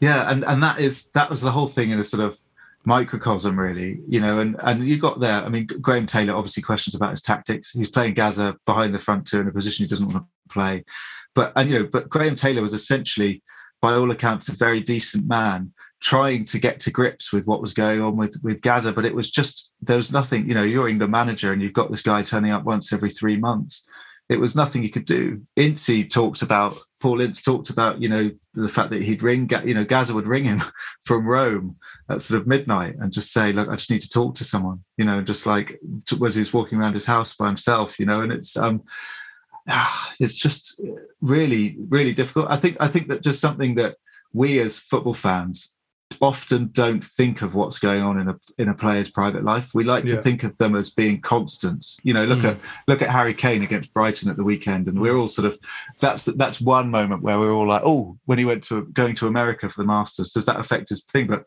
Yeah, 0.00 0.30
and 0.30 0.44
and 0.44 0.62
that 0.62 0.80
is 0.80 1.06
that 1.06 1.28
was 1.28 1.42
the 1.42 1.50
whole 1.50 1.66
thing 1.66 1.90
in 1.90 1.98
a 1.98 2.04
sort 2.04 2.22
of 2.22 2.40
microcosm 2.84 3.58
really 3.58 4.00
you 4.08 4.20
know 4.20 4.40
and 4.40 4.56
and 4.60 4.88
you 4.88 4.98
got 4.98 5.20
there 5.20 5.44
i 5.44 5.48
mean 5.48 5.66
graham 5.80 6.06
taylor 6.06 6.34
obviously 6.34 6.62
questions 6.62 6.94
about 6.94 7.10
his 7.10 7.20
tactics 7.20 7.72
he's 7.72 7.90
playing 7.90 8.14
Gazza 8.14 8.56
behind 8.64 8.94
the 8.94 8.98
front 8.98 9.26
two 9.26 9.40
in 9.40 9.48
a 9.48 9.52
position 9.52 9.84
he 9.84 9.88
doesn't 9.88 10.08
want 10.08 10.24
to 10.24 10.52
play 10.52 10.82
but 11.34 11.52
and 11.56 11.70
you 11.70 11.78
know 11.78 11.88
but 11.92 12.08
graham 12.08 12.36
taylor 12.36 12.62
was 12.62 12.72
essentially 12.72 13.42
by 13.82 13.92
all 13.92 14.10
accounts 14.10 14.48
a 14.48 14.52
very 14.52 14.80
decent 14.80 15.26
man 15.26 15.72
trying 16.00 16.46
to 16.46 16.58
get 16.58 16.80
to 16.80 16.90
grips 16.90 17.32
with 17.32 17.46
what 17.46 17.60
was 17.60 17.74
going 17.74 18.00
on 18.00 18.16
with 18.16 18.36
with 18.42 18.62
Gazza. 18.62 18.92
but 18.92 19.04
it 19.04 19.14
was 19.14 19.30
just 19.30 19.70
there 19.80 19.96
was 19.96 20.10
nothing. 20.10 20.48
You 20.48 20.54
know, 20.54 20.62
you're 20.62 20.98
the 20.98 21.06
manager 21.06 21.52
and 21.52 21.62
you've 21.62 21.74
got 21.74 21.90
this 21.90 22.02
guy 22.02 22.22
turning 22.22 22.50
up 22.50 22.64
once 22.64 22.92
every 22.92 23.10
three 23.10 23.36
months. 23.36 23.86
It 24.28 24.40
was 24.40 24.56
nothing 24.56 24.82
you 24.82 24.90
could 24.90 25.04
do. 25.04 25.42
Ince 25.56 25.90
talked 26.10 26.42
about 26.42 26.78
Paul 27.00 27.22
Ince 27.22 27.42
talked 27.42 27.70
about, 27.70 28.00
you 28.00 28.08
know, 28.08 28.30
the 28.54 28.68
fact 28.68 28.90
that 28.90 29.02
he'd 29.02 29.22
ring, 29.22 29.50
you 29.64 29.74
know, 29.74 29.84
Gazza 29.84 30.14
would 30.14 30.26
ring 30.26 30.44
him 30.44 30.62
from 31.02 31.26
Rome 31.26 31.76
at 32.08 32.22
sort 32.22 32.40
of 32.40 32.46
midnight 32.46 32.96
and 32.96 33.12
just 33.12 33.32
say, 33.32 33.52
look, 33.52 33.68
I 33.68 33.76
just 33.76 33.90
need 33.90 34.02
to 34.02 34.08
talk 34.08 34.34
to 34.36 34.44
someone, 34.44 34.84
you 34.98 35.04
know, 35.04 35.22
just 35.22 35.46
like 35.46 35.80
was 36.18 36.34
he 36.34 36.40
was 36.40 36.52
walking 36.52 36.78
around 36.78 36.94
his 36.94 37.06
house 37.06 37.34
by 37.34 37.46
himself, 37.46 37.98
you 37.98 38.06
know, 38.06 38.20
and 38.20 38.30
it's, 38.30 38.56
um, 38.56 38.82
it's 40.20 40.34
just 40.34 40.80
really, 41.20 41.76
really 41.88 42.12
difficult. 42.12 42.48
I 42.50 42.56
think, 42.56 42.76
I 42.80 42.88
think 42.88 43.08
that 43.08 43.22
just 43.22 43.40
something 43.40 43.76
that 43.76 43.96
we 44.32 44.60
as 44.60 44.76
football 44.76 45.14
fans 45.14 45.70
often 46.20 46.70
don't 46.72 47.04
think 47.04 47.42
of 47.42 47.54
what's 47.54 47.78
going 47.78 48.02
on 48.02 48.18
in 48.18 48.28
a 48.28 48.36
in 48.58 48.68
a 48.68 48.74
player's 48.74 49.10
private 49.10 49.44
life. 49.44 49.70
We 49.74 49.84
like 49.84 50.04
yeah. 50.04 50.16
to 50.16 50.22
think 50.22 50.42
of 50.42 50.56
them 50.58 50.74
as 50.74 50.90
being 50.90 51.20
constants. 51.20 51.96
You 52.02 52.14
know, 52.14 52.24
look 52.24 52.40
mm. 52.40 52.50
at 52.50 52.58
look 52.88 53.02
at 53.02 53.10
Harry 53.10 53.34
Kane 53.34 53.62
against 53.62 53.92
Brighton 53.94 54.28
at 54.28 54.36
the 54.36 54.44
weekend, 54.44 54.88
and 54.88 55.00
we're 55.00 55.16
all 55.16 55.28
sort 55.28 55.46
of 55.46 55.58
that's 56.00 56.24
that's 56.24 56.60
one 56.60 56.90
moment 56.90 57.22
where 57.22 57.38
we're 57.38 57.52
all 57.52 57.66
like, 57.66 57.82
oh, 57.84 58.18
when 58.26 58.38
he 58.38 58.44
went 58.44 58.64
to 58.64 58.86
going 58.86 59.14
to 59.16 59.26
America 59.26 59.68
for 59.68 59.80
the 59.80 59.86
Masters, 59.86 60.30
does 60.30 60.46
that 60.46 60.60
affect 60.60 60.88
his 60.88 61.04
thing? 61.04 61.26
But 61.26 61.44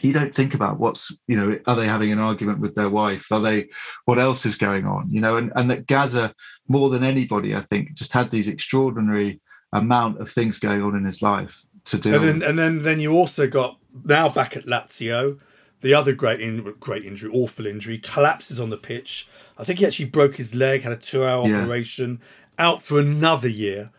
you 0.00 0.12
don't 0.12 0.34
think 0.34 0.54
about 0.54 0.78
what's 0.78 1.12
you 1.26 1.36
know 1.36 1.58
are 1.66 1.76
they 1.76 1.86
having 1.86 2.12
an 2.12 2.20
argument 2.20 2.60
with 2.60 2.76
their 2.76 2.88
wife 2.88 3.26
are 3.32 3.40
they 3.40 3.68
what 4.04 4.20
else 4.20 4.46
is 4.46 4.56
going 4.56 4.86
on 4.86 5.10
you 5.10 5.20
know 5.20 5.36
and 5.36 5.50
and 5.56 5.68
that 5.68 5.88
Gazza 5.88 6.32
more 6.68 6.90
than 6.90 7.02
anybody 7.02 7.56
I 7.56 7.62
think 7.62 7.94
just 7.94 8.12
had 8.12 8.30
these 8.30 8.46
extraordinary 8.46 9.40
amount 9.72 10.20
of 10.20 10.30
things 10.30 10.60
going 10.60 10.82
on 10.82 10.94
in 10.94 11.04
his 11.04 11.22
life 11.22 11.64
to 11.86 11.98
do 11.98 12.14
and 12.14 12.22
then 12.22 12.42
and 12.48 12.56
then 12.56 12.82
then 12.82 13.00
you 13.00 13.14
also 13.14 13.48
got 13.48 13.79
now 14.04 14.28
back 14.28 14.56
at 14.56 14.66
Lazio. 14.66 15.40
The 15.82 15.94
other 15.94 16.12
great 16.12 16.40
in, 16.40 16.74
great 16.78 17.06
injury, 17.06 17.30
awful 17.32 17.66
injury, 17.66 17.96
collapses 17.96 18.60
on 18.60 18.68
the 18.68 18.76
pitch. 18.76 19.26
I 19.56 19.64
think 19.64 19.78
he 19.78 19.86
actually 19.86 20.06
broke 20.06 20.36
his 20.36 20.54
leg, 20.54 20.82
had 20.82 20.92
a 20.92 20.96
two 20.96 21.24
hour 21.24 21.48
yeah. 21.48 21.62
operation, 21.62 22.20
out 22.58 22.82
for 22.82 23.00
another 23.00 23.48
year. 23.48 23.90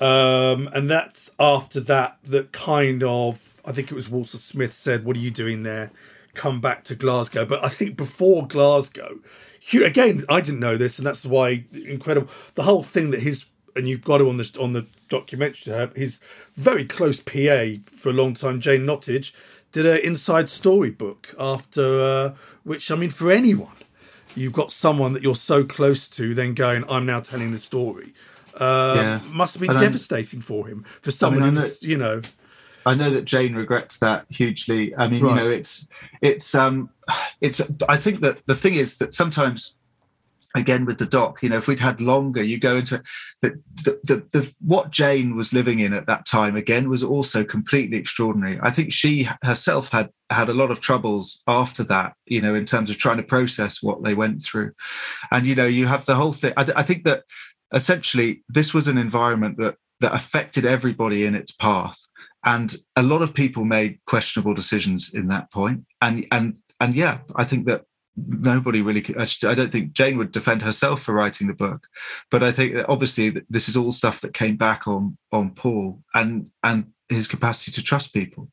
Um, 0.00 0.68
and 0.74 0.90
that's 0.90 1.30
after 1.38 1.78
that 1.80 2.18
that 2.24 2.52
kind 2.52 3.02
of 3.04 3.60
I 3.64 3.72
think 3.72 3.90
it 3.90 3.94
was 3.94 4.08
Walter 4.08 4.38
Smith 4.38 4.72
said, 4.72 5.04
"What 5.04 5.16
are 5.16 5.20
you 5.20 5.30
doing 5.30 5.62
there? 5.62 5.92
Come 6.34 6.60
back 6.60 6.84
to 6.84 6.94
Glasgow." 6.94 7.44
But 7.44 7.64
I 7.64 7.68
think 7.68 7.96
before 7.96 8.46
Glasgow, 8.46 9.20
again, 9.72 10.24
I 10.28 10.40
didn't 10.40 10.60
know 10.60 10.76
this, 10.76 10.98
and 10.98 11.06
that's 11.06 11.26
why 11.26 11.64
incredible. 11.72 12.30
The 12.54 12.62
whole 12.62 12.82
thing 12.82 13.10
that 13.10 13.20
his 13.20 13.44
and 13.80 13.88
you've 13.88 14.04
got 14.04 14.18
to 14.18 14.28
on 14.28 14.36
the 14.36 14.56
on 14.60 14.72
the 14.74 14.86
documentary 15.08 15.72
have 15.72 15.96
his 15.96 16.20
very 16.54 16.84
close 16.84 17.18
PA 17.20 17.80
for 17.98 18.10
a 18.10 18.12
long 18.12 18.34
time, 18.34 18.60
Jane 18.60 18.82
Nottage, 18.86 19.32
did 19.72 19.86
an 19.86 19.98
inside 19.98 20.48
story 20.48 20.90
book 20.90 21.34
after 21.38 22.00
uh, 22.00 22.34
which 22.62 22.90
I 22.90 22.94
mean 22.94 23.10
for 23.10 23.30
anyone, 23.30 23.76
you've 24.36 24.52
got 24.52 24.70
someone 24.70 25.14
that 25.14 25.22
you're 25.22 25.34
so 25.34 25.64
close 25.64 26.08
to, 26.10 26.34
then 26.34 26.54
going, 26.54 26.84
I'm 26.88 27.06
now 27.06 27.20
telling 27.20 27.50
the 27.50 27.58
story. 27.58 28.12
Uh, 28.54 28.94
yeah. 28.96 29.20
Must 29.32 29.54
have 29.54 29.66
been 29.66 29.76
devastating 29.76 30.40
for 30.40 30.66
him 30.66 30.84
for 31.00 31.10
someone 31.10 31.42
I 31.42 31.46
mean, 31.46 31.56
who's 31.56 31.82
you 31.82 31.96
know. 31.96 32.22
I 32.86 32.94
know 32.94 33.10
that 33.10 33.24
Jane 33.24 33.54
regrets 33.54 33.98
that 33.98 34.26
hugely. 34.28 34.94
I 34.96 35.08
mean, 35.08 35.22
right. 35.22 35.30
you 35.30 35.36
know, 35.36 35.50
it's 35.50 35.88
it's 36.20 36.54
um 36.54 36.90
it's 37.40 37.62
I 37.88 37.96
think 37.96 38.20
that 38.20 38.44
the 38.46 38.54
thing 38.54 38.74
is 38.74 38.96
that 38.98 39.14
sometimes 39.14 39.76
again 40.56 40.84
with 40.84 40.98
the 40.98 41.06
doc 41.06 41.42
you 41.42 41.48
know 41.48 41.58
if 41.58 41.68
we'd 41.68 41.78
had 41.78 42.00
longer 42.00 42.42
you 42.42 42.58
go 42.58 42.76
into 42.76 43.02
the, 43.42 43.60
the, 43.84 44.00
the, 44.04 44.38
the, 44.38 44.52
what 44.60 44.90
jane 44.90 45.36
was 45.36 45.52
living 45.52 45.78
in 45.78 45.92
at 45.92 46.06
that 46.06 46.26
time 46.26 46.56
again 46.56 46.88
was 46.88 47.02
also 47.02 47.44
completely 47.44 47.96
extraordinary. 47.96 48.58
I 48.62 48.70
think 48.70 48.92
she 48.92 49.28
herself 49.42 49.90
had 49.90 50.10
had 50.30 50.48
a 50.48 50.54
lot 50.54 50.70
of 50.70 50.80
troubles 50.80 51.42
after 51.46 51.84
that 51.84 52.14
you 52.26 52.40
know 52.40 52.54
in 52.54 52.66
terms 52.66 52.90
of 52.90 52.98
trying 52.98 53.18
to 53.18 53.22
process 53.22 53.82
what 53.82 54.02
they 54.02 54.14
went 54.14 54.42
through. 54.42 54.72
And 55.30 55.46
you 55.46 55.54
know 55.54 55.66
you 55.66 55.86
have 55.86 56.06
the 56.06 56.16
whole 56.16 56.32
thing 56.32 56.52
i, 56.56 56.66
I 56.76 56.82
think 56.82 57.04
that 57.04 57.24
essentially 57.72 58.42
this 58.48 58.74
was 58.74 58.88
an 58.88 58.98
environment 58.98 59.58
that 59.58 59.76
that 60.00 60.14
affected 60.14 60.64
everybody 60.64 61.26
in 61.26 61.34
its 61.34 61.52
path. 61.52 61.98
And 62.42 62.74
a 62.96 63.02
lot 63.02 63.20
of 63.20 63.34
people 63.34 63.66
made 63.66 63.98
questionable 64.06 64.54
decisions 64.54 65.12
in 65.12 65.28
that 65.28 65.52
point. 65.52 65.84
And 66.00 66.26
and 66.32 66.56
and 66.80 66.94
yeah 66.94 67.18
i 67.36 67.44
think 67.44 67.66
that 67.66 67.84
nobody 68.16 68.82
really 68.82 69.04
i 69.18 69.54
don't 69.54 69.72
think 69.72 69.92
jane 69.92 70.18
would 70.18 70.32
defend 70.32 70.62
herself 70.62 71.02
for 71.02 71.12
writing 71.12 71.46
the 71.46 71.54
book 71.54 71.86
but 72.30 72.42
i 72.42 72.50
think 72.50 72.76
obviously 72.88 73.30
this 73.48 73.68
is 73.68 73.76
all 73.76 73.92
stuff 73.92 74.20
that 74.20 74.34
came 74.34 74.56
back 74.56 74.86
on 74.86 75.16
on 75.32 75.50
paul 75.50 76.00
and 76.14 76.46
and 76.62 76.86
his 77.08 77.28
capacity 77.28 77.72
to 77.72 77.82
trust 77.82 78.12
people 78.12 78.48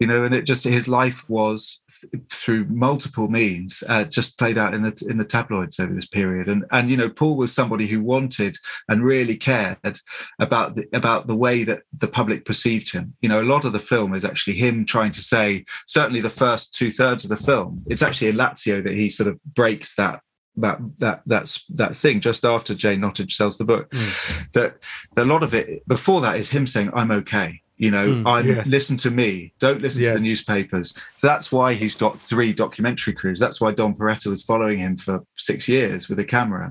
you 0.00 0.06
know 0.06 0.24
and 0.24 0.34
it 0.34 0.42
just 0.42 0.64
his 0.64 0.88
life 0.88 1.28
was 1.28 1.80
th- 2.00 2.24
through 2.30 2.64
multiple 2.64 3.28
means 3.28 3.84
uh, 3.88 4.04
just 4.04 4.38
played 4.38 4.58
out 4.58 4.74
in 4.74 4.82
the 4.82 5.06
in 5.08 5.18
the 5.18 5.24
tabloids 5.24 5.78
over 5.78 5.94
this 5.94 6.06
period 6.06 6.48
and 6.48 6.64
and 6.72 6.90
you 6.90 6.96
know 6.96 7.08
paul 7.08 7.36
was 7.36 7.54
somebody 7.54 7.86
who 7.86 8.02
wanted 8.02 8.56
and 8.88 9.04
really 9.04 9.36
cared 9.36 10.00
about 10.40 10.74
the 10.74 10.88
about 10.92 11.26
the 11.26 11.36
way 11.36 11.62
that 11.62 11.82
the 11.98 12.08
public 12.08 12.44
perceived 12.44 12.90
him 12.90 13.14
you 13.20 13.28
know 13.28 13.40
a 13.40 13.44
lot 13.44 13.64
of 13.64 13.72
the 13.72 13.78
film 13.78 14.14
is 14.14 14.24
actually 14.24 14.54
him 14.54 14.84
trying 14.84 15.12
to 15.12 15.22
say 15.22 15.64
certainly 15.86 16.20
the 16.20 16.30
first 16.30 16.74
two 16.74 16.90
thirds 16.90 17.24
of 17.24 17.30
the 17.30 17.36
film 17.36 17.78
it's 17.86 18.02
actually 18.02 18.28
in 18.28 18.36
lazio 18.36 18.82
that 18.82 18.94
he 18.94 19.10
sort 19.10 19.28
of 19.28 19.40
breaks 19.44 19.94
that 19.94 20.20
that 20.56 20.78
that 20.98 21.22
that's 21.26 21.64
that 21.70 21.94
thing 21.94 22.20
just 22.20 22.44
after 22.44 22.74
Jane 22.74 23.00
Nottage 23.00 23.32
sells 23.32 23.56
the 23.56 23.64
book. 23.64 23.88
Mm. 23.90 24.52
That 24.52 24.78
a 25.16 25.24
lot 25.24 25.44
of 25.44 25.54
it 25.54 25.86
before 25.86 26.20
that 26.22 26.36
is 26.38 26.50
him 26.50 26.66
saying, 26.66 26.90
"I'm 26.92 27.12
okay." 27.12 27.62
You 27.80 27.90
know, 27.90 28.08
mm, 28.08 28.26
I'm 28.26 28.46
yes. 28.46 28.66
listen 28.66 28.98
to 28.98 29.10
me. 29.10 29.54
Don't 29.58 29.80
listen 29.80 30.02
yes. 30.02 30.12
to 30.12 30.18
the 30.18 30.28
newspapers. 30.28 30.92
That's 31.22 31.50
why 31.50 31.72
he's 31.72 31.94
got 31.94 32.20
three 32.20 32.52
documentary 32.52 33.14
crews. 33.14 33.40
That's 33.40 33.58
why 33.58 33.72
Don 33.72 33.94
Peretta 33.94 34.26
was 34.26 34.42
following 34.42 34.78
him 34.78 34.98
for 34.98 35.22
six 35.38 35.66
years 35.66 36.06
with 36.06 36.18
a 36.18 36.24
camera. 36.24 36.70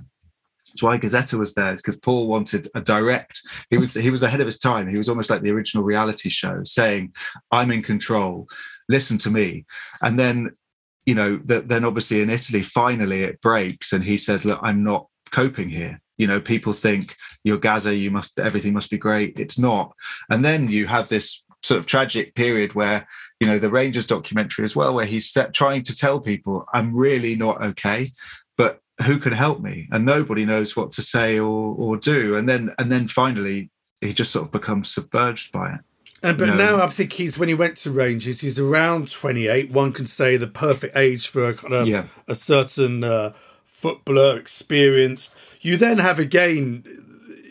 That's 0.68 0.84
why 0.84 1.00
Gazzetta 1.00 1.40
was 1.40 1.56
there. 1.56 1.74
Is 1.74 1.82
because 1.82 1.98
Paul 1.98 2.28
wanted 2.28 2.70
a 2.76 2.82
direct. 2.82 3.42
He 3.72 3.80
was 3.80 3.96
he 3.96 4.12
was 4.12 4.22
ahead 4.22 4.40
of 4.40 4.46
his 4.46 4.60
time. 4.60 4.88
He 4.88 5.00
was 5.00 5.10
almost 5.10 5.32
like 5.32 5.42
the 5.42 5.50
original 5.50 5.84
reality 5.84 6.30
show, 6.30 6.62
saying, 6.64 7.12
"I'm 7.50 7.72
in 7.72 7.82
control. 7.82 8.48
Listen 8.88 9.18
to 9.20 9.32
me." 9.32 9.66
And 10.04 10.20
then, 10.20 10.52
you 11.08 11.16
know, 11.16 11.38
the, 11.44 11.62
then 11.62 11.86
obviously 11.86 12.22
in 12.22 12.30
Italy, 12.30 12.62
finally 12.62 13.24
it 13.24 13.42
breaks, 13.42 13.94
and 13.94 14.04
he 14.04 14.20
says, 14.20 14.46
"Look, 14.46 14.60
I'm 14.62 14.84
not 14.84 15.08
coping 15.32 15.70
here." 15.70 16.00
You 16.20 16.28
know, 16.28 16.40
people 16.40 16.74
think 16.74 17.16
you're 17.44 17.58
gazza 17.58 17.96
you 17.96 18.12
must 18.12 18.38
everything 18.38 18.74
must 18.74 18.92
be 18.92 18.98
great. 19.00 19.40
It's 19.40 19.58
not. 19.58 19.94
And 20.30 20.46
then 20.46 20.70
you 20.70 20.86
have 20.86 21.10
this 21.10 21.44
sort 21.64 21.80
of 21.80 21.86
tragic 21.88 22.36
period 22.36 22.74
where 22.76 23.08
you 23.40 23.48
know 23.48 23.58
the 23.58 23.70
Rangers 23.70 24.06
documentary 24.06 24.66
as 24.66 24.76
well, 24.76 24.94
where 24.94 25.06
he's 25.08 25.32
set, 25.32 25.54
trying 25.54 25.84
to 25.84 25.96
tell 25.96 26.20
people 26.22 26.66
I'm 26.74 26.94
really 26.96 27.36
not 27.36 27.62
okay, 27.64 28.12
but 28.58 28.82
who 29.06 29.18
can 29.18 29.32
help 29.34 29.62
me? 29.62 29.88
And 29.92 30.06
nobody 30.06 30.46
knows 30.46 30.76
what 30.76 30.92
to 30.94 31.02
say 31.02 31.40
or 31.40 31.76
or 31.78 31.98
do. 31.98 32.36
And 32.36 32.48
then 32.48 32.76
and 32.78 32.92
then 32.92 33.08
finally 33.08 33.72
he 34.02 34.14
just 34.14 34.32
sort 34.32 34.46
of 34.46 34.52
becomes 34.52 34.92
submerged 34.94 35.52
by 35.52 35.74
it. 35.76 35.80
And 36.22 36.38
but 36.38 36.50
No. 36.50 36.56
now 36.56 36.84
I 36.84 36.88
think 36.88 37.14
he's 37.14 37.38
when 37.38 37.48
he 37.48 37.56
went 37.56 37.78
to 37.78 37.92
Rangers, 37.92 38.42
he's 38.42 38.60
around 38.60 39.10
twenty 39.10 39.48
eight. 39.48 39.72
One 39.72 39.94
can 39.94 40.06
say 40.06 40.36
the 40.36 40.48
perfect 40.48 40.98
age 40.98 41.30
for 41.30 41.48
a 41.48 41.54
kind 41.54 41.74
of 41.74 41.88
Yeah. 41.88 42.06
a 42.28 42.36
certain 42.36 43.06
uh, 43.06 43.32
footballer, 43.80 44.38
experienced. 44.38 45.36
You 45.62 45.78
then 45.78 46.00
have 46.00 46.20
again, 46.20 46.84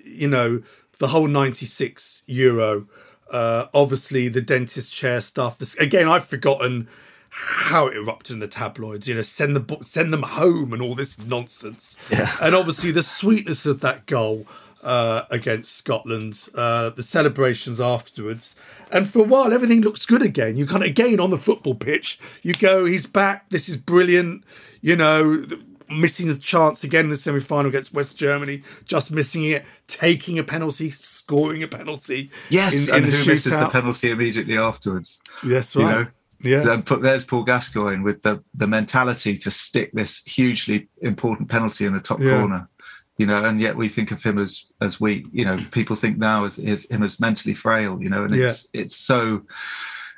you 0.04 0.28
know, 0.28 0.62
the 0.98 1.08
whole 1.08 1.26
ninety 1.26 1.66
six 1.66 2.22
Euro. 2.26 2.86
Uh, 3.30 3.66
obviously, 3.74 4.28
the 4.28 4.40
dentist 4.40 4.92
chair 4.92 5.20
stuff. 5.20 5.58
This 5.58 5.74
again, 5.76 6.08
I've 6.08 6.24
forgotten 6.24 6.88
how 7.30 7.86
it 7.86 7.96
erupted 7.96 8.34
in 8.34 8.40
the 8.40 8.48
tabloids. 8.48 9.06
You 9.06 9.14
know, 9.14 9.22
send 9.22 9.54
the 9.56 9.78
send 9.82 10.12
them 10.12 10.22
home 10.22 10.72
and 10.72 10.82
all 10.82 10.94
this 10.94 11.18
nonsense. 11.18 11.96
Yeah. 12.10 12.34
And 12.40 12.54
obviously, 12.54 12.90
the 12.90 13.02
sweetness 13.02 13.66
of 13.66 13.80
that 13.80 14.06
goal 14.06 14.46
uh, 14.82 15.22
against 15.30 15.76
Scotland, 15.76 16.48
uh, 16.54 16.90
the 16.90 17.02
celebrations 17.02 17.80
afterwards, 17.80 18.56
and 18.90 19.08
for 19.08 19.20
a 19.20 19.28
while 19.28 19.52
everything 19.52 19.82
looks 19.82 20.06
good 20.06 20.22
again. 20.22 20.56
You 20.56 20.66
kind 20.66 20.82
of 20.82 20.88
again 20.88 21.20
on 21.20 21.30
the 21.30 21.38
football 21.38 21.74
pitch, 21.74 22.18
you 22.42 22.54
go, 22.54 22.86
he's 22.86 23.06
back. 23.06 23.50
This 23.50 23.68
is 23.68 23.76
brilliant. 23.76 24.44
You 24.80 24.96
know. 24.96 25.46
Missing 25.90 26.28
the 26.28 26.36
chance 26.36 26.84
again 26.84 27.04
in 27.06 27.10
the 27.10 27.16
semi 27.16 27.40
final 27.40 27.68
against 27.68 27.94
West 27.94 28.16
Germany, 28.18 28.62
just 28.84 29.10
missing 29.10 29.44
it, 29.44 29.64
taking 29.86 30.38
a 30.38 30.44
penalty, 30.44 30.90
scoring 30.90 31.62
a 31.62 31.68
penalty. 31.68 32.30
Yes, 32.50 32.88
in- 32.88 32.94
and 32.94 33.04
in 33.06 33.10
who 33.12 33.24
misses 33.24 33.58
the 33.58 33.68
penalty 33.70 34.10
immediately 34.10 34.58
afterwards? 34.58 35.18
That's 35.42 35.74
you 35.74 35.82
know? 35.82 36.06
yeah. 36.42 36.80
There's 37.00 37.24
Paul 37.24 37.44
Gascoigne 37.44 38.02
with 38.02 38.22
the 38.22 38.42
the 38.54 38.66
mentality 38.66 39.38
to 39.38 39.50
stick 39.50 39.90
this 39.92 40.22
hugely 40.24 40.88
important 41.02 41.48
penalty 41.48 41.86
in 41.86 41.92
the 41.94 42.00
top 42.00 42.20
Yeah. 42.20 42.38
corner. 42.38 42.68
You 43.16 43.26
know, 43.26 43.44
and 43.44 43.60
yet 43.60 43.74
we 43.76 43.88
think 43.88 44.10
of 44.12 44.22
him 44.22 44.38
as 44.38 44.66
as 44.80 45.00
weak. 45.00 45.24
You 45.32 45.44
know, 45.46 45.56
people 45.72 45.96
think 45.96 46.18
now 46.18 46.44
as 46.44 46.58
if 46.58 46.88
him 46.90 47.02
as 47.02 47.18
mentally 47.18 47.54
frail. 47.54 48.00
You 48.02 48.10
know, 48.10 48.24
and 48.24 48.34
it's 48.34 48.68
it's 48.74 48.94
so. 48.96 49.42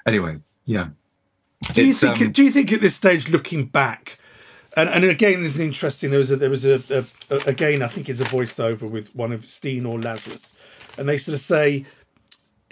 Anyway, 0.07 0.39
yeah. 0.65 0.89
Do 1.75 1.83
you 1.85 1.91
It's, 1.91 2.01
think? 2.01 2.21
um, 2.21 2.33
do 2.33 2.43
you 2.43 2.51
think 2.51 2.73
at 2.73 2.81
this 2.81 2.95
stage, 2.95 3.29
looking 3.29 3.67
back, 3.67 4.19
and, 4.81 4.91
and 4.91 5.05
again, 5.05 5.41
there's 5.41 5.57
an 5.57 5.65
interesting. 5.65 6.11
There 6.11 6.19
was 6.19 6.31
a 6.31 6.37
there 6.37 6.51
was 6.51 6.65
a, 6.65 6.83
a, 6.91 7.05
a 7.35 7.37
again. 7.49 7.83
I 7.83 7.89
think 7.89 8.09
it's 8.09 8.21
a 8.21 8.25
voiceover 8.25 8.89
with 8.89 9.15
one 9.15 9.33
of 9.33 9.47
Stein 9.47 9.87
or 9.87 10.01
Lazarus, 10.01 10.55
and 10.99 11.09
they 11.09 11.19
sort 11.19 11.35
of 11.35 11.41
say, 11.41 11.87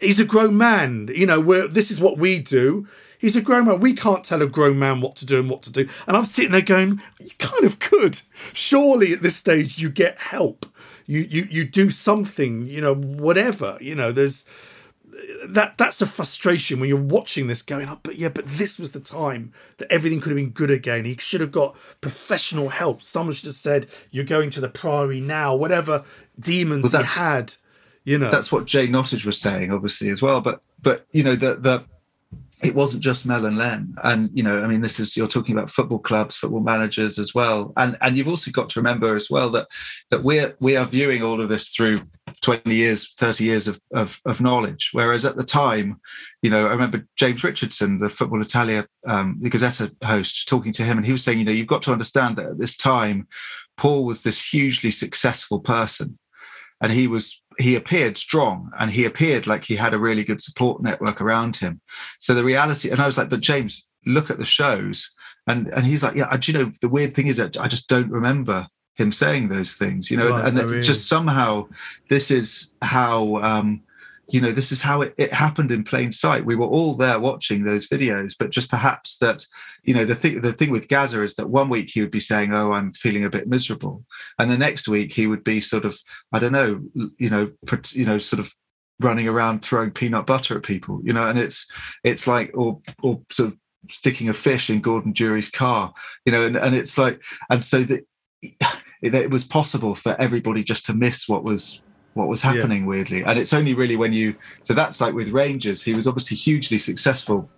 "He's 0.01 0.21
a 0.21 0.25
grown 0.25 0.57
man. 0.57 1.11
You 1.15 1.27
know, 1.27 1.41
we're 1.41 1.69
this 1.69 1.91
is 1.91 2.01
what 2.01 2.19
we 2.19 2.39
do." 2.39 2.87
He's 3.19 3.37
a 3.37 3.41
grown 3.41 3.67
man. 3.67 3.81
We 3.81 3.95
can't 3.95 4.23
tell 4.23 4.43
a 4.43 4.47
grown 4.47 4.79
man 4.79 5.01
what 5.01 5.17
to 5.17 5.27
do 5.27 5.41
and 5.41 5.51
what 5.51 5.63
to 5.63 5.73
do. 5.73 5.89
And 6.07 6.17
I'm 6.17 6.25
sitting 6.25 6.53
there 6.53 6.61
going, 6.61 7.03
you 7.19 7.31
kind 7.39 7.65
of 7.65 7.81
could. 7.81 8.23
Surely 8.53 9.13
at 9.13 9.23
this 9.23 9.35
stage 9.35 9.79
you 9.79 9.91
get 9.91 10.19
help. 10.19 10.67
You 11.07 11.21
you 11.21 11.49
you 11.51 11.65
do 11.65 11.91
something, 11.91 12.69
you 12.69 12.81
know, 12.81 12.95
whatever. 12.95 13.77
You 13.81 13.95
know, 13.95 14.13
there's 14.13 14.45
that 15.49 15.77
that's 15.77 16.01
a 16.01 16.07
frustration 16.07 16.81
when 16.81 16.89
you're 16.89 16.99
watching 16.99 17.47
this 17.47 17.63
going 17.63 17.89
up 17.89 18.03
but 18.03 18.17
yeah 18.17 18.29
but 18.29 18.47
this 18.47 18.79
was 18.79 18.93
the 18.93 19.01
time 19.01 19.53
that 19.77 19.91
everything 19.93 20.21
could 20.21 20.31
have 20.31 20.37
been 20.37 20.51
good 20.51 20.71
again. 20.71 21.05
He 21.05 21.17
should 21.19 21.41
have 21.41 21.53
got 21.53 21.77
professional 22.01 22.69
help. 22.71 23.03
Someone 23.03 23.35
should 23.35 23.47
have 23.47 23.55
said 23.55 23.87
you're 24.11 24.25
going 24.25 24.51
to 24.51 24.61
the 24.61 24.69
priory 24.69 25.21
now 25.21 25.55
whatever 25.55 26.05
demons 26.41 26.93
Well, 26.93 27.03
he 27.03 27.09
had 27.09 27.55
you 28.05 28.17
know. 28.17 28.31
that's 28.31 28.51
what 28.51 28.65
Jane 28.65 28.91
Nottage 28.91 29.27
was 29.27 29.39
saying, 29.39 29.71
obviously 29.71 30.09
as 30.09 30.23
well. 30.23 30.41
But 30.41 30.63
but 30.81 31.07
you 31.13 31.23
know 31.23 31.37
the 31.37 31.57
the 31.57 31.85
it 32.63 32.75
wasn't 32.75 33.03
just 33.03 33.25
Mel 33.27 33.47
and 33.47 33.57
Len, 33.57 33.95
and 34.05 34.31
you 34.33 34.43
know 34.43 34.63
I 34.63 34.67
mean 34.67 34.81
this 34.81 34.99
is 34.99 35.17
you're 35.17 35.29
talking 35.29 35.57
about 35.57 35.71
football 35.71 35.99
clubs, 35.99 36.37
football 36.37 36.61
managers 36.61 37.19
as 37.19 37.35
well, 37.35 37.73
and 37.77 37.97
and 38.01 38.17
you've 38.17 38.29
also 38.29 38.51
got 38.51 38.71
to 38.71 38.81
remember 38.81 39.17
as 39.17 39.31
well 39.31 39.51
that 39.51 39.69
that 40.11 40.23
we're 40.23 40.57
we 40.61 40.77
are 40.77 40.87
viewing 40.87 41.23
all 41.23 41.41
of 41.41 41.49
this 41.49 41.69
through 41.69 42.03
20 42.43 42.75
years 42.75 43.15
30 43.17 43.45
years 43.45 43.69
of, 43.69 43.81
of, 43.95 44.21
of 44.27 44.41
knowledge. 44.41 44.91
Whereas 44.93 45.25
at 45.25 45.37
the 45.37 45.45
time 45.45 46.01
you 46.43 46.51
know 46.51 46.67
i 46.67 46.71
remember 46.71 47.05
james 47.17 47.43
richardson 47.43 47.99
the 47.99 48.09
football 48.09 48.41
italia 48.41 48.87
um, 49.07 49.39
the 49.41 49.51
gazzetta 49.51 49.91
host 50.05 50.47
talking 50.47 50.73
to 50.73 50.85
him 50.85 50.99
and 50.99 51.07
he 51.07 51.11
was 51.11 51.25
saying 51.25 51.39
you 51.39 51.45
know 51.45 51.51
you've 51.51 51.67
got 51.67 51.83
to 51.83 51.91
understand 51.91 52.37
that 52.37 52.47
at 52.47 52.59
this 52.59 52.77
time 52.77 53.27
paul 53.79 54.05
was 54.05 54.23
this 54.23 54.45
hugely 54.45 54.91
successful 54.91 55.61
person. 55.61 56.19
And 56.83 56.93
he 56.93 57.07
was 57.07 57.43
he 57.59 57.75
appeared 57.75 58.17
strong 58.17 58.71
and 58.79 58.91
he 58.91 59.05
appeared 59.05 59.47
like 59.47 59.65
he 59.65 59.75
had 59.77 59.95
a 59.95 59.99
really 59.99 60.25
good 60.25 60.41
support 60.41 60.83
network 60.83 61.21
around 61.21 61.57
him 61.57 61.81
so 62.21 62.35
the 62.35 62.45
reality 62.45 62.91
and 62.91 63.01
i 63.01 63.07
was 63.07 63.19
like 63.19 63.29
but 63.29 63.41
james 63.41 63.87
look 64.07 64.31
at 64.31 64.39
the 64.39 64.45
shows 64.45 65.11
and 65.47 65.67
and 65.69 65.85
he's 65.85 66.03
like 66.03 66.15
yeah 66.15 66.35
do 66.37 66.53
you 66.53 66.59
know 66.59 66.73
the 66.81 66.89
weird 66.89 67.15
thing 67.15 67.27
is 67.27 67.37
that 67.37 67.57
i 67.59 67.67
just 67.69 67.89
don't 67.89 68.11
remember 68.11 68.67
him 68.95 69.13
saying 69.13 69.49
those 69.49 69.73
things 69.75 70.11
you 70.11 70.17
know 70.17 70.29
Right, 70.31 70.47
and 70.47 70.59
really? 70.59 70.83
just 70.83 71.09
somehow 71.09 71.67
this 72.09 72.31
is 72.31 72.73
how 72.83 73.37
um 73.43 73.83
you 74.29 74.41
know 74.41 74.53
this 74.53 74.73
is 74.73 74.83
how 74.83 75.03
it, 75.03 75.15
it 75.17 75.33
happened 75.33 75.73
in 75.73 75.85
plain 75.85 76.13
sight. 76.13 76.45
We 76.45 76.57
were 76.57 76.67
all 76.67 76.95
there 76.95 77.19
watching 77.19 77.65
those 77.65 77.89
videos 77.89 78.35
but 78.39 78.51
just 78.51 78.71
perhaps 78.71 79.19
that 79.19 79.45
you 79.83 79.95
know 79.95 80.05
the 80.05 80.15
thing 80.15 80.41
the 80.41 80.53
thing 80.53 80.71
with 80.71 80.89
gazza 80.89 81.23
is 81.23 81.35
that 81.37 81.49
one 81.49 81.69
week 81.69 81.91
he 81.93 82.01
would 82.01 82.11
be 82.11 82.21
saying 82.21 82.53
oh 82.53 82.73
i'm 82.73 82.93
feeling 82.93 83.25
a 83.25 83.31
bit 83.31 83.49
miserable 83.49 84.05
and 84.39 84.51
the 84.51 84.59
next 84.59 84.89
week 84.89 85.13
he 85.13 85.27
would 85.27 85.45
be 85.45 85.61
sort 85.61 85.85
of 85.85 85.99
i 86.33 86.39
don't 86.39 86.53
know 86.53 86.81
you 87.19 87.31
know 87.31 87.51
you 87.93 88.05
know 88.05 88.19
sort 88.19 88.41
of 88.41 88.53
running 89.01 89.29
around 89.29 89.61
throwing 89.61 89.91
peanut 89.91 90.27
butter 90.27 90.57
at 90.57 90.63
people 90.63 91.01
you 91.05 91.13
know 91.13 91.27
and 91.27 91.39
it's 91.39 91.67
it's 92.05 92.27
like 92.27 92.51
or 92.55 92.81
or 93.03 93.21
sort 93.31 93.53
of 93.53 93.59
sticking 93.91 94.29
a 94.29 94.35
fish 94.35 94.69
in 94.71 94.81
gordon 94.81 95.13
Durie's 95.13 95.51
car 95.51 95.93
you 96.25 96.33
know 96.33 96.45
and, 96.45 96.57
and 96.57 96.75
it's 96.75 96.99
like 96.99 97.23
and 97.51 97.65
so 97.65 97.83
that 97.85 98.05
it 99.03 99.31
was 99.31 99.45
possible 99.45 99.95
for 99.95 100.21
everybody 100.21 100.65
just 100.65 100.85
to 100.87 100.95
miss 100.95 101.29
what 101.29 101.45
was 101.45 101.81
what 102.19 102.29
was 102.29 102.43
Yeah. 102.43 102.53
happening 102.53 102.85
weirdly 102.85 103.23
and 103.25 103.39
it's 103.39 103.55
only 103.55 103.75
really 103.75 103.97
when 103.97 104.13
you 104.13 104.35
so 104.63 104.75
that's 104.75 105.01
like 105.01 105.15
with 105.15 105.31
rangers 105.31 105.83
he 105.83 105.95
was 105.95 106.07
obviously 106.07 106.37
hugely 106.37 106.79
successful 106.79 107.49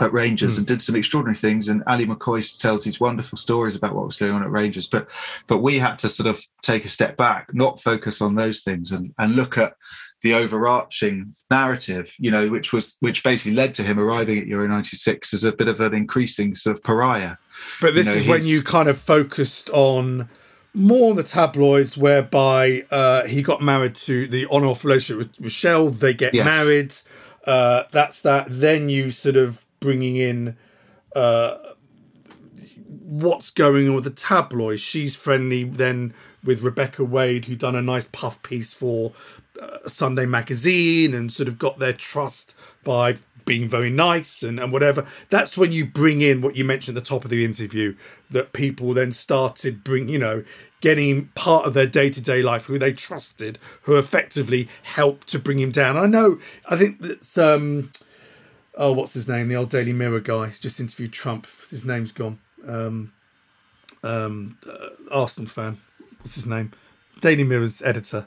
at 0.00 0.12
Rangers 0.12 0.54
Mm. 0.54 0.58
and 0.58 0.66
did 0.66 0.82
some 0.82 0.96
extraordinary 0.96 1.36
things. 1.36 1.68
And 1.68 1.82
Ally 1.86 2.04
McCoist 2.04 2.58
tells 2.58 2.82
these 2.82 2.98
wonderful 2.98 3.38
stories 3.38 3.76
about 3.76 3.94
what 3.94 4.06
was 4.06 4.16
going 4.16 4.32
on 4.32 4.42
at 4.42 4.50
Rangers. 4.50 4.86
But 4.88 5.06
but 5.46 5.58
we 5.58 5.78
had 5.78 5.98
to 6.00 6.08
sort 6.08 6.26
of 6.26 6.42
take 6.62 6.84
a 6.84 6.88
step 6.88 7.16
back, 7.16 7.54
not 7.54 7.80
focus 7.80 8.20
on 8.20 8.34
those 8.34 8.62
things, 8.62 8.90
and 8.90 9.12
and 9.18 9.36
look 9.36 9.58
at 9.58 9.74
the 10.22 10.34
overarching 10.34 11.34
narrative, 11.50 12.14
you 12.18 12.30
know, 12.30 12.48
which 12.48 12.72
was 12.72 12.96
which 13.00 13.22
basically 13.22 13.52
led 13.54 13.74
to 13.74 13.82
him 13.82 13.98
arriving 14.00 14.38
at 14.38 14.46
Euro 14.46 14.66
'96 14.66 15.34
as 15.34 15.44
a 15.44 15.52
bit 15.52 15.68
of 15.68 15.80
an 15.80 15.94
increasing 15.94 16.54
sort 16.56 16.76
of 16.76 16.82
pariah. 16.82 17.36
But 17.80 17.94
this 17.94 18.06
you 18.06 18.14
know, 18.14 18.20
is 18.20 18.26
when 18.26 18.46
you 18.46 18.62
kind 18.62 18.88
of 18.88 18.98
focused 18.98 19.68
on 19.70 20.28
more 20.74 21.10
on 21.10 21.16
the 21.16 21.22
tabloids, 21.22 21.96
whereby 21.96 22.84
uh, 22.90 23.26
he 23.26 23.42
got 23.42 23.60
married 23.60 23.94
to 23.94 24.26
the 24.26 24.46
on-off 24.46 24.84
relationship 24.84 25.18
with 25.18 25.40
Michelle. 25.40 25.90
They 25.90 26.14
get 26.14 26.32
Yes. 26.34 26.44
married. 26.44 26.94
Uh, 27.46 27.84
that's 27.92 28.22
that. 28.22 28.46
Then 28.48 28.88
you 28.88 29.10
sort 29.10 29.36
of 29.36 29.64
bringing 29.80 30.16
in 30.16 30.56
uh, 31.14 31.56
what's 32.86 33.50
going 33.50 33.88
on 33.88 33.94
with 33.94 34.04
the 34.04 34.10
tabloids. 34.10 34.80
She's 34.80 35.14
friendly 35.14 35.64
then 35.64 36.14
with 36.44 36.62
Rebekah 36.62 37.04
Wade, 37.04 37.44
who 37.44 37.54
done 37.56 37.74
a 37.76 37.82
nice 37.82 38.08
puff 38.10 38.42
piece 38.42 38.72
for 38.72 39.12
uh, 39.60 39.88
Sunday 39.88 40.24
Magazine 40.26 41.14
and 41.14 41.32
sort 41.32 41.48
of 41.48 41.58
got 41.58 41.78
their 41.78 41.92
trust 41.92 42.54
by 42.84 43.18
being 43.44 43.68
very 43.68 43.90
nice 43.90 44.42
and, 44.42 44.58
and 44.58 44.72
whatever. 44.72 45.06
That's 45.28 45.56
when 45.56 45.72
you 45.72 45.86
bring 45.86 46.20
in 46.20 46.40
what 46.42 46.56
you 46.56 46.64
mentioned 46.64 46.96
at 46.96 47.04
the 47.04 47.08
top 47.08 47.24
of 47.24 47.30
the 47.30 47.44
interview 47.44 47.94
that 48.30 48.52
people 48.52 48.94
then 48.94 49.12
started 49.12 49.84
bring, 49.84 50.08
you 50.08 50.18
know, 50.18 50.44
getting 50.80 51.28
part 51.28 51.64
of 51.64 51.74
their 51.74 51.86
day 51.86 52.10
to 52.10 52.20
day 52.20 52.42
life 52.42 52.64
who 52.66 52.78
they 52.78 52.92
trusted, 52.92 53.58
who 53.82 53.96
effectively 53.96 54.68
helped 54.82 55.28
to 55.28 55.38
bring 55.38 55.58
him 55.58 55.70
down. 55.70 55.96
I 55.96 56.06
know. 56.06 56.38
I 56.68 56.76
think 56.76 57.00
that's 57.00 57.38
um, 57.38 57.92
oh, 58.76 58.92
what's 58.92 59.14
his 59.14 59.28
name? 59.28 59.48
The 59.48 59.56
old 59.56 59.70
Daily 59.70 59.92
Mirror 59.92 60.20
guy 60.20 60.52
just 60.60 60.80
interviewed 60.80 61.12
Trump. 61.12 61.46
His 61.70 61.84
name's 61.84 62.12
gone. 62.12 62.38
Um, 62.66 63.12
um, 64.02 64.58
uh, 64.68 64.88
Arsenal 65.10 65.48
fan. 65.48 65.80
What's 66.18 66.34
his 66.34 66.46
name? 66.46 66.72
Daily 67.20 67.44
Mirror's 67.44 67.82
editor. 67.82 68.26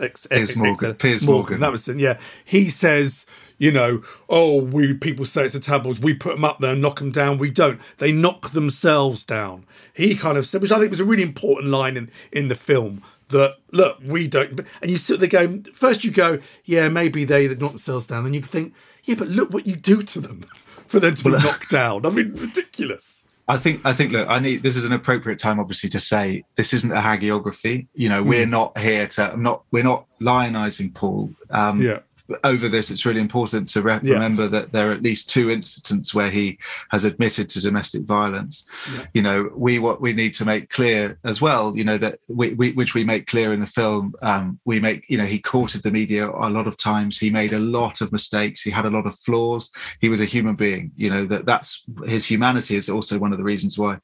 Ex, 0.00 0.26
Piers 0.26 0.56
Morgan. 0.56 0.94
Piers 0.94 1.24
Morgan. 1.24 1.60
That 1.60 1.72
was. 1.72 1.86
Yeah, 1.88 2.18
he 2.44 2.70
says, 2.70 3.26
you 3.58 3.70
know, 3.70 4.02
oh, 4.28 4.60
we 4.60 4.94
people 4.94 5.24
say 5.24 5.44
it's 5.44 5.54
the 5.54 5.60
tabloids. 5.60 6.00
We 6.00 6.14
put 6.14 6.34
them 6.34 6.44
up 6.44 6.60
there 6.60 6.72
and 6.72 6.82
knock 6.82 6.98
them 6.98 7.10
down. 7.10 7.38
We 7.38 7.50
don't. 7.50 7.80
They 7.98 8.12
knock 8.12 8.50
themselves 8.50 9.24
down. 9.24 9.66
He 9.94 10.14
kind 10.16 10.38
of 10.38 10.46
said, 10.46 10.62
which 10.62 10.72
I 10.72 10.78
think 10.78 10.90
was 10.90 11.00
a 11.00 11.04
really 11.04 11.22
important 11.22 11.68
line 11.68 11.96
in 11.96 12.10
in 12.32 12.48
the 12.48 12.54
film. 12.54 13.02
That 13.28 13.58
look, 13.70 13.98
we 14.04 14.26
don't. 14.26 14.60
And 14.82 14.90
you 14.90 14.96
sit 14.96 15.20
there 15.20 15.28
going, 15.28 15.64
first 15.64 16.02
you 16.02 16.10
go, 16.10 16.40
yeah, 16.64 16.88
maybe 16.88 17.24
they 17.24 17.46
that 17.46 17.60
knock 17.60 17.70
themselves 17.72 18.06
down. 18.06 18.24
Then 18.24 18.34
you 18.34 18.42
think, 18.42 18.74
yeah, 19.04 19.14
but 19.14 19.28
look 19.28 19.52
what 19.52 19.66
you 19.66 19.76
do 19.76 20.02
to 20.02 20.20
them 20.20 20.44
for 20.88 20.98
them 20.98 21.14
to 21.14 21.24
be 21.24 21.30
knocked 21.30 21.70
down. 21.70 22.06
I 22.06 22.10
mean, 22.10 22.34
ridiculous. 22.34 23.19
I 23.54 23.56
think 23.58 23.80
I 23.84 23.92
think 23.92 24.12
look, 24.12 24.28
I 24.28 24.38
need 24.38 24.62
this 24.62 24.76
is 24.76 24.84
an 24.84 24.92
appropriate 24.92 25.38
time 25.40 25.58
obviously 25.58 25.88
to 25.90 26.00
say 26.00 26.44
this 26.56 26.72
isn't 26.72 26.92
a 26.92 27.02
hagiography. 27.10 27.88
You 27.94 28.08
know, 28.08 28.22
we're 28.22 28.46
Mm. 28.46 28.50
not 28.58 28.78
here 28.78 29.06
to 29.14 29.32
I'm 29.32 29.42
not 29.42 29.62
we're 29.72 29.82
not 29.92 30.06
lionizing 30.20 30.94
Paul. 30.94 31.30
Um 31.50 31.82
Yeah. 31.82 31.98
Over 32.44 32.68
this 32.68 32.90
it's 32.90 33.04
really 33.06 33.20
important 33.20 33.68
to 33.68 33.82
re- 33.82 34.00
Yeah. 34.02 34.14
remember 34.14 34.48
that 34.48 34.72
there 34.72 34.90
are 34.90 34.94
at 34.94 35.02
least 35.02 35.28
two 35.30 35.50
incidents 35.50 36.14
where 36.14 36.30
he 36.30 36.58
has 36.90 37.04
admitted 37.04 37.48
to 37.50 37.60
domestic 37.60 38.02
violence. 38.02 38.64
Yeah. 38.94 39.06
You 39.14 39.22
know, 39.22 39.50
we 39.54 39.78
what 39.78 40.00
we 40.00 40.12
need 40.12 40.34
to 40.34 40.44
make 40.44 40.70
clear 40.70 41.18
as 41.24 41.40
well, 41.40 41.76
you 41.76 41.84
know, 41.84 41.98
that 41.98 42.18
we, 42.28 42.54
we 42.54 42.72
which 42.72 42.94
we 42.94 43.04
make 43.04 43.26
clear 43.26 43.52
in 43.52 43.60
the 43.60 43.66
film, 43.66 44.14
um, 44.22 44.58
we 44.64 44.80
make, 44.80 45.08
you 45.08 45.18
know, 45.18 45.26
he 45.26 45.38
courted 45.38 45.82
the 45.82 45.90
media 45.90 46.28
a 46.28 46.50
lot 46.50 46.66
of 46.66 46.76
times. 46.76 47.18
He 47.18 47.30
made 47.30 47.52
a 47.52 47.58
lot 47.58 48.00
of 48.00 48.12
mistakes. 48.12 48.62
He 48.62 48.70
had 48.70 48.86
a 48.86 48.90
lot 48.90 49.06
of 49.06 49.18
flaws. 49.18 49.70
He 50.00 50.08
was 50.08 50.20
a 50.20 50.24
human 50.24 50.54
being, 50.56 50.92
you 50.96 51.10
know, 51.10 51.24
that 51.26 51.46
that's 51.46 51.84
his 52.06 52.24
humanity 52.26 52.76
is 52.76 52.88
also 52.88 53.18
one 53.18 53.32
of 53.32 53.38
the 53.38 53.44
reasons 53.44 53.78
why, 53.78 53.98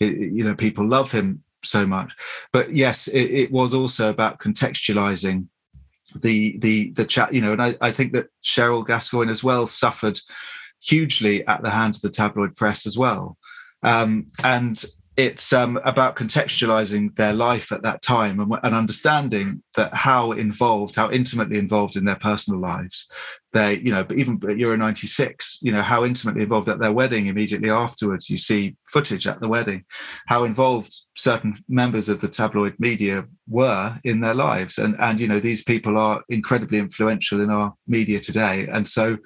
it, 0.00 0.16
you 0.16 0.44
know, 0.44 0.54
people 0.54 0.86
love 0.86 1.10
him 1.12 1.42
so 1.64 1.86
much. 1.86 2.12
But 2.52 2.72
yes, 2.72 3.08
it, 3.08 3.30
it 3.30 3.52
was 3.52 3.74
also 3.74 4.10
about 4.10 4.38
contextualizing 4.38 5.46
the 6.16 6.58
the 6.58 6.90
the 6.92 7.04
chat 7.04 7.34
you 7.34 7.40
know 7.40 7.52
and 7.52 7.62
I, 7.62 7.76
I 7.80 7.92
think 7.92 8.12
that 8.12 8.28
cheryl 8.42 8.86
gascoigne 8.86 9.30
as 9.30 9.44
well 9.44 9.66
suffered 9.66 10.20
hugely 10.80 11.46
at 11.46 11.62
the 11.62 11.70
hands 11.70 11.98
of 11.98 12.02
the 12.02 12.10
tabloid 12.10 12.56
press 12.56 12.86
as 12.86 12.96
well. 12.96 13.36
Um 13.82 14.28
and 14.42 14.82
it's 15.18 15.52
um, 15.52 15.80
about 15.84 16.14
contextualizing 16.14 17.14
their 17.16 17.32
life 17.32 17.72
at 17.72 17.82
that 17.82 18.02
time 18.02 18.38
and, 18.38 18.52
and 18.62 18.72
understanding 18.72 19.60
that 19.74 19.92
how 19.92 20.30
involved 20.30 20.94
how 20.94 21.10
intimately 21.10 21.58
involved 21.58 21.96
in 21.96 22.04
their 22.04 22.16
personal 22.16 22.60
lives. 22.60 23.04
They 23.52 23.78
you 23.80 23.90
know 23.90 24.04
but 24.04 24.16
even 24.16 24.40
at 24.48 24.58
euro 24.58 24.76
96 24.76 25.58
you 25.60 25.72
know 25.72 25.82
how 25.82 26.04
intimately 26.04 26.42
involved 26.42 26.68
at 26.68 26.78
their 26.78 26.92
wedding 26.92 27.26
immediately 27.26 27.68
afterwards. 27.68 28.30
You 28.30 28.38
see 28.38 28.76
footage 28.86 29.26
at 29.26 29.40
the 29.40 29.48
wedding. 29.48 29.84
How 30.28 30.44
involved 30.44 30.94
certain 31.16 31.56
members 31.68 32.08
of 32.08 32.20
the 32.20 32.28
tabloid 32.28 32.76
media 32.78 33.24
were 33.48 33.98
in 34.04 34.20
their 34.20 34.34
lives. 34.34 34.78
And 34.78 34.94
and 35.00 35.20
you 35.20 35.26
know 35.26 35.40
these 35.40 35.64
people 35.64 35.98
are 35.98 36.22
incredibly 36.28 36.78
influential 36.78 37.40
in 37.40 37.50
our 37.50 37.74
media 37.88 38.20
today. 38.20 38.68
And 38.68 38.88
so 38.88 39.18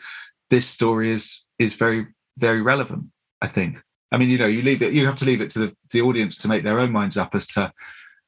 this 0.49 0.67
story 0.67 1.13
is 1.13 1.45
is 1.59 1.75
very 1.75 2.07
very 2.39 2.63
relevant 2.63 3.05
i 3.41 3.49
think 3.49 3.79
i 4.13 4.19
mean 4.19 4.29
you 4.29 4.39
know 4.39 4.47
you 4.47 4.63
leave 4.63 4.83
it 4.83 4.93
you 4.93 5.05
have 5.05 5.17
to 5.17 5.25
leave 5.25 5.41
it 5.41 5.51
to 5.51 5.59
the, 5.59 5.77
the 5.91 6.01
audience 6.01 6.37
to 6.37 6.49
make 6.49 6.63
their 6.63 6.79
own 6.79 6.93
minds 6.93 7.17
up 7.17 7.35
as 7.35 7.47
to 7.47 7.73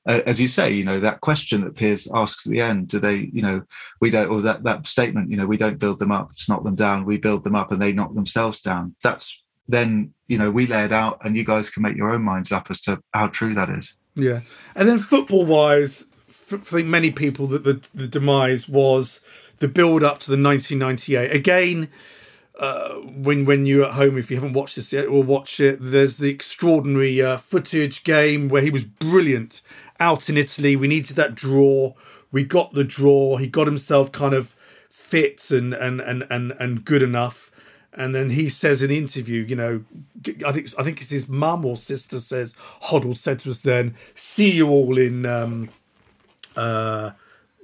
uh, 0.07 0.21
as 0.27 0.41
you 0.41 0.49
say 0.49 0.71
you 0.71 0.85
know 0.85 1.01
that 1.01 1.21
question 1.21 1.65
that 1.65 1.77
piers 1.77 2.09
asks 2.15 2.47
at 2.47 2.53
the 2.53 2.61
end 2.61 2.89
do 2.89 2.99
they 2.99 3.31
you 3.33 3.41
know 3.41 3.63
we 4.01 4.11
don't 4.11 4.29
or 4.29 4.43
that 4.43 4.63
that 4.65 4.87
statement 4.87 5.31
you 5.31 5.37
know 5.37 5.47
we 5.47 5.57
don't 5.57 5.79
build 5.79 5.99
them 5.99 6.13
up 6.13 6.35
to 6.35 6.45
knock 6.49 6.65
them 6.65 6.75
down 6.75 7.05
we 7.05 7.17
build 7.17 7.45
them 7.45 7.55
up 7.55 7.73
and 7.73 7.81
they 7.81 7.93
knock 7.93 8.15
themselves 8.15 8.61
down. 8.61 8.95
That's 9.03 9.43
then 9.69 10.13
you 10.29 10.39
know 10.39 10.51
we 10.51 10.67
lay 10.67 10.85
it 10.85 10.93
out 10.93 11.21
and 11.25 11.37
you 11.37 11.45
guys 11.45 11.71
can 11.71 11.83
make 11.83 11.97
your 11.97 12.11
own 12.11 12.23
minds 12.23 12.53
up 12.53 12.71
as 12.71 12.81
to 12.83 13.01
how 13.13 13.29
true 13.29 13.55
that 13.55 13.71
is. 13.71 13.95
Yeah, 14.15 14.41
and 14.75 14.89
then 14.89 14.99
football 14.99 15.45
wise, 15.45 16.05
I 16.53 16.57
think 16.57 16.89
many 16.89 17.11
people 17.11 17.47
that 17.49 17.65
the, 17.65 17.81
the 17.95 18.07
demise 18.07 18.69
was 18.69 19.21
the 19.59 19.69
build 19.69 20.03
up 20.03 20.21
to 20.21 20.31
the 20.31 20.43
1998. 20.43 21.35
Again, 21.35 21.89
uh, 22.59 22.95
when 23.01 23.45
when 23.45 23.67
you're 23.67 23.85
at 23.85 23.95
home, 23.95 24.17
if 24.17 24.31
you 24.31 24.37
haven't 24.37 24.53
watched 24.53 24.77
this 24.77 24.93
yet, 24.93 25.07
or 25.07 25.23
watch 25.23 25.59
it, 25.59 25.79
there's 25.81 26.17
the 26.17 26.31
extraordinary 26.31 27.21
uh, 27.21 27.37
footage 27.37 28.05
game 28.05 28.49
where 28.49 28.63
he 28.63 28.71
was 28.71 28.85
brilliant 28.85 29.61
out 29.99 30.29
in 30.29 30.37
Italy. 30.37 30.77
We 30.77 30.87
needed 30.87 31.17
that 31.17 31.35
draw. 31.35 31.95
We 32.31 32.45
got 32.45 32.73
the 32.73 32.85
draw. 32.85 33.37
He 33.37 33.47
got 33.47 33.67
himself 33.67 34.13
kind 34.13 34.35
of 34.35 34.55
fit 34.89 35.51
and 35.51 35.75
and 35.75 36.01
and 36.01 36.25
and, 36.31 36.53
and 36.61 36.85
good 36.85 37.03
enough. 37.03 37.51
And 37.93 38.15
then 38.15 38.31
he 38.31 38.49
says 38.49 38.83
in 38.83 38.91
the 38.91 38.99
interview, 38.99 39.45
you 39.45 39.55
know, 39.55 39.85
I 40.45 40.53
think 40.53 40.69
I 40.79 40.83
think 40.83 41.01
it's 41.01 41.11
his 41.11 41.29
mum 41.29 41.65
or 41.65 41.77
sister 41.77 42.19
says 42.19 42.57
Hoddle 42.85 43.17
said 43.17 43.41
to 43.41 43.51
us 43.51 43.61
then, 43.61 43.97
"See 44.15 44.53
you 44.53 44.69
all 44.69 44.97
in 44.97 45.27
um, 45.27 45.71
uh, 46.57 47.13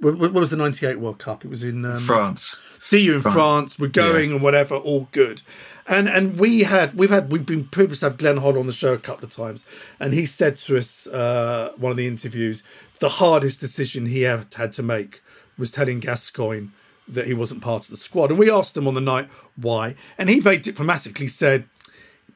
what, 0.01 0.17
what 0.17 0.33
was 0.33 0.49
the 0.49 0.57
'98 0.57 0.99
World 0.99 1.19
Cup? 1.19 1.45
It 1.45 1.49
was 1.49 1.63
in 1.63 1.85
um, 1.85 1.99
france 1.99 2.57
see 2.81 2.99
you 2.99 3.13
in 3.13 3.21
France. 3.21 3.35
France. 3.35 3.79
We're 3.79 3.87
going 3.87 4.29
Yeah. 4.29 4.35
and 4.35 4.43
whatever, 4.43 4.75
all 4.75 5.07
good. 5.11 5.43
And 5.87 6.09
and 6.09 6.37
we 6.37 6.63
had 6.63 6.93
we've 6.95 7.09
had 7.09 7.31
we've 7.31 7.45
been 7.45 7.65
privileged 7.65 8.01
to 8.01 8.07
have 8.07 8.17
Glenn 8.17 8.37
Hoddle 8.37 8.59
on 8.59 8.67
the 8.67 8.73
show 8.73 8.93
a 8.93 8.97
couple 8.97 9.25
of 9.25 9.33
times, 9.33 9.65
and 9.99 10.13
he 10.13 10.25
said 10.25 10.57
to 10.57 10.77
us 10.77 11.07
uh, 11.07 11.71
one 11.77 11.91
of 11.91 11.97
the 11.97 12.07
interviews 12.07 12.63
the 12.99 13.09
hardest 13.09 13.59
decision 13.59 14.05
he 14.05 14.27
ever 14.27 14.45
had 14.55 14.71
to 14.73 14.83
make 14.83 15.23
was 15.57 15.71
telling 15.71 15.99
Gascoigne 15.99 16.67
that 17.07 17.25
he 17.25 17.33
wasn't 17.33 17.61
part 17.61 17.85
of 17.85 17.89
the 17.89 17.97
squad. 17.97 18.29
And 18.29 18.37
we 18.37 18.49
asked 18.49 18.77
him 18.77 18.87
on 18.87 18.93
the 18.93 19.01
night 19.01 19.27
why, 19.55 19.95
and 20.19 20.29
he 20.29 20.39
very 20.39 20.57
diplomatically 20.57 21.27
said 21.27 21.65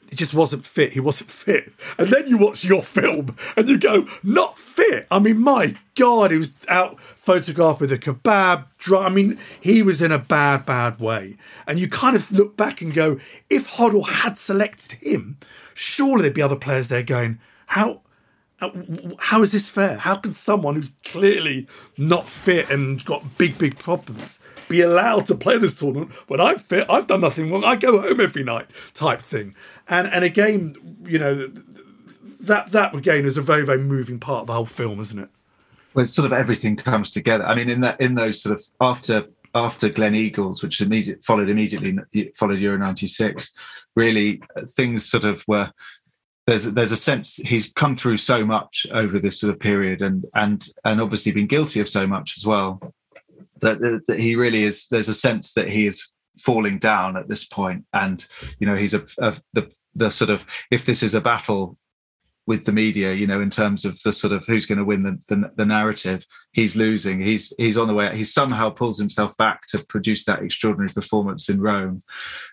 he 0.09 0.15
just 0.15 0.33
wasn't 0.33 0.65
fit. 0.65 0.93
He 0.93 0.99
wasn't 0.99 1.31
fit. 1.31 1.71
And 1.97 2.09
then 2.09 2.27
you 2.27 2.37
watch 2.37 2.63
your 2.63 2.83
film 2.83 3.35
and 3.57 3.67
you 3.67 3.77
go, 3.77 4.07
not 4.23 4.57
fit. 4.57 5.07
I 5.09 5.19
mean, 5.19 5.39
my 5.39 5.75
God, 5.95 6.31
he 6.31 6.37
was 6.37 6.55
out 6.67 6.99
photographed 6.99 7.79
with 7.81 7.91
a 7.91 7.97
kebab. 7.97 8.65
I 8.97 9.09
mean, 9.09 9.39
he 9.59 9.81
was 9.81 10.01
in 10.01 10.11
a 10.11 10.19
bad, 10.19 10.65
bad 10.65 10.99
way. 10.99 11.37
And 11.67 11.79
you 11.79 11.89
kind 11.89 12.15
of 12.15 12.31
look 12.31 12.55
back 12.55 12.81
and 12.81 12.93
go, 12.93 13.19
if 13.49 13.67
Hoddle 13.67 14.07
had 14.07 14.37
selected 14.37 14.99
him, 14.99 15.37
surely 15.73 16.23
there'd 16.23 16.35
be 16.35 16.41
other 16.41 16.55
players 16.55 16.87
there 16.87 17.03
going, 17.03 17.39
how. 17.67 18.01
How- 18.59 18.71
How 19.19 19.41
is 19.41 19.51
this 19.51 19.69
fair? 19.69 19.97
How 19.97 20.15
can 20.15 20.33
someone 20.33 20.75
who's 20.75 20.91
clearly 21.03 21.67
not 21.97 22.27
fit 22.27 22.69
and 22.69 23.03
got 23.03 23.37
big, 23.37 23.57
big 23.57 23.77
problems 23.77 24.39
be 24.69 24.81
allowed 24.81 25.25
to 25.27 25.35
play 25.35 25.57
this 25.57 25.75
tournament 25.75 26.11
when 26.27 26.39
I'm 26.39 26.59
fit? 26.59 26.85
I've 26.89 27.07
done 27.07 27.21
nothing 27.21 27.51
wrong. 27.51 27.63
I 27.63 27.75
go 27.75 28.01
home 28.01 28.21
every 28.21 28.43
night, 28.43 28.67
type 28.93 29.21
thing. 29.21 29.55
And 29.89 30.07
and 30.07 30.23
again, 30.23 30.75
you 31.05 31.19
know, 31.19 31.51
that 32.41 32.71
that 32.71 32.95
again 32.95 33.25
is 33.25 33.37
a 33.37 33.41
very 33.41 33.65
very 33.65 33.79
moving 33.79 34.19
part 34.19 34.41
of 34.41 34.47
the 34.47 34.53
whole 34.53 34.65
film, 34.65 34.99
isn't 34.99 35.19
it? 35.19 35.29
well, 35.93 36.03
it's 36.03 36.13
sort 36.13 36.25
of 36.25 36.33
everything 36.33 36.75
comes 36.75 37.09
together. 37.11 37.45
I 37.45 37.55
mean, 37.55 37.69
in 37.69 37.81
that 37.81 37.99
in 37.99 38.15
those 38.15 38.41
sort 38.41 38.55
of 38.55 38.63
after 38.81 39.25
after 39.53 39.89
Gleneagles, 39.89 40.61
which 40.63 40.81
immediate 40.81 41.23
followed 41.23 41.49
immediately 41.49 41.97
followed 42.35 42.59
Euro 42.59 42.77
'96, 42.77 43.51
really 43.95 44.41
uh, 44.55 44.61
things 44.65 45.05
sort 45.09 45.25
of 45.25 45.43
were. 45.47 45.71
There's 46.47 46.65
there's 46.65 46.91
a 46.91 46.97
sense 46.97 47.35
he's 47.35 47.71
come 47.71 47.95
through 47.95 48.17
so 48.17 48.45
much 48.45 48.85
over 48.91 49.19
this 49.19 49.39
sort 49.39 49.53
of 49.53 49.59
period, 49.59 50.01
and 50.01 50.25
and 50.35 50.67
and 50.83 51.01
obviously 51.01 51.31
been 51.31 51.47
guilty 51.47 51.79
of 51.79 51.89
so 51.89 52.05
much 52.05 52.33
as 52.37 52.45
well. 52.45 52.93
That, 53.61 53.79
that, 54.07 54.19
he 54.19 54.35
really 54.35 54.63
is. 54.63 54.87
There's 54.87 55.09
a 55.09 55.13
sense 55.13 55.53
that 55.53 55.69
he 55.69 55.87
is 55.87 56.11
falling 56.39 56.77
down 56.77 57.17
at 57.17 57.27
this 57.27 57.45
point, 57.45 57.85
and 57.93 58.25
you 58.59 58.67
know 58.67 58.75
he's 58.75 58.93
a, 58.93 59.05
a 59.19 59.35
the 59.53 59.71
the 59.95 60.11
sort 60.11 60.29
of 60.29 60.45
if 60.69 60.85
this 60.85 61.01
is 61.01 61.15
a 61.15 61.21
battle 61.21 61.77
with 62.47 62.65
the 62.65 62.71
media, 62.71 63.13
you 63.13 63.25
know, 63.25 63.41
in 63.41 63.49
terms 63.49 63.85
of 63.85 63.99
the 64.03 64.11
sort 64.11 64.31
of 64.31 64.45
who's 64.45 64.67
going 64.67 64.77
to 64.77 64.85
win 64.85 65.03
the, 65.03 65.19
the 65.27 65.51
the 65.55 65.65
narrative. 65.65 66.25
He's 66.51 66.75
losing. 66.75 67.19
He's 67.19 67.51
he's 67.57 67.77
on 67.77 67.87
the 67.87 67.93
way. 67.93 68.15
He 68.15 68.23
somehow 68.23 68.69
pulls 68.69 68.99
himself 68.99 69.35
back 69.37 69.61
to 69.69 69.83
produce 69.85 70.25
that 70.25 70.43
extraordinary 70.43 70.93
performance 70.93 71.49
in 71.49 71.59
Rome, 71.59 72.01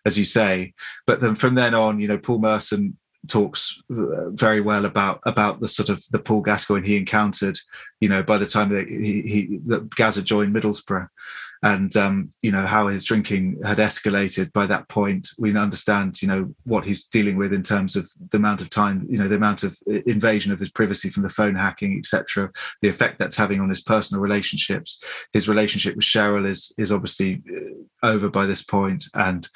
as 0.06 0.18
you 0.18 0.24
say. 0.24 0.72
But 1.06 1.20
then 1.20 1.34
from 1.34 1.54
then 1.54 1.74
on, 1.74 2.00
you 2.00 2.08
know, 2.08 2.18
Paul 2.18 2.38
Merson 2.38 2.96
talks 3.28 3.80
uh, 3.90 4.30
very 4.30 4.60
well 4.60 4.84
about 4.84 5.20
about 5.24 5.60
the 5.60 5.68
sort 5.68 5.88
of 5.88 6.02
the 6.10 6.18
Paul 6.18 6.42
Gascoigne 6.42 6.86
he 6.86 6.96
encountered. 6.96 7.58
You 8.00 8.08
know, 8.08 8.22
by 8.22 8.38
the 8.38 8.46
time 8.46 8.70
that 8.70 8.88
he, 8.88 9.22
he 9.22 9.58
that 9.66 9.94
Gazza 9.94 10.22
joined 10.22 10.54
Middlesbrough, 10.54 11.08
and 11.62 11.96
um, 11.96 12.32
you 12.42 12.50
know 12.50 12.66
how 12.66 12.88
his 12.88 13.04
drinking 13.04 13.60
had 13.64 13.78
escalated 13.78 14.52
by 14.52 14.66
that 14.66 14.88
point. 14.88 15.28
We 15.38 15.56
understand, 15.56 16.20
you 16.20 16.26
know, 16.26 16.54
what 16.64 16.84
he's 16.84 17.04
dealing 17.04 17.36
with 17.36 17.52
in 17.52 17.62
terms 17.62 17.94
of 17.94 18.10
the 18.30 18.38
amount 18.38 18.60
of 18.60 18.70
time, 18.70 19.06
you 19.08 19.18
know, 19.18 19.28
the 19.28 19.36
amount 19.36 19.62
of 19.62 19.78
invasion 19.86 20.52
of 20.52 20.58
his 20.58 20.70
privacy 20.70 21.08
from 21.08 21.22
the 21.22 21.30
phone 21.30 21.54
hacking, 21.54 21.96
etc. 21.98 22.50
The 22.80 22.88
effect 22.88 23.18
that's 23.18 23.36
having 23.36 23.60
on 23.60 23.70
his 23.70 23.82
personal 23.82 24.20
relationships. 24.20 24.98
His 25.32 25.48
relationship 25.48 25.94
with 25.94 26.04
Cheryl 26.04 26.46
is 26.46 26.72
is 26.78 26.90
obviously 26.90 27.42
uh, 27.48 28.06
over 28.06 28.28
by 28.28 28.46
this 28.46 28.64
point, 28.64 29.04
and 29.14 29.48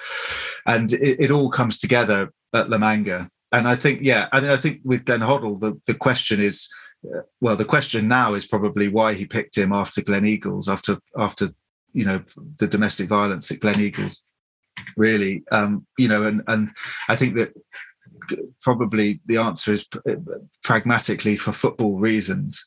and 0.64 0.92
it, 0.92 1.24
it 1.24 1.30
all 1.32 1.50
comes 1.50 1.78
together 1.78 2.32
at 2.54 2.70
La 2.70 2.78
Manga. 2.78 3.28
And 3.52 3.68
I 3.68 3.76
think, 3.76 4.00
yeah, 4.02 4.28
I 4.32 4.40
mean, 4.40 4.50
I 4.50 4.56
think 4.56 4.80
with 4.84 5.04
Glenn 5.04 5.20
Hoddle, 5.20 5.60
the, 5.60 5.80
the 5.86 5.94
question 5.94 6.40
is, 6.40 6.68
uh, 7.04 7.20
well, 7.40 7.56
the 7.56 7.64
question 7.64 8.08
now 8.08 8.34
is 8.34 8.46
probably 8.46 8.88
why 8.88 9.14
he 9.14 9.26
picked 9.26 9.56
him 9.56 9.72
after 9.72 10.02
Gleneagles, 10.02 10.68
after 10.68 10.98
after 11.16 11.50
you 11.92 12.04
know 12.04 12.22
the 12.58 12.66
domestic 12.66 13.08
violence 13.08 13.50
at 13.50 13.60
Gleneagles. 13.60 14.18
Really, 14.96 15.44
um, 15.52 15.86
you 15.98 16.08
know, 16.08 16.24
and 16.24 16.42
and 16.48 16.70
I 17.08 17.16
think 17.16 17.36
that 17.36 17.54
probably 18.62 19.20
the 19.26 19.38
answer 19.38 19.72
is 19.72 19.86
pragmatically 20.64 21.36
for 21.36 21.52
football 21.52 21.98
reasons, 21.98 22.64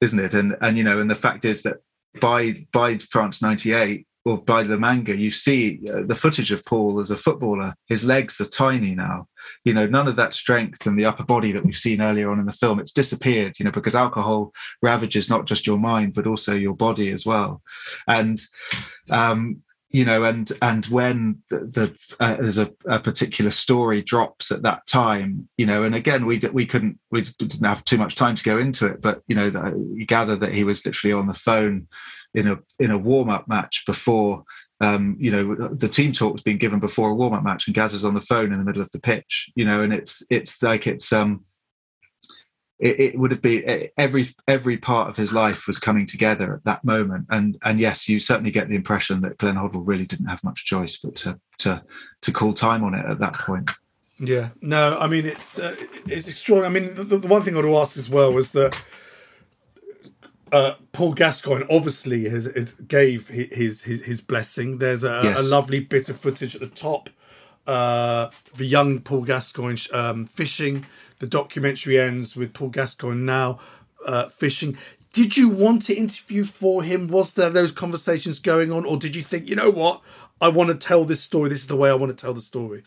isn't 0.00 0.18
it? 0.18 0.34
And 0.34 0.56
and 0.60 0.78
you 0.78 0.84
know, 0.84 0.98
and 0.98 1.10
the 1.10 1.14
fact 1.14 1.44
is 1.44 1.62
that 1.62 1.78
by 2.20 2.66
by 2.72 2.98
France 2.98 3.42
'98 3.42 4.06
or 4.24 4.38
by 4.38 4.62
the 4.62 4.78
manga, 4.78 5.16
you 5.16 5.30
see 5.30 5.80
uh, 5.92 6.02
the 6.06 6.14
footage 6.14 6.52
of 6.52 6.64
Paul 6.64 7.00
as 7.00 7.10
a 7.10 7.16
footballer. 7.16 7.74
His 7.88 8.04
legs 8.04 8.40
are 8.40 8.46
tiny 8.46 8.94
now. 8.94 9.26
You 9.64 9.74
know, 9.74 9.86
none 9.86 10.06
of 10.06 10.16
that 10.16 10.34
strength 10.34 10.86
and 10.86 10.98
the 10.98 11.06
upper 11.06 11.24
body 11.24 11.50
that 11.52 11.64
we've 11.64 11.76
seen 11.76 12.00
earlier 12.00 12.30
on 12.30 12.38
in 12.38 12.46
the 12.46 12.52
film, 12.52 12.78
it's 12.78 12.92
disappeared, 12.92 13.58
you 13.58 13.64
know, 13.64 13.72
because 13.72 13.96
alcohol 13.96 14.52
ravages 14.80 15.28
not 15.28 15.46
just 15.46 15.66
your 15.66 15.78
mind, 15.78 16.14
but 16.14 16.26
also 16.26 16.54
your 16.54 16.74
body 16.74 17.10
as 17.10 17.26
well. 17.26 17.62
And, 18.06 18.40
um, 19.10 19.62
you 19.92 20.06
know, 20.06 20.24
and 20.24 20.50
and 20.62 20.86
when 20.86 21.42
the, 21.50 21.58
the 21.58 22.14
uh, 22.18 22.36
there's 22.36 22.56
a, 22.56 22.72
a, 22.86 22.98
particular 22.98 23.50
story 23.50 24.02
drops 24.02 24.50
at 24.50 24.62
that 24.62 24.86
time, 24.86 25.48
you 25.58 25.66
know, 25.66 25.84
and 25.84 25.94
again 25.94 26.24
we 26.24 26.38
we 26.38 26.64
couldn't 26.64 26.98
we 27.10 27.20
didn't 27.20 27.62
have 27.62 27.84
too 27.84 27.98
much 27.98 28.14
time 28.14 28.34
to 28.34 28.42
go 28.42 28.58
into 28.58 28.86
it, 28.86 29.02
but 29.02 29.20
you 29.26 29.36
know, 29.36 29.50
the, 29.50 29.94
you 29.94 30.06
gather 30.06 30.34
that 30.36 30.52
he 30.54 30.64
was 30.64 30.86
literally 30.86 31.12
on 31.12 31.26
the 31.26 31.34
phone 31.34 31.88
in 32.34 32.48
a 32.48 32.58
in 32.78 32.90
a 32.90 32.98
warm 32.98 33.30
up 33.30 33.48
match 33.48 33.84
before. 33.86 34.44
Um, 34.80 35.16
you 35.20 35.30
know, 35.30 35.68
the 35.68 35.88
team 35.88 36.12
talk 36.12 36.32
was 36.32 36.42
being 36.42 36.58
given 36.58 36.80
before 36.80 37.10
a 37.10 37.14
warm 37.14 37.34
up 37.34 37.44
match, 37.44 37.68
and 37.68 37.76
Gazza's 37.76 38.04
on 38.04 38.14
the 38.14 38.20
phone 38.20 38.52
in 38.52 38.58
the 38.58 38.64
middle 38.64 38.82
of 38.82 38.90
the 38.90 39.00
pitch. 39.00 39.50
You 39.54 39.64
know, 39.64 39.82
and 39.82 39.92
it's 39.92 40.22
it's 40.28 40.62
like 40.62 40.86
it's 40.86 41.12
um 41.12 41.44
it, 42.82 42.98
it, 42.98 43.18
would 43.18 43.30
have 43.30 43.40
been 43.40 43.88
every 43.96 44.26
every 44.48 44.76
part 44.76 45.08
of 45.08 45.16
his 45.16 45.32
life 45.32 45.68
was 45.68 45.78
coming 45.78 46.04
together 46.04 46.52
at 46.52 46.64
that 46.64 46.84
moment 46.84 47.26
and 47.30 47.56
and 47.62 47.78
yes 47.78 48.08
you 48.08 48.18
certainly 48.18 48.50
get 48.50 48.68
the 48.68 48.74
impression 48.74 49.20
that 49.20 49.38
glenn 49.38 49.54
hoddle 49.54 49.82
really 49.84 50.04
didn't 50.04 50.26
have 50.26 50.42
much 50.42 50.64
choice 50.64 50.98
but 50.98 51.14
to 51.14 51.38
to 51.58 51.80
to 52.22 52.32
call 52.32 52.52
time 52.52 52.82
on 52.82 52.92
it 52.92 53.06
at 53.06 53.20
that 53.20 53.34
point 53.34 53.70
yeah 54.18 54.48
no 54.60 54.98
i 54.98 55.06
mean 55.06 55.24
it's 55.24 55.60
uh, 55.60 55.74
it's 56.06 56.26
extraordinary 56.26 56.66
i 56.66 56.80
mean 56.80 56.94
the, 56.96 57.16
the, 57.16 57.28
one 57.28 57.40
thing 57.40 57.54
i 57.54 57.60
would 57.60 57.80
ask 57.80 57.96
as 57.96 58.10
well 58.10 58.32
was 58.32 58.50
that 58.50 58.76
uh, 60.52 60.74
Paul 60.92 61.14
Gascoigne 61.14 61.64
obviously 61.68 62.28
has, 62.28 62.46
gave 62.86 63.28
his, 63.28 63.82
his 63.82 64.04
his 64.04 64.20
blessing. 64.20 64.78
There's 64.78 65.02
a, 65.02 65.20
yes. 65.24 65.38
a 65.40 65.42
lovely 65.42 65.80
bit 65.80 66.08
of 66.08 66.20
footage 66.20 66.54
at 66.54 66.60
the 66.60 66.68
top. 66.68 67.10
Uh, 67.66 68.28
the 68.56 68.66
young 68.66 69.00
Paul 69.00 69.22
Gascoigne 69.22 69.78
um, 69.92 70.26
fishing 70.26 70.84
the 71.20 71.26
documentary 71.28 72.00
ends 72.00 72.34
with 72.34 72.52
Paul 72.52 72.68
Gascoigne 72.68 73.24
now 73.24 73.60
uh, 74.04 74.28
fishing. 74.28 74.76
Did 75.12 75.36
you 75.36 75.48
want 75.48 75.82
to 75.82 75.94
interview 75.94 76.44
for 76.44 76.82
him? 76.82 77.06
Was 77.06 77.34
there 77.34 77.50
those 77.50 77.70
conversations 77.70 78.40
going 78.40 78.72
on, 78.72 78.84
or 78.84 78.96
did 78.96 79.14
you 79.14 79.22
think, 79.22 79.48
you 79.48 79.54
know 79.54 79.70
what, 79.70 80.02
I 80.40 80.48
want 80.48 80.70
to 80.70 80.74
tell 80.74 81.04
this 81.04 81.20
story. 81.20 81.48
This 81.48 81.60
is 81.60 81.68
the 81.68 81.76
way 81.76 81.90
I 81.90 81.94
want 81.94 82.10
to 82.10 82.20
tell 82.20 82.34
the 82.34 82.40
story. 82.40 82.82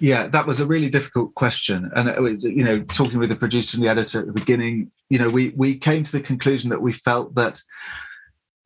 Yeah, 0.00 0.28
that 0.28 0.46
was 0.46 0.60
a 0.60 0.66
really 0.66 0.88
difficult 0.88 1.34
question, 1.34 1.90
and 1.94 2.08
uh, 2.08 2.22
you 2.22 2.64
know, 2.64 2.80
talking 2.84 3.18
with 3.18 3.28
the 3.28 3.36
producer 3.36 3.76
and 3.76 3.84
the 3.84 3.90
editor 3.90 4.20
at 4.20 4.26
the 4.26 4.32
beginning, 4.32 4.90
you 5.10 5.18
know, 5.18 5.28
we 5.28 5.50
we 5.50 5.76
came 5.76 6.04
to 6.04 6.12
the 6.12 6.22
conclusion 6.22 6.70
that 6.70 6.80
we 6.80 6.92
felt 6.92 7.34
that 7.34 7.60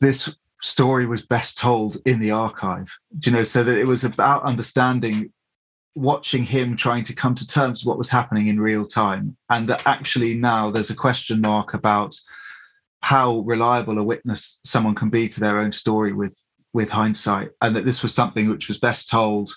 this 0.01 0.33
story 0.63 1.07
was 1.07 1.27
best 1.27 1.59
told 1.59 1.97
in 2.07 2.21
the 2.21 2.31
archive. 2.31 2.97
You 3.27 3.33
know, 3.33 3.43
so 3.43 3.65
that 3.65 3.77
it 3.77 3.87
was 3.87 4.05
about 4.05 4.45
understanding 4.45 5.33
watching 5.97 6.45
him 6.45 6.77
trying 6.77 7.05
to 7.05 7.15
come 7.15 7.35
to 7.35 7.47
terms 7.47 7.81
with 7.81 7.89
what 7.89 7.99
was 7.99 8.11
happening 8.11 8.49
in 8.49 8.61
real 8.61 8.87
time 8.87 9.37
and 9.49 9.69
that 9.69 9.81
actually 9.87 10.35
now 10.35 10.69
there's 10.71 10.91
a 10.91 10.95
question 10.95 11.41
mark 11.41 11.73
about 11.73 12.17
how 13.01 13.39
reliable 13.41 13.99
a 13.99 14.03
witness 14.03 14.61
someone 14.65 14.95
can 14.95 15.09
be 15.09 15.29
to 15.29 15.39
their 15.39 15.61
own 15.61 15.71
story 15.71 16.13
with 16.13 16.37
with 16.73 16.91
hindsight 16.91 17.51
and 17.63 17.77
that 17.77 17.85
this 17.85 18.03
was 18.03 18.13
something 18.13 18.51
which 18.51 18.67
was 18.67 18.79
best 18.79 19.09
told 19.09 19.53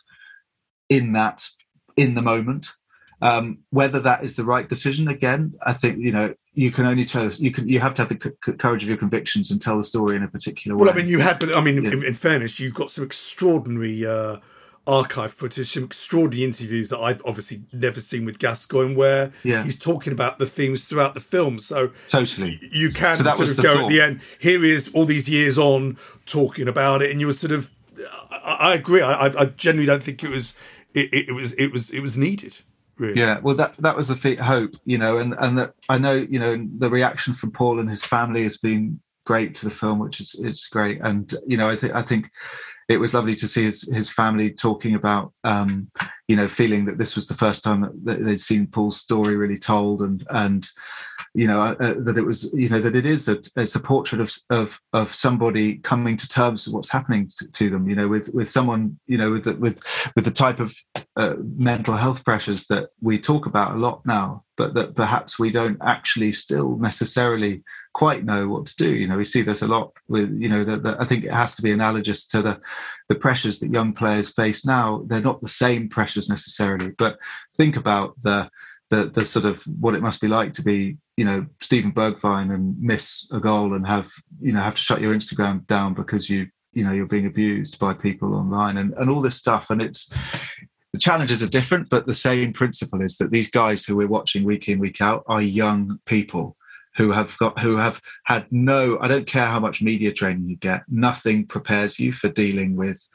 in 0.89 1.13
that 1.13 1.43
in 1.97 2.15
the 2.15 2.21
moment 2.21 2.67
um, 3.19 3.57
whether 3.71 3.99
that 3.99 4.23
is 4.23 4.35
the 4.35 4.45
right 4.45 4.69
decision 4.69 5.07
again 5.07 5.53
i 5.65 5.73
think 5.73 5.97
you 5.97 6.11
know 6.11 6.33
you 6.53 6.71
can 6.71 6.85
only 6.85 7.05
tell 7.05 7.31
you 7.33 7.51
can 7.51 7.67
you 7.67 7.79
have 7.79 7.93
to 7.95 8.03
have 8.03 8.09
the 8.09 8.33
c- 8.45 8.51
courage 8.53 8.83
of 8.83 8.89
your 8.89 8.97
convictions 8.97 9.51
and 9.51 9.61
tell 9.61 9.77
the 9.77 9.83
story 9.83 10.15
in 10.15 10.23
a 10.23 10.27
particular 10.27 10.77
way 10.77 10.81
well 10.85 10.93
i 10.93 10.95
mean 10.95 11.07
you 11.07 11.19
had 11.19 11.39
but 11.39 11.55
i 11.55 11.61
mean 11.61 11.83
yeah. 11.83 11.91
in, 11.91 12.03
in, 12.03 12.13
fairness 12.13 12.59
you've 12.59 12.73
got 12.73 12.91
some 12.91 13.03
extraordinary 13.03 14.05
uh 14.05 14.37
archive 14.87 15.33
footage, 15.33 15.73
some 15.73 15.83
extraordinary 15.83 16.45
interviews 16.45 16.89
that 16.89 16.99
I've 16.99 17.21
obviously 17.25 17.61
never 17.73 17.99
seen 17.99 18.25
with 18.25 18.39
Gascoigne, 18.39 18.95
where 18.95 19.31
yeah. 19.43 19.63
he's 19.63 19.77
talking 19.77 20.13
about 20.13 20.39
the 20.39 20.45
themes 20.45 20.85
throughout 20.85 21.13
the 21.13 21.19
film. 21.19 21.59
So 21.59 21.91
totally, 22.07 22.59
you 22.71 22.89
can 22.89 23.17
so 23.17 23.23
sort 23.23 23.49
of 23.49 23.57
go 23.57 23.75
thought. 23.75 23.83
at 23.83 23.89
the 23.89 24.01
end. 24.01 24.21
Here 24.39 24.63
he 24.63 24.71
is, 24.71 24.89
all 24.93 25.05
these 25.05 25.29
years 25.29 25.57
on, 25.57 25.97
talking 26.25 26.67
about 26.67 27.01
it, 27.01 27.11
and 27.11 27.19
you 27.19 27.27
were 27.27 27.33
sort 27.33 27.51
of. 27.51 27.69
I, 28.31 28.71
I 28.71 28.73
agree. 28.75 29.01
I, 29.01 29.25
I 29.25 29.45
genuinely 29.45 29.87
don't 29.87 30.01
think 30.01 30.23
it 30.23 30.29
was. 30.29 30.53
It, 30.97 31.29
it, 31.29 31.31
was. 31.33 31.53
It 31.53 31.71
was. 31.71 31.89
It 31.91 32.01
was 32.01 32.17
needed. 32.17 32.57
Really. 32.97 33.19
Yeah, 33.19 33.39
well, 33.39 33.55
that 33.55 33.77
that 33.77 33.95
was 33.95 34.07
the 34.07 34.35
hope, 34.35 34.73
you 34.85 34.97
know, 34.97 35.19
and 35.19 35.35
and 35.37 35.57
that 35.59 35.73
I 35.87 35.99
know, 35.99 36.15
you 36.15 36.39
know, 36.39 36.67
the 36.79 36.89
reaction 36.89 37.35
from 37.35 37.51
Paul 37.51 37.79
and 37.79 37.89
his 37.89 38.03
family 38.03 38.43
has 38.43 38.57
been 38.57 38.99
great 39.23 39.53
to 39.55 39.65
the 39.65 39.71
film, 39.71 39.99
which 39.99 40.19
is 40.19 40.35
it's 40.39 40.67
great, 40.67 40.99
and 41.01 41.31
you 41.45 41.57
know, 41.57 41.69
I 41.69 41.75
think 41.75 41.93
I 41.93 42.01
think 42.01 42.31
it 42.89 42.97
was 42.97 43.13
lovely 43.13 43.35
to 43.35 43.47
see 43.47 43.65
his, 43.65 43.81
his 43.93 44.09
family 44.09 44.51
talking 44.51 44.95
about, 44.95 45.33
um, 45.43 45.91
you 46.27 46.35
know, 46.35 46.47
feeling 46.47 46.85
that 46.85 46.97
this 46.97 47.15
was 47.15 47.27
the 47.27 47.33
first 47.33 47.63
time 47.63 47.81
that, 48.03 48.23
they'd 48.23 48.41
seen 48.41 48.67
Paul's 48.67 48.99
story 48.99 49.35
really 49.35 49.57
told, 49.57 50.01
and 50.01 50.25
and 50.29 50.67
you 51.33 51.47
know 51.47 51.61
uh, 51.61 51.75
uh, 51.79 51.93
that 51.99 52.17
it 52.17 52.25
was, 52.25 52.53
you 52.53 52.67
know, 52.67 52.81
that 52.81 52.95
it 52.95 53.05
is 53.05 53.29
a 53.29 53.41
it's 53.55 53.75
a 53.75 53.79
portrait 53.79 54.19
of 54.19 54.35
of 54.49 54.81
of 54.91 55.13
somebody 55.13 55.77
coming 55.77 56.17
to 56.17 56.27
terms 56.27 56.65
with 56.65 56.73
what's 56.73 56.91
happening 56.91 57.29
to, 57.37 57.47
to 57.51 57.69
them, 57.69 57.89
you 57.89 57.95
know, 57.95 58.07
with 58.07 58.33
with 58.33 58.49
someone, 58.49 58.99
you 59.07 59.17
know, 59.17 59.31
with 59.31 59.45
the, 59.45 59.53
with 59.53 59.81
with 60.15 60.25
the 60.25 60.31
type 60.31 60.59
of 60.59 60.75
uh, 61.15 61.35
mental 61.55 61.95
health 61.95 62.25
pressures 62.25 62.67
that 62.67 62.89
we 63.01 63.19
talk 63.19 63.45
about 63.45 63.75
a 63.75 63.79
lot 63.79 64.05
now, 64.05 64.43
but 64.57 64.73
that 64.73 64.95
perhaps 64.95 65.39
we 65.39 65.51
don't 65.51 65.77
actually 65.81 66.33
still 66.33 66.77
necessarily 66.77 67.63
quite 67.93 68.25
know 68.25 68.47
what 68.47 68.65
to 68.67 68.75
do. 68.75 68.95
You 68.95 69.07
know, 69.07 69.17
we 69.17 69.25
see 69.25 69.41
this 69.41 69.61
a 69.61 69.67
lot 69.67 69.91
with, 70.07 70.31
you 70.39 70.49
know, 70.49 70.63
that 70.63 71.01
I 71.01 71.05
think 71.05 71.23
it 71.23 71.33
has 71.33 71.55
to 71.55 71.61
be 71.61 71.71
analogous 71.71 72.27
to 72.27 72.41
the 72.41 72.59
the 73.09 73.15
pressures 73.15 73.59
that 73.59 73.71
young 73.71 73.93
players 73.93 74.31
face 74.31 74.65
now. 74.65 75.03
They're 75.07 75.21
not 75.21 75.41
the 75.41 75.47
same 75.47 75.89
pressures 75.89 76.16
necessarily, 76.29 76.91
but 76.97 77.17
think 77.55 77.75
about 77.75 78.15
the 78.21 78.49
the 78.89 79.05
the 79.05 79.25
sort 79.25 79.45
of 79.45 79.63
what 79.79 79.95
it 79.95 80.01
must 80.01 80.21
be 80.21 80.27
like 80.27 80.53
to 80.53 80.63
be, 80.63 80.97
you 81.17 81.25
know, 81.25 81.45
Steven 81.61 81.91
Bergwijn 81.91 82.53
and 82.53 82.79
miss 82.81 83.27
a 83.31 83.39
goal 83.39 83.73
and 83.73 83.85
have, 83.85 84.09
you 84.41 84.51
know, 84.51 84.61
have 84.61 84.75
to 84.75 84.81
shut 84.81 85.01
your 85.01 85.13
Instagram 85.13 85.65
down 85.67 85.93
because 85.93 86.29
you 86.29 86.47
you 86.73 86.83
know 86.83 86.91
you're 86.91 87.05
being 87.05 87.25
abused 87.25 87.79
by 87.79 87.93
people 87.93 88.33
online 88.33 88.77
and, 88.77 88.93
and 88.93 89.09
all 89.09 89.21
this 89.21 89.35
stuff. 89.35 89.69
And 89.69 89.81
it's 89.81 90.09
the 90.93 90.99
challenges 90.99 91.43
are 91.43 91.47
different 91.47 91.89
but 91.89 92.07
the 92.07 92.13
same 92.15 92.51
principle 92.51 93.01
is 93.01 93.17
that 93.17 93.29
these 93.31 93.51
guys 93.51 93.85
who 93.85 93.95
we're 93.95 94.07
watching 94.07 94.43
week 94.43 94.67
in 94.67 94.79
week 94.79 95.01
out 95.01 95.23
are 95.27 95.41
young 95.41 95.99
people 96.05 96.57
who 96.95 97.11
have 97.11 97.37
got 97.37 97.59
who 97.59 97.77
have 97.77 98.01
had 98.23 98.45
no 98.51 98.97
i 98.99 99.07
don't 99.07 99.27
care 99.27 99.45
how 99.45 99.59
much 99.59 99.81
media 99.81 100.11
training 100.11 100.49
you 100.49 100.55
get 100.55 100.81
nothing 100.87 101.45
prepares 101.45 101.99
you 101.99 102.11
for 102.11 102.29
dealing 102.29 102.75
with 102.75 103.07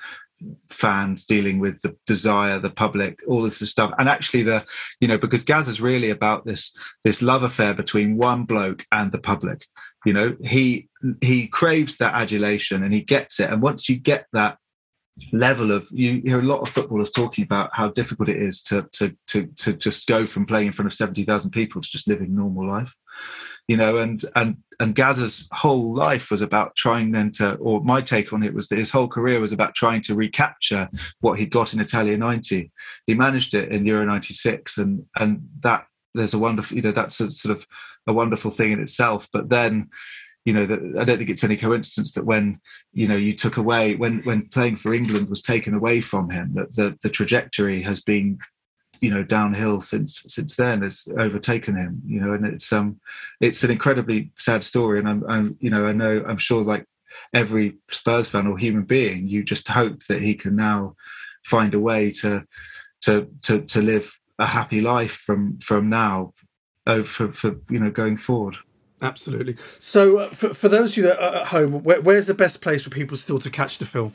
fans 0.70 1.24
dealing 1.24 1.58
with 1.58 1.80
the 1.82 1.96
desire 2.06 2.58
the 2.58 2.70
public 2.70 3.18
all 3.26 3.42
this 3.42 3.58
stuff. 3.70 3.92
And 3.98 4.08
actually 4.08 4.42
the 4.42 4.64
you 5.00 5.08
know 5.08 5.18
because 5.18 5.44
gaz 5.44 5.68
is 5.68 5.80
really 5.80 6.10
about 6.10 6.44
this 6.44 6.74
this 7.04 7.22
love 7.22 7.42
affair 7.42 7.74
between 7.74 8.16
one 8.16 8.44
bloke 8.44 8.84
and 8.92 9.12
the 9.12 9.20
public. 9.20 9.66
You 10.04 10.12
know 10.12 10.36
he 10.42 10.88
he 11.20 11.48
craves 11.48 11.96
that 11.98 12.14
adulation 12.14 12.82
and 12.82 12.92
he 12.92 13.02
gets 13.02 13.40
it. 13.40 13.50
And 13.50 13.62
once 13.62 13.88
you 13.88 13.96
get 13.96 14.26
that 14.32 14.58
level 15.32 15.72
of 15.72 15.86
you 15.90 16.22
hear 16.24 16.40
a 16.40 16.44
lot 16.44 16.60
of 16.60 16.68
footballers 16.68 17.10
talking 17.10 17.44
about 17.44 17.70
how 17.72 17.88
difficult 17.88 18.28
it 18.28 18.36
is 18.36 18.62
to 18.62 18.86
to 18.92 19.16
to 19.26 19.46
to 19.58 19.74
just 19.74 20.06
go 20.06 20.24
from 20.24 20.46
playing 20.46 20.68
in 20.68 20.72
front 20.72 20.86
of 20.86 20.94
70,000 20.94 21.50
people 21.50 21.82
to 21.82 21.88
just 21.88 22.08
living 22.08 22.34
normal 22.34 22.66
life 22.66 22.94
you 23.68 23.76
know, 23.76 23.98
and 23.98 24.24
and 24.34 24.56
and 24.80 24.94
Gazza's 24.94 25.48
whole 25.52 25.94
life 25.94 26.30
was 26.30 26.42
about 26.42 26.74
trying 26.74 27.12
then 27.12 27.30
to, 27.32 27.54
or 27.56 27.82
my 27.82 28.00
take 28.00 28.32
on 28.32 28.42
it 28.42 28.54
was 28.54 28.68
that 28.68 28.78
his 28.78 28.90
whole 28.90 29.08
career 29.08 29.40
was 29.40 29.52
about 29.52 29.74
trying 29.74 30.00
to 30.02 30.14
recapture 30.14 30.88
what 31.20 31.38
he'd 31.38 31.52
got 31.52 31.72
in 31.72 31.80
Italia 31.80 32.16
'90. 32.16 32.70
He 33.06 33.14
managed 33.14 33.54
it 33.54 33.70
in 33.70 33.86
Euro 33.86 34.04
'96, 34.04 34.78
and 34.78 35.04
and 35.16 35.48
that 35.60 35.86
there's 36.14 36.34
a 36.34 36.38
wonderful, 36.38 36.76
you 36.76 36.82
know, 36.82 36.92
that's 36.92 37.20
a 37.20 37.30
sort 37.30 37.56
of 37.56 37.66
a 38.06 38.12
wonderful 38.12 38.50
thing 38.50 38.72
in 38.72 38.80
itself. 38.80 39.28
But 39.32 39.48
then 39.48 39.88
you 40.44 40.52
know 40.52 40.66
that 40.66 40.80
I 40.98 41.04
don't 41.04 41.18
think 41.18 41.30
it's 41.30 41.44
any 41.44 41.56
coincidence 41.56 42.12
that 42.14 42.26
when 42.26 42.58
you 42.92 43.06
know 43.06 43.16
you 43.16 43.34
took 43.34 43.56
away 43.56 43.94
when 43.94 44.22
when 44.22 44.48
playing 44.48 44.76
for 44.76 44.92
England 44.92 45.28
was 45.28 45.40
taken 45.40 45.74
away 45.74 46.00
from 46.00 46.30
him 46.30 46.52
that 46.54 46.74
the 46.74 46.98
the 47.02 47.10
trajectory 47.10 47.82
has 47.82 48.02
been 48.02 48.38
you 49.02 49.10
know 49.10 49.22
downhill 49.22 49.80
since 49.80 50.22
since 50.28 50.56
then 50.56 50.82
has 50.82 51.08
overtaken 51.18 51.74
him 51.74 52.00
you 52.06 52.20
know 52.20 52.32
and 52.32 52.46
it's 52.46 52.72
um 52.72 53.00
it's 53.40 53.64
an 53.64 53.70
incredibly 53.70 54.30
sad 54.38 54.62
story. 54.62 54.98
And 54.98 55.08
I'm, 55.08 55.24
I'm 55.28 55.56
you 55.60 55.70
know 55.70 55.86
i 55.86 55.92
know 55.92 56.24
i'm 56.26 56.38
sure 56.38 56.62
like 56.62 56.86
every 57.34 57.78
spurs 57.88 58.28
fan 58.28 58.46
or 58.46 58.56
human 58.56 58.84
being 58.84 59.26
you 59.26 59.42
just 59.42 59.68
hope 59.68 60.04
that 60.04 60.22
he 60.22 60.34
can 60.34 60.56
now 60.56 60.94
find 61.44 61.74
a 61.74 61.80
way 61.80 62.12
to 62.12 62.46
to 63.02 63.28
to 63.42 63.60
to 63.62 63.82
live 63.82 64.18
a 64.38 64.46
happy 64.46 64.80
life 64.80 65.12
from 65.12 65.58
from 65.58 65.88
now 65.88 66.32
over 66.86 67.04
for, 67.04 67.32
for 67.32 67.56
you 67.70 67.78
know 67.78 67.90
going 67.90 68.16
forward. 68.16 68.56
Absolutely. 69.00 69.56
So 69.80 70.18
uh, 70.18 70.28
for, 70.28 70.54
for 70.54 70.68
those 70.68 70.92
of 70.92 70.96
you 70.98 71.02
that 71.04 71.20
are 71.20 71.40
at 71.40 71.46
home 71.48 71.82
where, 71.82 72.00
where's 72.00 72.28
the 72.28 72.34
best 72.34 72.60
place 72.60 72.84
for 72.84 72.90
people 72.90 73.16
still 73.16 73.40
to 73.40 73.50
catch 73.50 73.78
the 73.78 73.86
film 73.86 74.14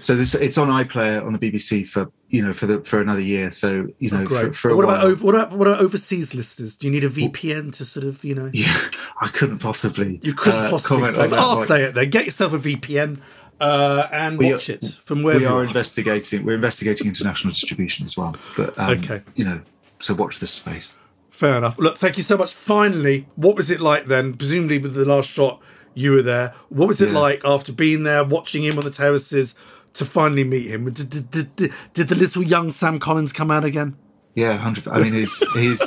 so 0.00 0.14
this 0.14 0.34
it's 0.34 0.58
on 0.58 0.68
iPlayer 0.68 1.24
on 1.24 1.32
the 1.32 1.38
BBC 1.38 1.86
for 1.86 2.10
you 2.28 2.44
know 2.44 2.52
for 2.52 2.66
the 2.66 2.80
for 2.80 3.00
another 3.00 3.20
year. 3.20 3.50
So 3.50 3.88
you 3.98 4.10
know, 4.10 4.22
oh, 4.22 4.26
for, 4.26 4.52
for 4.52 4.76
what 4.76 4.84
about 4.84 5.04
over, 5.04 5.24
what 5.24 5.34
about 5.34 5.52
what 5.52 5.66
about 5.66 5.80
overseas 5.80 6.34
listeners? 6.34 6.76
Do 6.76 6.86
you 6.86 6.92
need 6.92 7.04
a 7.04 7.10
VPN 7.10 7.72
to 7.74 7.84
sort 7.84 8.04
of 8.04 8.22
you 8.24 8.34
know? 8.34 8.50
Yeah, 8.54 8.88
I 9.20 9.28
couldn't 9.28 9.58
possibly. 9.58 10.20
You 10.22 10.34
couldn't 10.34 10.66
uh, 10.66 10.70
possibly. 10.70 11.12
Say, 11.12 11.30
I'll 11.32 11.56
point. 11.56 11.68
say 11.68 11.82
it 11.84 11.94
then. 11.94 12.10
Get 12.10 12.24
yourself 12.24 12.52
a 12.52 12.58
VPN. 12.58 13.20
Uh, 13.60 14.08
and 14.10 14.36
we 14.36 14.52
watch 14.52 14.68
are, 14.68 14.74
it 14.74 14.84
from 15.04 15.22
where 15.22 15.38
we 15.38 15.46
are, 15.46 15.60
are 15.60 15.64
investigating. 15.64 16.44
We're 16.44 16.56
investigating 16.56 17.06
international 17.06 17.52
distribution 17.52 18.04
as 18.04 18.16
well, 18.16 18.34
but 18.56 18.76
um, 18.78 18.98
okay, 18.98 19.22
you 19.36 19.44
know, 19.44 19.60
so 20.00 20.12
watch 20.12 20.40
this 20.40 20.50
space. 20.50 20.92
Fair 21.30 21.56
enough. 21.56 21.78
Look, 21.78 21.98
thank 21.98 22.16
you 22.16 22.22
so 22.22 22.36
much. 22.36 22.52
Finally, 22.52 23.26
what 23.36 23.56
was 23.56 23.70
it 23.70 23.80
like 23.80 24.06
then? 24.06 24.34
Presumably, 24.34 24.78
with 24.78 24.94
the 24.94 25.04
last 25.04 25.30
shot, 25.30 25.60
you 25.94 26.12
were 26.12 26.22
there. 26.22 26.52
What 26.68 26.88
was 26.88 27.00
it 27.00 27.10
Yeah. 27.12 27.18
like 27.18 27.42
after 27.44 27.72
being 27.72 28.02
there, 28.02 28.24
watching 28.24 28.62
him 28.64 28.78
on 28.78 28.84
the 28.84 28.90
terraces, 28.90 29.54
to 29.94 30.04
finally 30.04 30.44
meet 30.44 30.66
him? 30.68 30.90
Did, 30.92 31.08
did, 31.10 31.30
did, 31.56 31.72
did, 31.92 32.08
the 32.08 32.14
little 32.16 32.42
young 32.42 32.72
Sam 32.72 32.98
Collins 32.98 33.32
come 33.32 33.50
out 33.50 33.64
again? 33.64 33.96
Yeah, 34.34 34.56
hundred. 34.56 34.88
I 34.88 35.00
mean, 35.00 35.12
he's 35.12 35.38
he's 35.52 35.80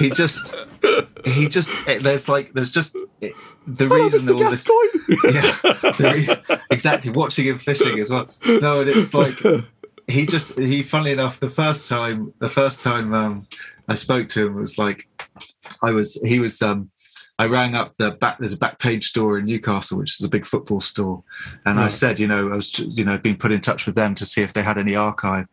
he 0.00 0.10
just 0.10 0.56
he 1.24 1.48
just 1.48 1.70
there's 1.86 2.28
like 2.28 2.52
there's 2.52 2.72
just 2.72 2.94
the 3.20 3.32
Oh, 3.80 3.86
reason 4.10 4.34
all 4.34 4.50
this. 4.50 4.68
Yeah, 5.32 5.92
re- 6.12 6.60
exactly. 6.72 7.12
Watching 7.12 7.46
him 7.46 7.58
fishing 7.60 8.00
as 8.00 8.10
well. 8.10 8.28
No, 8.46 8.80
and 8.80 8.90
it's 8.90 9.14
like 9.14 9.34
he 10.08 10.26
just 10.26 10.58
he. 10.58 10.82
Funnily 10.82 11.12
enough, 11.12 11.38
the 11.38 11.48
first 11.50 11.88
time 11.88 12.34
the 12.40 12.48
first 12.48 12.80
time 12.80 13.14
um, 13.14 13.46
I 13.86 13.94
spoke 13.94 14.28
to 14.30 14.48
him 14.48 14.56
was 14.56 14.76
like 14.76 15.06
I 15.80 15.92
was 15.92 16.20
he 16.24 16.40
was 16.40 16.60
um 16.62 16.90
I 17.38 17.46
rang 17.46 17.74
up 17.74 17.94
the 17.98 18.12
back. 18.12 18.38
There's 18.38 18.52
a 18.52 18.58
back 18.58 18.78
page 18.78 19.08
store 19.08 19.38
in 19.38 19.46
Newcastle, 19.46 19.98
which 19.98 20.20
is 20.20 20.24
a 20.24 20.28
big 20.28 20.46
football 20.46 20.80
store, 20.80 21.24
and 21.66 21.80
I 21.80 21.88
said, 21.88 22.20
you 22.20 22.28
know, 22.28 22.52
I 22.52 22.56
was, 22.56 22.78
you 22.78 23.04
know, 23.04 23.18
been 23.18 23.36
put 23.36 23.50
in 23.50 23.60
touch 23.60 23.86
with 23.86 23.96
them 23.96 24.14
to 24.16 24.24
see 24.24 24.42
if 24.42 24.52
they 24.52 24.62
had 24.62 24.78
any 24.78 24.94
archive, 24.94 25.46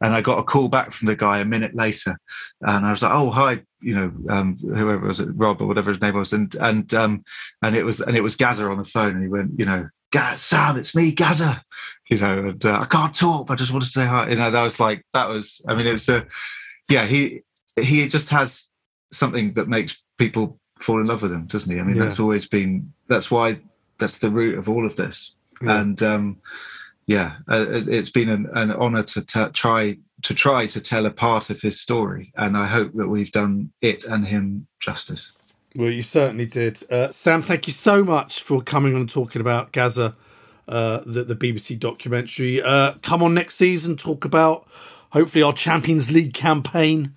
and 0.00 0.14
I 0.14 0.22
got 0.22 0.38
a 0.38 0.42
call 0.42 0.68
back 0.68 0.92
from 0.92 1.06
the 1.06 1.16
guy 1.16 1.40
a 1.40 1.44
minute 1.44 1.74
later, 1.74 2.16
and 2.62 2.86
I 2.86 2.90
was 2.90 3.02
like, 3.02 3.12
oh 3.12 3.30
hi, 3.30 3.60
you 3.82 3.94
know, 3.94 4.12
um, 4.30 4.56
whoever 4.62 5.06
was 5.06 5.20
it, 5.20 5.28
Rob 5.34 5.60
or 5.60 5.66
whatever 5.66 5.90
his 5.90 6.00
name 6.00 6.14
was, 6.14 6.32
and 6.32 6.54
and 6.56 6.92
um, 6.94 7.22
and 7.62 7.76
it 7.76 7.84
was 7.84 8.00
and 8.00 8.16
it 8.16 8.22
was 8.22 8.36
Gazza 8.36 8.64
on 8.64 8.78
the 8.78 8.84
phone, 8.84 9.16
and 9.16 9.22
he 9.22 9.28
went, 9.28 9.58
you 9.58 9.66
know, 9.66 9.88
Gaz, 10.12 10.40
Sam, 10.40 10.78
it's 10.78 10.94
me, 10.94 11.12
Gazza, 11.12 11.62
you 12.08 12.16
know, 12.16 12.48
and 12.48 12.64
uh, 12.64 12.80
I 12.80 12.86
can't 12.86 13.14
talk, 13.14 13.46
but 13.46 13.54
I 13.54 13.56
just 13.56 13.72
want 13.72 13.84
to 13.84 13.90
say 13.90 14.06
hi, 14.06 14.30
you 14.30 14.36
know. 14.36 14.50
That 14.50 14.62
was 14.62 14.80
like 14.80 15.04
that 15.12 15.28
was, 15.28 15.60
I 15.68 15.74
mean, 15.74 15.86
it 15.86 15.92
was 15.92 16.08
a, 16.08 16.26
yeah, 16.88 17.04
he 17.04 17.42
he 17.78 18.08
just 18.08 18.30
has 18.30 18.70
something 19.12 19.52
that 19.52 19.68
makes 19.68 20.02
people 20.16 20.58
fall 20.78 21.00
in 21.00 21.06
love 21.06 21.22
with 21.22 21.32
him, 21.32 21.46
doesn't 21.46 21.70
he? 21.72 21.78
I 21.80 21.82
mean, 21.82 21.96
Yeah. 21.96 22.04
that's 22.04 22.20
always 22.20 22.46
been 22.46 22.92
that's 23.08 23.30
why 23.30 23.58
that's 23.98 24.18
the 24.18 24.30
root 24.30 24.58
of 24.58 24.68
all 24.68 24.84
of 24.86 24.96
this, 24.96 25.32
Yeah. 25.62 25.80
and 25.80 26.02
um, 26.02 26.36
yeah, 27.06 27.36
uh, 27.50 27.66
it- 27.70 27.88
it's 27.88 28.10
been 28.10 28.28
an, 28.28 28.46
an 28.54 28.70
honor 28.72 29.02
to 29.04 29.22
t- 29.22 29.46
try 29.52 29.96
to 30.22 30.34
try 30.34 30.66
to 30.66 30.80
tell 30.80 31.06
a 31.06 31.10
part 31.10 31.50
of 31.50 31.60
his 31.60 31.80
story, 31.80 32.32
and 32.36 32.56
I 32.56 32.66
hope 32.66 32.92
that 32.94 33.08
we've 33.08 33.30
done 33.32 33.70
it 33.80 34.04
and 34.04 34.26
him 34.26 34.66
justice. 34.80 35.32
Well, 35.74 35.90
you 35.90 36.02
certainly 36.02 36.46
did. 36.46 36.82
Uh, 36.90 37.12
Sam, 37.12 37.42
thank 37.42 37.66
you 37.66 37.72
so 37.74 38.02
much 38.02 38.42
for 38.42 38.62
coming 38.62 38.94
on 38.94 39.00
and 39.02 39.10
talking 39.10 39.40
about 39.42 39.72
Gazza, 39.72 40.16
uh, 40.68 41.00
the, 41.04 41.22
the 41.24 41.36
BBC 41.36 41.78
documentary. 41.78 42.62
Uh, 42.62 42.94
come 43.02 43.22
on 43.22 43.34
next 43.34 43.56
season, 43.56 43.96
talk 43.96 44.24
about 44.24 44.66
hopefully 45.16 45.42
our 45.42 45.54
Champions 45.54 46.10
League 46.10 46.34
campaign. 46.34 47.14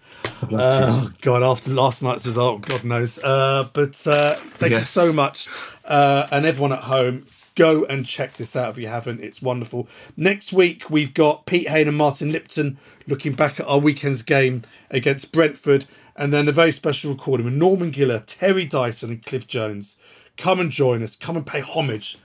Oh, 0.54 1.10
God, 1.20 1.44
after 1.44 1.70
last 1.72 2.02
night's 2.02 2.26
result, 2.26 2.62
God 2.62 2.86
knows. 2.86 3.20
Uh, 3.22 3.68
but 3.74 4.08
uh, 4.08 4.36
thank 4.36 4.72
you 4.72 4.80
so 4.80 5.12
much. 5.12 5.50
Uh, 5.84 6.26
and 6.32 6.46
everyone 6.46 6.72
at 6.72 6.84
home, 6.84 7.26
go 7.56 7.84
and 7.84 8.06
check 8.06 8.38
this 8.38 8.56
out 8.56 8.70
if 8.70 8.78
you 8.78 8.88
haven't. 8.88 9.20
It's 9.20 9.42
wonderful. 9.42 9.90
Next 10.16 10.54
week, 10.54 10.90
we've 10.90 11.14
got 11.14 11.46
Pete 11.46 11.68
Hayne 11.68 11.90
and 11.90 11.98
Martin 11.98 12.32
Lipton 12.32 12.78
looking 13.06 13.34
back 13.34 13.60
at 13.60 13.68
our 13.68 13.80
weekend's 13.80 14.22
game 14.22 14.62
against 14.90 15.34
Brentford. 15.34 15.86
And 16.16 16.32
then 16.32 16.48
a 16.48 16.54
very 16.54 16.72
special 16.72 17.12
recording 17.12 17.48
with 17.48 17.56
Norman 17.56 17.92
Giller, 17.92 18.24
Terry 18.26 18.64
Dyson, 18.64 19.10
and 19.10 19.26
Cliff 19.26 19.46
Jones. 19.46 19.98
Come 20.38 20.62
and 20.62 20.72
join 20.72 21.04
us. 21.04 21.18
Come 21.18 21.36
and 21.36 21.46
pay 21.46 21.60
homage 21.60 22.18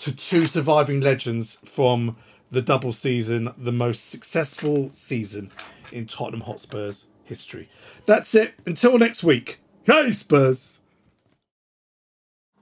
to 0.00 0.10
two 0.10 0.46
surviving 0.46 1.02
legends 1.02 1.58
from 1.66 2.16
the 2.50 2.62
double 2.62 2.92
season, 2.92 3.50
the 3.56 3.72
most 3.72 4.08
successful 4.08 4.90
season 4.92 5.50
in 5.92 6.06
Tottenham 6.06 6.42
Hotspur's 6.42 7.06
history. 7.24 7.68
That's 8.06 8.34
it. 8.34 8.54
Until 8.66 8.98
next 8.98 9.22
week. 9.22 9.60
Hey, 9.84 10.10
Spurs! 10.12 10.80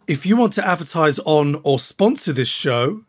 If 0.07 0.25
you 0.25 0.37
want 0.37 0.53
to 0.55 0.67
advertise 0.67 1.19
on 1.21 1.61
or 1.65 1.79
sponsor 1.81 2.33
this 2.33 2.49
show, 2.49 3.05